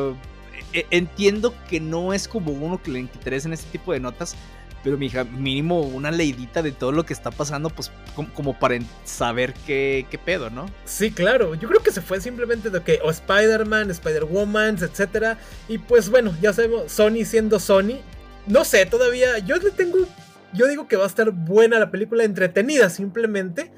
e, 0.74 0.86
entiendo 0.90 1.54
que 1.70 1.80
no 1.80 2.14
es 2.14 2.28
como 2.28 2.52
uno 2.52 2.82
que 2.82 2.92
le 2.92 3.00
interesa 3.00 3.48
en 3.48 3.54
este 3.54 3.72
tipo 3.72 3.94
de 3.94 4.00
notas, 4.00 4.36
pero 4.84 4.98
mija, 4.98 5.24
mínimo 5.24 5.82
una 5.82 6.12
leidita 6.12 6.62
de 6.62 6.72
todo 6.72 6.92
lo 6.92 7.06
que 7.06 7.14
está 7.14 7.32
pasando, 7.32 7.70
pues 7.70 7.92
como, 8.36 8.60
para 8.60 8.78
saber 9.06 9.54
qué, 9.66 10.06
qué, 10.10 10.18
pedo, 10.18 10.50
¿no? 10.50 10.66
Sí, 10.86 11.12
claro, 11.12 11.56
yo 11.56 11.70
creo 11.70 11.82
que 11.82 11.92
se 11.92 12.02
fue 12.02 12.20
simplemente 12.20 12.70
de 12.70 12.82
que, 12.82 13.00
o 13.02 13.10
Spider-Man, 13.10 13.90
Spider-Woman, 13.90 14.78
etcétera, 14.82 15.38
y 15.70 15.78
pues 15.78 16.10
bueno, 16.10 16.36
ya 16.42 16.52
sabemos, 16.52 16.92
Sony 16.92 17.24
siendo 17.26 17.60
Sony, 17.60 18.02
no 18.46 18.66
sé, 18.66 18.86
todavía, 18.86 19.40
yo 19.40 19.56
le 19.56 19.72
tengo, 19.72 20.00
yo 20.54 20.68
digo 20.68 20.88
que 20.88 20.98
va 20.98 21.06
a 21.06 21.08
estar 21.08 21.32
buena 21.32 21.80
la 21.80 21.90
película, 21.90 22.26
entretenida 22.26 22.90
simplemente, 22.90 23.72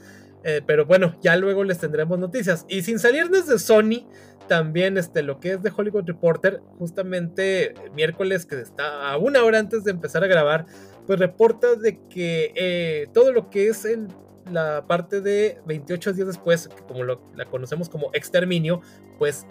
eh, 0.43 0.61
pero 0.65 0.85
bueno, 0.85 1.15
ya 1.21 1.35
luego 1.37 1.63
les 1.63 1.77
tendremos 1.77 2.17
noticias, 2.17 2.65
y 2.67 2.81
sin 2.81 2.97
salirnos 2.97 3.45
de 3.45 3.59
Sony, 3.59 4.07
también 4.47 4.97
este, 4.97 5.23
lo 5.23 5.39
que 5.39 5.53
es 5.53 5.63
de 5.63 5.71
Hollywood 5.75 6.05
Reporter, 6.05 6.61
justamente 6.77 7.73
miércoles 7.93 8.45
que 8.45 8.59
está 8.59 9.09
a 9.09 9.17
una 9.17 9.43
hora 9.43 9.59
antes 9.59 9.83
de 9.83 9.91
empezar 9.91 10.23
a 10.23 10.27
grabar, 10.27 10.65
pues 11.05 11.19
reporta 11.19 11.75
de 11.75 11.99
que 12.07 12.51
eh, 12.55 13.07
todo 13.13 13.31
lo 13.31 13.49
que 13.49 13.67
es 13.67 13.85
el, 13.85 14.07
la 14.51 14.85
parte 14.87 15.21
de 15.21 15.59
28 15.65 16.13
días 16.13 16.27
después, 16.27 16.69
como 16.87 17.03
lo, 17.03 17.21
la 17.35 17.45
conocemos 17.45 17.89
como 17.89 18.09
exterminio, 18.13 18.81
pues 19.17 19.45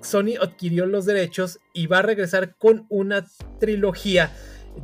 Sony 0.00 0.36
adquirió 0.40 0.86
los 0.86 1.06
derechos 1.06 1.60
y 1.72 1.86
va 1.86 1.98
a 1.98 2.02
regresar 2.02 2.56
con 2.56 2.86
una 2.88 3.26
trilogía. 3.58 4.32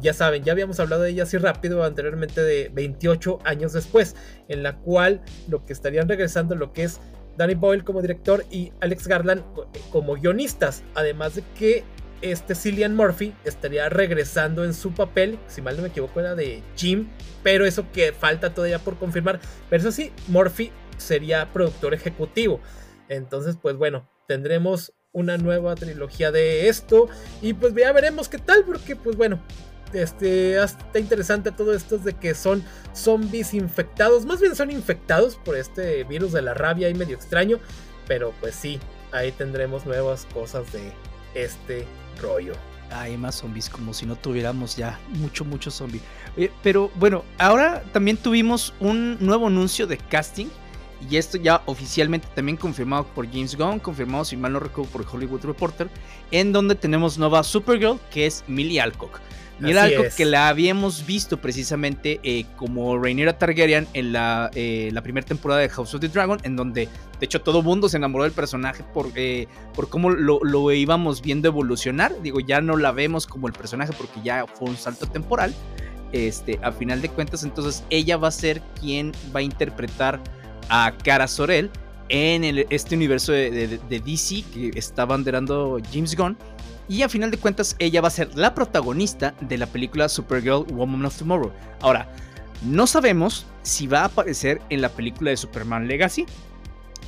Ya 0.01 0.15
saben, 0.15 0.45
ya 0.45 0.53
habíamos 0.53 0.79
hablado 0.79 1.03
de 1.03 1.11
ella 1.11 1.25
así 1.25 1.37
rápido 1.37 1.83
anteriormente 1.83 2.43
de 2.43 2.71
28 2.73 3.41
años 3.45 3.73
después, 3.73 4.15
en 4.49 4.63
la 4.63 4.77
cual 4.79 5.21
lo 5.49 5.65
que 5.65 5.73
estarían 5.73 6.09
regresando 6.09 6.55
lo 6.55 6.73
que 6.73 6.85
es 6.85 7.01
Danny 7.37 7.55
Boyle 7.55 7.85
como 7.85 8.01
director 8.01 8.45
y 8.51 8.73
Alex 8.81 9.09
Garland 9.09 9.43
como 9.91 10.15
guionistas. 10.15 10.85
Además 10.95 11.35
de 11.35 11.43
que 11.59 11.85
este 12.23 12.55
Cillian 12.55 12.95
Murphy 12.95 13.35
estaría 13.45 13.89
regresando 13.89 14.65
en 14.65 14.75
su 14.75 14.93
papel, 14.93 15.39
si 15.49 15.63
mal 15.63 15.77
no 15.77 15.83
me 15.83 15.89
equivoco 15.89 16.21
era 16.21 16.35
de 16.35 16.63
Jim, 16.77 17.09
pero 17.43 17.65
eso 17.65 17.87
que 17.93 18.13
falta 18.13 18.55
todavía 18.55 18.79
por 18.79 18.99
confirmar. 18.99 19.41
Pero 19.69 19.81
eso 19.81 19.93
sí, 19.93 20.13
Murphy 20.29 20.73
sería 20.99 21.53
productor 21.53 21.95
ejecutivo. 21.95 22.61
Entonces, 23.09 23.57
pues 23.61 23.77
bueno, 23.77 24.09
tendremos 24.27 24.93
una 25.13 25.39
nueva 25.39 25.75
trilogía 25.75 26.31
de 26.31 26.69
esto 26.69 27.09
y 27.43 27.55
pues 27.55 27.75
ya 27.75 27.93
veremos 27.93 28.29
qué 28.29 28.39
tal, 28.39 28.65
porque 28.65 28.95
pues 28.95 29.17
bueno, 29.17 29.41
este, 29.93 30.63
está 30.63 30.99
interesante 30.99 31.51
todo 31.51 31.75
esto 31.75 31.99
de 31.99 32.13
que 32.13 32.35
son 32.35 32.63
zombies 32.93 33.55
infectados, 33.55 34.25
más 34.25 34.41
bien 34.41 34.55
son 34.55 34.71
infectados 34.71 35.37
por 35.37 35.57
este 35.57 36.05
virus 36.05 36.33
de 36.33 36.43
la 36.43 36.55
rabia 36.55 36.89
y 36.89 36.95
medio 36.95 37.17
extraño, 37.17 37.59
pero 38.07 38.33
pues 38.41 38.55
sí, 38.55 38.79
ahí 39.11 39.33
tendremos 39.33 39.87
nuevas 39.87 40.27
cosas 40.33 40.71
de 40.73 40.93
este 41.35 41.87
rollo. 42.21 42.53
Hay 42.93 43.17
más 43.17 43.37
zombies, 43.37 43.69
como 43.69 43.95
si 43.95 44.05
no 44.05 44.17
tuviéramos 44.17 44.77
ya 44.77 44.99
mucho, 45.15 45.45
mucho 45.45 45.71
zombie. 45.71 46.01
Eh, 46.37 46.51
pero 46.63 46.91
bueno, 46.97 47.25
ahora 47.39 47.83
también 47.93 48.17
tuvimos 48.17 48.75
un 48.81 49.17
nuevo 49.21 49.47
anuncio 49.47 49.87
de 49.87 49.97
casting. 49.97 50.47
Y 51.09 51.17
esto 51.17 51.39
ya 51.39 51.63
oficialmente 51.65 52.29
también 52.35 52.59
confirmado 52.59 53.07
por 53.07 53.27
James 53.27 53.57
Gunn, 53.57 53.79
confirmado 53.79 54.25
si 54.25 54.37
mal 54.37 54.53
no 54.53 54.61
recuerdo 54.61 54.91
por 54.91 55.07
Hollywood 55.11 55.45
Reporter, 55.45 55.89
en 56.31 56.53
donde 56.53 56.75
tenemos 56.75 57.17
nueva 57.17 57.43
Supergirl, 57.43 57.99
que 58.11 58.27
es 58.27 58.45
Millie 58.49 58.81
Alcock. 58.83 59.19
Mira 59.61 59.85
algo 59.85 60.05
que 60.17 60.25
la 60.25 60.49
habíamos 60.49 61.07
visto 61.07 61.41
precisamente 61.41 62.21
eh, 62.23 62.45
como 62.57 62.99
Rhaenyra 62.99 63.39
Targaryen 63.39 63.87
en 63.93 64.13
la, 64.13 64.51
eh, 64.55 64.91
la 64.93 65.03
primera 65.03 65.27
temporada 65.27 65.61
de 65.61 65.69
House 65.69 65.95
of 65.95 66.01
the 66.01 66.09
Dragon, 66.09 66.39
en 66.43 66.57
donde 66.57 66.89
de 67.19 67.27
hecho 67.27 67.43
todo 67.43 67.63
mundo 67.63 67.89
se 67.89 67.99
enamoró 67.99 68.25
del 68.25 68.33
personaje 68.33 68.83
por, 68.95 69.11
eh, 69.15 69.47
por 69.75 69.89
cómo 69.89 70.11
lo, 70.11 70.41
lo, 70.43 70.73
íbamos 70.73 71.23
viendo 71.23 71.49
evolucionar. 71.49 72.13
Digo, 72.23 72.41
ya 72.41 72.61
no 72.61 72.77
la 72.77 72.93
vemos 72.93 73.27
como 73.27 73.47
el 73.47 73.53
personaje 73.53 73.93
porque 73.97 74.21
ya 74.25 74.47
fue 74.47 74.71
un 74.71 74.77
salto 74.77 75.07
temporal. 75.07 75.55
Este, 76.13 76.59
a 76.63 76.73
final 76.73 77.01
de 77.01 77.09
cuentas, 77.09 77.45
entonces 77.45 77.85
ella 77.89 78.17
va 78.17 78.29
a 78.29 78.33
ser 78.33 78.61
quien 78.81 79.13
va 79.35 79.41
a 79.41 79.43
interpretar 79.43 80.21
a 80.69 80.93
Cara 81.05 81.29
Sorel 81.29 81.71
en 82.09 82.67
este 82.71 82.97
universo 82.97 83.31
de, 83.33 83.79
DC 83.89 84.45
que 84.53 84.73
está 84.75 85.05
banderando 85.05 85.79
James 85.93 86.17
Gunn. 86.17 86.37
Y 86.91 87.05
a 87.05 87.09
final 87.09 87.31
de 87.31 87.39
cuentas, 87.39 87.77
ella 87.79 88.01
va 88.01 88.09
a 88.09 88.11
ser 88.11 88.37
la 88.37 88.53
protagonista 88.53 89.33
de 89.41 89.57
la 89.57 89.69
película 89.69 90.09
Supergirl 90.09 90.65
Woman 90.73 91.05
of 91.05 91.17
Tomorrow. 91.17 91.53
Ahora, 91.81 92.09
no 92.63 92.89
sabemos 92.89 93.47
si 93.63 93.87
va 93.87 94.01
a 94.01 94.07
aparecer 94.07 94.61
en 94.71 94.83
la 94.83 94.89
película 94.89 95.31
de 95.31 95.37
Superman 95.37 95.87
Legacy, 95.87 96.27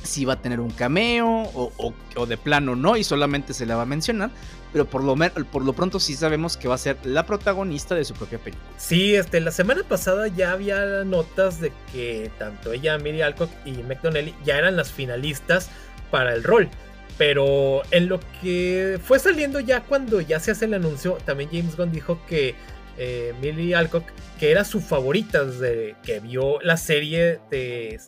si 0.01 0.23
va 0.23 0.33
a 0.33 0.41
tener 0.41 0.61
un 0.61 0.69
cameo 0.69 1.27
o, 1.53 2.25
de 2.25 2.37
plano 2.37 2.77
no 2.77 2.95
y 2.95 3.03
solamente 3.03 3.53
se 3.53 3.65
la 3.65 3.75
va 3.75 3.81
a 3.81 3.85
mencionar, 3.85 4.31
pero 4.71 4.85
por 4.85 5.03
lo, 5.03 5.73
pronto 5.73 5.99
sí 5.99 6.15
sabemos 6.15 6.55
que 6.55 6.69
va 6.69 6.75
a 6.75 6.77
ser 6.77 6.97
la 7.03 7.25
protagonista 7.25 7.93
de 7.93 8.05
su 8.05 8.13
propia 8.13 8.39
película. 8.39 8.65
Sí, 8.77 9.15
este, 9.15 9.41
la 9.41 9.51
semana 9.51 9.83
pasada 9.83 10.29
ya 10.29 10.53
había 10.53 11.03
notas 11.03 11.59
de 11.59 11.73
que 11.91 12.31
tanto 12.39 12.71
ella, 12.71 12.97
Miri 12.99 13.21
Alcock 13.21 13.49
y 13.65 13.71
McDonnell 13.83 14.33
ya 14.45 14.57
eran 14.57 14.77
las 14.77 14.93
finalistas 14.93 15.69
para 16.09 16.33
el 16.33 16.41
rol. 16.41 16.69
Pero 17.17 17.83
en 17.91 18.09
lo 18.09 18.19
que 18.41 18.99
fue 19.03 19.19
saliendo 19.19 19.59
ya 19.59 19.81
cuando 19.81 20.19
ya 20.19 20.39
se 20.39 20.51
hace 20.51 20.65
el 20.65 20.73
anuncio, 20.73 21.17
también 21.25 21.49
James 21.51 21.77
Gunn 21.77 21.91
dijo 21.91 22.19
que 22.27 22.55
eh, 22.97 23.33
Millie 23.41 23.75
Alcock, 23.75 24.05
que 24.39 24.51
era 24.51 24.63
su 24.63 24.81
favorita 24.81 25.45
desde 25.45 25.95
que 26.03 26.19
vio 26.19 26.59
la 26.61 26.77
serie 26.77 27.39
de 27.51 27.99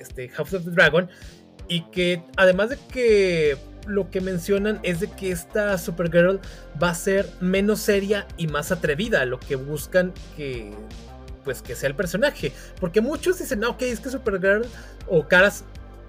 este, 0.00 0.28
House 0.30 0.54
of 0.54 0.64
the 0.64 0.70
Dragon, 0.70 1.08
y 1.68 1.82
que 1.90 2.22
además 2.36 2.70
de 2.70 2.78
que 2.92 3.56
lo 3.86 4.10
que 4.10 4.20
mencionan 4.20 4.80
es 4.82 5.00
de 5.00 5.08
que 5.08 5.30
esta 5.30 5.78
Supergirl 5.78 6.40
va 6.80 6.90
a 6.90 6.94
ser 6.94 7.28
menos 7.40 7.80
seria 7.80 8.26
y 8.36 8.46
más 8.46 8.70
atrevida, 8.70 9.24
lo 9.24 9.40
que 9.40 9.56
buscan 9.56 10.12
que 10.36 10.72
pues 11.44 11.62
que 11.62 11.74
sea 11.74 11.88
el 11.88 11.94
personaje, 11.94 12.52
porque 12.78 13.00
muchos 13.00 13.38
dicen, 13.38 13.60
no, 13.60 13.70
ok, 13.70 13.82
es 13.82 14.00
que 14.00 14.10
Supergirl 14.10 14.66
o 15.06 15.26
Caras 15.26 15.64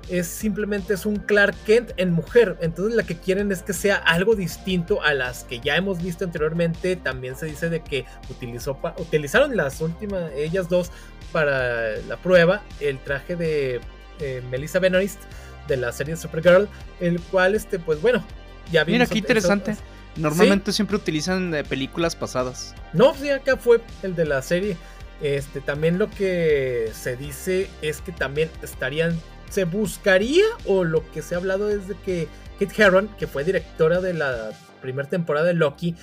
es 0.10 0.28
simplemente 0.28 0.94
es 0.94 1.06
un 1.06 1.18
Clark 1.18 1.56
Kent 1.66 1.92
en 1.98 2.12
mujer. 2.12 2.58
Entonces 2.62 2.96
la 2.96 3.04
que 3.04 3.18
quieren 3.18 3.52
es 3.52 3.62
que 3.62 3.74
sea 3.74 3.96
algo 3.98 4.36
distinto 4.36 5.02
a 5.02 5.14
las 5.14 5.44
que 5.44 5.60
ya 5.60 5.76
hemos 5.76 6.02
visto 6.02 6.26
anteriormente. 6.26 6.96
También 6.96 7.36
se 7.36 7.46
dice 7.46 7.70
de 7.70 7.82
que 7.82 8.06
utilizó 8.30 8.80
utilizaron 8.98 9.56
las 9.56 9.82
últimas, 9.82 10.32
ellas 10.36 10.70
dos, 10.70 10.92
para 11.32 11.98
la 12.08 12.18
prueba, 12.18 12.64
el 12.80 12.98
traje 13.00 13.36
de 13.36 13.82
eh, 14.20 14.42
Melissa 14.50 14.80
Benoist 14.80 15.20
de 15.68 15.78
la 15.78 15.92
serie 15.92 16.18
Supergirl, 16.18 16.68
el 17.00 17.20
cual, 17.22 17.56
este, 17.56 17.80
pues 17.80 18.02
bueno, 18.02 18.24
ya 18.72 18.84
vimos. 18.84 19.00
Mira, 19.00 19.06
qué 19.08 19.20
interesante. 19.20 19.78
Normalmente 20.16 20.74
siempre 20.74 20.96
utilizan 20.96 21.54
eh, 21.54 21.64
películas 21.64 22.16
pasadas. 22.16 22.76
No, 22.94 23.14
sí, 23.14 23.30
acá 23.30 23.56
fue 23.56 23.80
el 24.04 24.16
de 24.16 24.26
la 24.26 24.42
serie. 24.42 24.76
Este, 25.22 25.62
también 25.62 25.98
lo 25.98 26.10
que 26.10 26.92
se 26.94 27.16
dice 27.16 27.70
es 27.82 28.02
que 28.02 28.12
también 28.12 28.50
estarían, 28.62 29.20
se 29.50 29.66
buscaría, 29.66 30.46
o 30.66 30.84
lo 30.84 31.10
que 31.12 31.22
se 31.22 31.36
ha 31.36 31.38
hablado 31.38 31.70
es 31.70 31.88
de 31.88 31.96
que 31.96 32.28
Kate 32.60 32.82
Herron, 32.82 33.10
que 33.18 33.28
fue 33.28 33.44
directora 33.44 34.02
de 34.02 34.14
la 34.14 34.52
primera 34.82 35.10
temporada 35.10 35.48
de 35.48 35.54
Loki, 35.54 35.96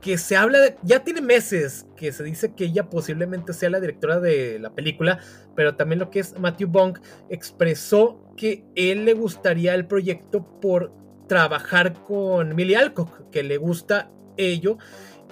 que 0.00 0.18
se 0.18 0.36
habla 0.36 0.60
de, 0.60 0.76
ya 0.82 1.02
tiene 1.02 1.20
meses 1.20 1.86
que 1.96 2.12
se 2.12 2.22
dice 2.22 2.54
que 2.54 2.66
ella 2.66 2.88
posiblemente 2.88 3.52
sea 3.52 3.70
la 3.70 3.80
directora 3.80 4.20
de 4.20 4.58
la 4.58 4.70
película, 4.74 5.18
pero 5.56 5.74
también 5.74 5.98
lo 5.98 6.10
que 6.10 6.20
es 6.20 6.38
Matthew 6.38 6.68
Bong 6.68 6.98
expresó 7.28 8.32
que 8.36 8.64
él 8.76 9.04
le 9.04 9.14
gustaría 9.14 9.74
el 9.74 9.86
proyecto 9.86 10.60
por 10.60 10.92
trabajar 11.28 12.04
con 12.04 12.54
Millie 12.54 12.76
Alcock, 12.76 13.30
que 13.30 13.42
le 13.42 13.56
gusta 13.56 14.10
ello, 14.36 14.78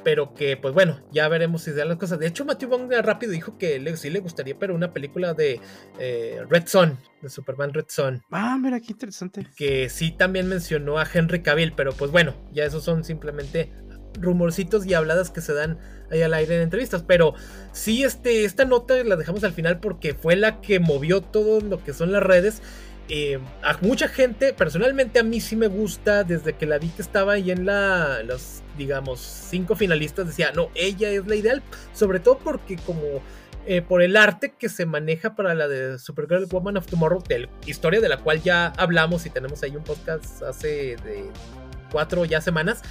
pero 0.05 0.35
que 0.35 0.57
pues 0.57 0.75
bueno, 0.75 1.01
ya 1.11 1.27
veremos 1.29 1.63
si 1.63 1.71
se 1.71 1.79
dan 1.79 1.89
las 1.89 1.97
cosas. 1.97 2.19
De 2.19 2.27
hecho, 2.27 2.45
Matthew 2.45 2.69
Bong 2.69 2.93
rápido 3.03 3.33
dijo 3.33 3.59
que 3.59 3.81
le, 3.81 3.97
sí 3.97 4.11
le 4.11 4.21
gustaría, 4.21 4.59
pero 4.59 4.75
una 4.75 4.93
película 4.93 5.35
de 5.35 5.61
eh, 5.99 6.43
Red 6.49 6.67
Son, 6.67 6.99
de 7.23 7.29
Superman 7.31 7.73
Red 7.73 7.87
Son. 7.89 8.23
Ah, 8.31 8.57
mira, 8.61 8.79
qué 8.81 8.93
interesante. 8.93 9.47
Que 9.57 9.89
sí 9.89 10.13
también 10.13 10.47
mencionó 10.49 10.99
a 10.99 11.07
Henry 11.13 11.43
Cavill, 11.43 11.73
pero 11.75 11.93
pues 11.93 12.11
bueno, 12.11 12.35
ya 12.53 12.65
esos 12.65 12.85
son 12.85 13.03
simplemente 13.03 13.73
rumorcitos 14.21 14.87
y 14.87 14.95
habladas 14.95 15.31
que 15.31 15.41
se 15.41 15.55
dan 15.55 15.79
ahí 16.11 16.23
al 16.23 16.35
aire 16.35 16.57
en 16.57 16.63
entrevistas. 16.63 17.03
Pero 17.03 17.35
sí, 17.73 18.05
este, 18.05 18.45
esta 18.45 18.65
nota 18.65 19.03
la 19.05 19.17
dejamos 19.17 19.45
al 19.45 19.53
final 19.53 19.81
porque 19.81 20.15
fue 20.15 20.37
la 20.37 20.61
que 20.61 20.81
movió 20.81 21.21
todo 21.21 21.61
lo 21.61 21.83
que 21.83 21.93
son 21.93 22.13
las 22.13 22.23
redes. 22.23 22.63
Eh, 23.09 23.39
a 23.63 23.77
mucha 23.83 24.09
gente, 24.09 24.55
personalmente 24.55 25.19
a 25.19 25.23
mí 25.23 25.41
sí 25.41 25.57
me 25.57 25.67
gusta, 25.67 26.25
desde 26.25 26.55
que 26.55 26.65
la 26.65 26.79
vi 26.79 26.89
que 26.89 27.03
estaba 27.03 27.35
ahí 27.35 27.51
en 27.51 27.67
la, 27.67 28.23
los, 28.23 28.63
digamos, 28.79 29.21
cinco 29.21 29.77
finalistas, 29.77 30.27
decía, 30.27 30.53
no, 30.53 30.71
ella 30.75 31.11
es 31.11 31.27
la 31.27 31.37
ideal, 31.37 31.63
sobre 31.93 32.19
todo 32.19 32.39
porque 32.39 32.77
como 32.77 33.21
eh, 33.67 33.83
por 33.83 34.03
el 34.03 34.17
arte 34.17 34.55
que 34.59 34.69
se 34.69 34.87
maneja 34.87 35.35
para 35.37 35.55
la 35.55 35.69
de 35.69 35.99
Supergirl 35.99 36.47
Woman 36.47 36.77
of 36.79 36.87
Tomorrow, 36.87 37.23
de 37.29 37.49
historia 37.67 38.01
de 38.01 38.09
la 38.09 38.19
cual 38.19 38.43
ya 38.43 38.69
hablamos 38.77 39.25
y 39.27 39.31
tenemos 39.31 39.63
ahí 39.63 39.77
un 39.77 39.85
podcast 39.85 40.43
hace 40.43 40.97
de 40.97 41.25
cuatro 41.91 42.25
ya 42.25 42.41
semanas. 42.41 42.83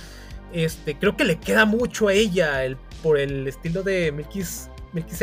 Este, 0.52 0.96
creo 0.96 1.18
que 1.18 1.26
le 1.26 1.40
queda 1.40 1.66
mucho 1.66 2.08
a 2.08 2.14
ella 2.14 2.64
el, 2.64 2.78
por 3.02 3.20
el 3.20 3.48
estilo 3.48 3.82
de 3.82 4.12
Milkis, 4.12 4.70
Milkis 4.94 5.22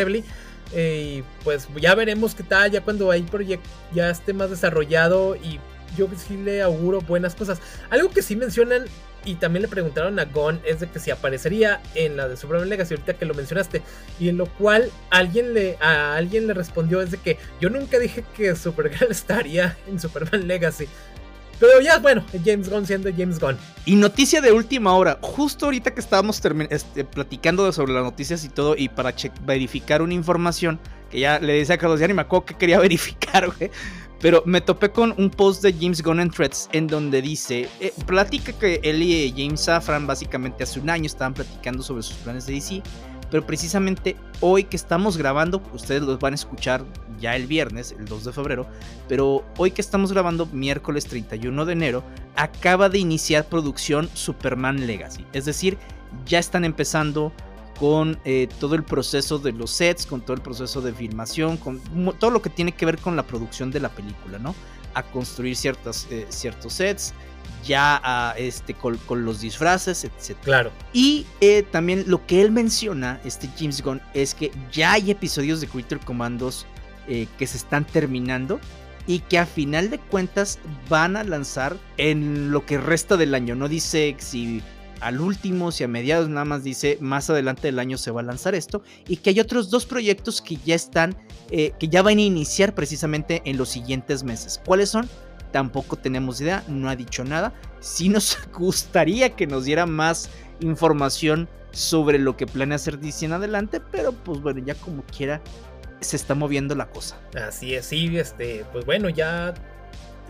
eh, 0.72 1.18
y 1.18 1.24
pues 1.44 1.68
ya 1.80 1.94
veremos 1.94 2.34
qué 2.34 2.42
tal, 2.42 2.70
ya 2.70 2.82
cuando 2.82 3.10
hay 3.10 3.22
proyecto 3.22 3.68
ya 3.92 4.10
esté 4.10 4.32
más 4.32 4.50
desarrollado 4.50 5.36
y 5.36 5.58
yo 5.96 6.08
sí 6.16 6.36
le 6.36 6.62
auguro 6.62 7.00
buenas 7.00 7.34
cosas. 7.34 7.60
Algo 7.90 8.10
que 8.10 8.22
sí 8.22 8.36
mencionan 8.36 8.84
y 9.24 9.34
también 9.34 9.62
le 9.62 9.68
preguntaron 9.68 10.18
a 10.18 10.24
Gon 10.24 10.60
es 10.64 10.80
de 10.80 10.88
que 10.88 10.98
si 10.98 11.10
aparecería 11.10 11.80
en 11.94 12.16
la 12.16 12.28
de 12.28 12.36
Superman 12.36 12.68
Legacy 12.68 12.94
ahorita 12.94 13.14
que 13.14 13.26
lo 13.26 13.34
mencionaste 13.34 13.82
y 14.18 14.28
en 14.28 14.38
lo 14.38 14.46
cual 14.46 14.90
alguien 15.10 15.52
le 15.52 15.76
a 15.80 16.14
alguien 16.14 16.46
le 16.46 16.54
respondió 16.54 17.02
es 17.02 17.10
de 17.10 17.18
que 17.18 17.36
yo 17.60 17.68
nunca 17.68 17.98
dije 17.98 18.24
que 18.36 18.56
Supergirl 18.56 19.10
estaría 19.10 19.76
en 19.86 20.00
Superman 20.00 20.48
Legacy 20.48 20.88
pero 21.60 21.80
ya, 21.82 21.98
bueno, 21.98 22.24
James 22.44 22.70
Gunn 22.70 22.86
siendo 22.86 23.10
James 23.14 23.38
Gunn. 23.38 23.58
Y 23.84 23.94
noticia 23.94 24.40
de 24.40 24.50
última 24.50 24.94
hora, 24.94 25.18
justo 25.20 25.66
ahorita 25.66 25.92
que 25.92 26.00
estábamos 26.00 26.40
este, 26.70 27.04
platicando 27.04 27.70
sobre 27.70 27.92
las 27.92 28.02
noticias 28.02 28.42
y 28.44 28.48
todo, 28.48 28.74
y 28.76 28.88
para 28.88 29.14
verificar 29.44 30.00
una 30.00 30.14
información, 30.14 30.80
que 31.10 31.20
ya 31.20 31.38
le 31.38 31.52
decía 31.52 31.74
a 31.74 31.78
Carlos, 31.78 32.00
ya 32.00 32.08
ni 32.08 32.14
me 32.14 32.22
acuerdo 32.22 32.46
que 32.46 32.54
quería 32.54 32.78
verificar, 32.80 33.46
güey. 33.54 33.70
Pero 34.20 34.42
me 34.44 34.60
topé 34.60 34.90
con 34.90 35.14
un 35.16 35.30
post 35.30 35.62
de 35.62 35.72
James 35.72 36.02
Gunn 36.02 36.20
en 36.20 36.30
Threads 36.30 36.68
en 36.72 36.86
donde 36.86 37.22
dice, 37.22 37.68
eh, 37.80 37.92
platica 38.06 38.52
que 38.52 38.80
él 38.82 39.02
y 39.02 39.32
James 39.34 39.62
Safran 39.62 40.06
básicamente 40.06 40.62
hace 40.64 40.78
un 40.78 40.90
año 40.90 41.06
estaban 41.06 41.32
platicando 41.32 41.82
sobre 41.82 42.02
sus 42.02 42.16
planes 42.16 42.46
de 42.46 42.54
DC 42.54 42.82
pero 43.30 43.46
precisamente 43.46 44.16
hoy 44.40 44.64
que 44.64 44.76
estamos 44.76 45.16
grabando, 45.16 45.62
ustedes 45.72 46.02
los 46.02 46.18
van 46.18 46.32
a 46.32 46.36
escuchar 46.36 46.84
ya 47.20 47.36
el 47.36 47.46
viernes, 47.46 47.94
el 47.98 48.06
2 48.06 48.24
de 48.24 48.32
febrero, 48.32 48.66
pero 49.08 49.44
hoy 49.58 49.70
que 49.70 49.80
estamos 49.80 50.12
grabando, 50.12 50.46
miércoles 50.46 51.06
31 51.06 51.64
de 51.64 51.72
enero, 51.72 52.02
acaba 52.36 52.88
de 52.88 52.98
iniciar 52.98 53.46
producción 53.46 54.08
Superman 54.14 54.86
Legacy. 54.86 55.24
Es 55.32 55.44
decir, 55.44 55.78
ya 56.26 56.38
están 56.38 56.64
empezando 56.64 57.32
con 57.78 58.18
eh, 58.24 58.48
todo 58.58 58.74
el 58.74 58.84
proceso 58.84 59.38
de 59.38 59.52
los 59.52 59.70
sets, 59.70 60.04
con 60.04 60.20
todo 60.20 60.34
el 60.34 60.42
proceso 60.42 60.82
de 60.82 60.92
filmación, 60.92 61.56
con 61.56 61.80
todo 62.18 62.30
lo 62.30 62.42
que 62.42 62.50
tiene 62.50 62.72
que 62.72 62.84
ver 62.84 62.98
con 62.98 63.16
la 63.16 63.22
producción 63.22 63.70
de 63.70 63.80
la 63.80 63.88
película, 63.88 64.38
¿no? 64.38 64.54
A 64.92 65.02
construir 65.02 65.56
ciertas, 65.56 66.06
eh, 66.10 66.26
ciertos 66.28 66.74
sets, 66.74 67.14
ya 67.64 68.00
a, 68.02 68.34
este, 68.36 68.74
con, 68.74 68.98
los 69.24 69.40
disfraces, 69.40 70.04
etc. 70.04 70.36
Claro. 70.42 70.70
Y 70.92 71.26
eh, 71.40 71.62
también 71.62 72.04
lo 72.06 72.26
que 72.26 72.40
él 72.42 72.50
menciona, 72.50 73.20
este 73.24 73.48
James 73.58 73.82
Gunn, 73.82 74.00
es 74.14 74.34
que 74.34 74.50
ya 74.72 74.92
hay 74.92 75.10
episodios 75.10 75.60
de 75.60 75.68
Creature 75.68 76.00
Commandos 76.04 76.66
eh, 77.08 77.26
que 77.38 77.46
se 77.46 77.56
están 77.56 77.84
terminando 77.84 78.60
y 79.06 79.20
que 79.20 79.38
a 79.38 79.46
final 79.46 79.90
de 79.90 79.98
cuentas 79.98 80.58
van 80.88 81.16
a 81.16 81.24
lanzar 81.24 81.76
en 81.96 82.50
lo 82.50 82.64
que 82.66 82.78
resta 82.78 83.16
del 83.16 83.34
año. 83.34 83.54
No 83.54 83.68
dice 83.68 84.16
si 84.18 84.62
al 85.00 85.20
último, 85.20 85.72
si 85.72 85.84
a 85.84 85.88
mediados, 85.88 86.28
nada 86.28 86.44
más 86.44 86.62
dice 86.62 86.98
más 87.00 87.30
adelante 87.30 87.62
del 87.62 87.78
año 87.78 87.98
se 87.98 88.10
va 88.10 88.20
a 88.20 88.24
lanzar 88.24 88.54
esto. 88.54 88.82
Y 89.08 89.16
que 89.16 89.30
hay 89.30 89.40
otros 89.40 89.70
dos 89.70 89.86
proyectos 89.86 90.40
que 90.40 90.56
ya 90.64 90.74
están, 90.74 91.16
eh, 91.50 91.72
que 91.78 91.88
ya 91.88 92.02
van 92.02 92.18
a 92.18 92.22
iniciar 92.22 92.74
precisamente 92.74 93.42
en 93.44 93.56
los 93.56 93.70
siguientes 93.70 94.22
meses. 94.22 94.60
¿Cuáles 94.64 94.90
son? 94.90 95.08
Tampoco 95.50 95.96
tenemos 95.96 96.40
idea, 96.40 96.64
no 96.68 96.88
ha 96.88 96.96
dicho 96.96 97.24
nada. 97.24 97.52
Sí 97.80 98.08
nos 98.08 98.38
gustaría 98.52 99.30
que 99.30 99.46
nos 99.46 99.64
diera 99.64 99.86
más 99.86 100.30
información 100.60 101.48
sobre 101.72 102.18
lo 102.18 102.36
que 102.36 102.46
planea 102.46 102.76
hacer 102.76 102.98
DC 102.98 103.26
en 103.26 103.32
adelante, 103.32 103.80
pero 103.80 104.12
pues 104.12 104.40
bueno, 104.40 104.60
ya 104.60 104.74
como 104.74 105.02
quiera 105.04 105.40
se 106.00 106.16
está 106.16 106.34
moviendo 106.34 106.74
la 106.74 106.88
cosa. 106.88 107.20
Así 107.34 107.74
es, 107.74 107.86
sí, 107.86 108.18
este, 108.18 108.64
pues 108.72 108.84
bueno, 108.86 109.08
ya 109.08 109.54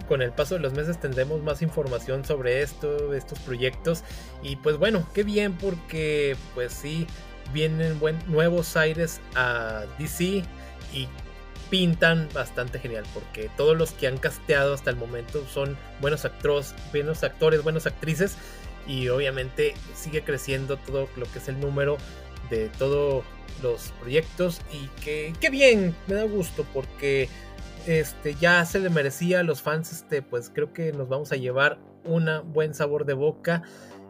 con 0.09 0.23
el 0.23 0.33
paso 0.33 0.55
de 0.55 0.61
los 0.61 0.73
meses 0.73 0.99
tendremos 0.99 1.43
más 1.43 1.63
información 1.63 2.25
sobre 2.25 2.63
esto, 2.63 3.15
estos 3.15 3.39
proyectos 3.41 4.03
y 4.43 4.57
pues 4.57 4.77
bueno, 4.77 5.07
qué 5.15 5.23
bien 5.23 5.57
porque 5.57 6.37
pues 6.55 6.73
sí 6.73 7.07
vienen 7.53 7.99
buen, 7.99 8.19
nuevos 8.27 8.77
aires 8.77 9.21
a 9.35 9.85
DC 9.99 10.43
y 10.93 11.09
pintan 11.71 12.29
bastante 12.35 12.79
genial 12.79 13.05
porque 13.15 13.49
todos 13.57 13.77
los 13.77 13.93
que 13.93 14.07
han 14.07 14.19
casteado 14.19 14.75
hasta 14.75 14.91
el 14.91 14.97
momento 14.97 15.45
son 15.47 15.77
buenos 16.01 16.25
actores, 16.25 16.75
buenos 16.93 17.23
actores, 17.23 17.63
buenas 17.63 17.87
actrices 17.87 18.37
y 18.87 19.09
obviamente 19.09 19.75
sigue 19.95 20.23
creciendo 20.23 20.77
todo 20.77 21.09
lo 21.17 21.31
que 21.33 21.39
es 21.39 21.49
el 21.49 21.61
número 21.61 21.97
de 22.51 22.69
todos 22.79 23.25
los 23.63 23.93
proyectos 24.01 24.61
y 24.73 24.89
que, 25.01 25.51
bien, 25.51 25.95
me 26.07 26.15
da 26.15 26.25
gusto 26.25 26.67
porque 26.73 27.29
este, 27.87 28.35
ya 28.35 28.65
se 28.65 28.81
le 28.81 28.91
merecía 28.91 29.41
a 29.41 29.43
los 29.43 29.63
fans, 29.63 29.93
este, 29.93 30.23
pues 30.23 30.51
creo 30.53 30.73
que 30.73 30.93
nos 30.93 31.09
vamos 31.09 31.33
a 31.33 31.37
llevar 31.37 31.79
un 32.05 32.29
buen 32.53 32.75
sabor 32.75 33.05
de 33.05 33.15
boca. 33.15 33.63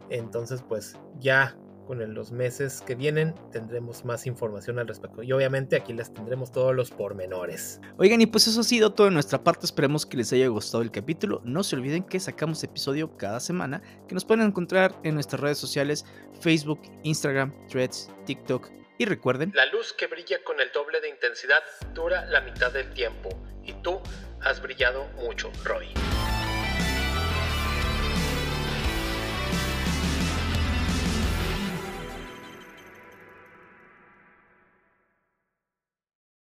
Entonces, 0.09 0.63
pues 0.67 0.97
ya 1.19 1.55
con 1.91 2.13
los 2.13 2.31
meses 2.31 2.81
que 2.87 2.95
vienen 2.95 3.35
tendremos 3.51 4.05
más 4.05 4.25
información 4.25 4.79
al 4.79 4.87
respecto. 4.87 5.23
Y 5.23 5.33
obviamente 5.33 5.75
aquí 5.75 5.91
les 5.91 6.13
tendremos 6.13 6.49
todos 6.49 6.73
los 6.73 6.89
pormenores. 6.89 7.81
Oigan, 7.97 8.21
y 8.21 8.27
pues 8.27 8.47
eso 8.47 8.61
ha 8.61 8.63
sido 8.63 8.93
todo 8.93 9.07
de 9.07 9.13
nuestra 9.13 9.43
parte. 9.43 9.65
Esperemos 9.65 10.05
que 10.05 10.15
les 10.15 10.31
haya 10.31 10.47
gustado 10.47 10.83
el 10.83 10.89
capítulo. 10.89 11.41
No 11.43 11.63
se 11.63 11.75
olviden 11.75 12.03
que 12.03 12.17
sacamos 12.21 12.63
episodio 12.63 13.17
cada 13.17 13.41
semana, 13.41 13.81
que 14.07 14.13
nos 14.13 14.23
pueden 14.23 14.47
encontrar 14.47 14.97
en 15.03 15.15
nuestras 15.15 15.41
redes 15.41 15.57
sociales, 15.57 16.05
Facebook, 16.39 16.79
Instagram, 17.03 17.53
Threads, 17.67 18.09
TikTok. 18.25 18.69
Y 18.97 19.03
recuerden, 19.03 19.51
la 19.53 19.65
luz 19.65 19.91
que 19.91 20.07
brilla 20.07 20.41
con 20.45 20.61
el 20.61 20.71
doble 20.71 21.01
de 21.01 21.09
intensidad 21.09 21.59
dura 21.93 22.25
la 22.27 22.39
mitad 22.39 22.71
del 22.71 22.89
tiempo. 22.93 23.27
Y 23.65 23.73
tú 23.83 23.99
has 24.39 24.61
brillado 24.61 25.09
mucho, 25.19 25.51
Roy. 25.65 25.89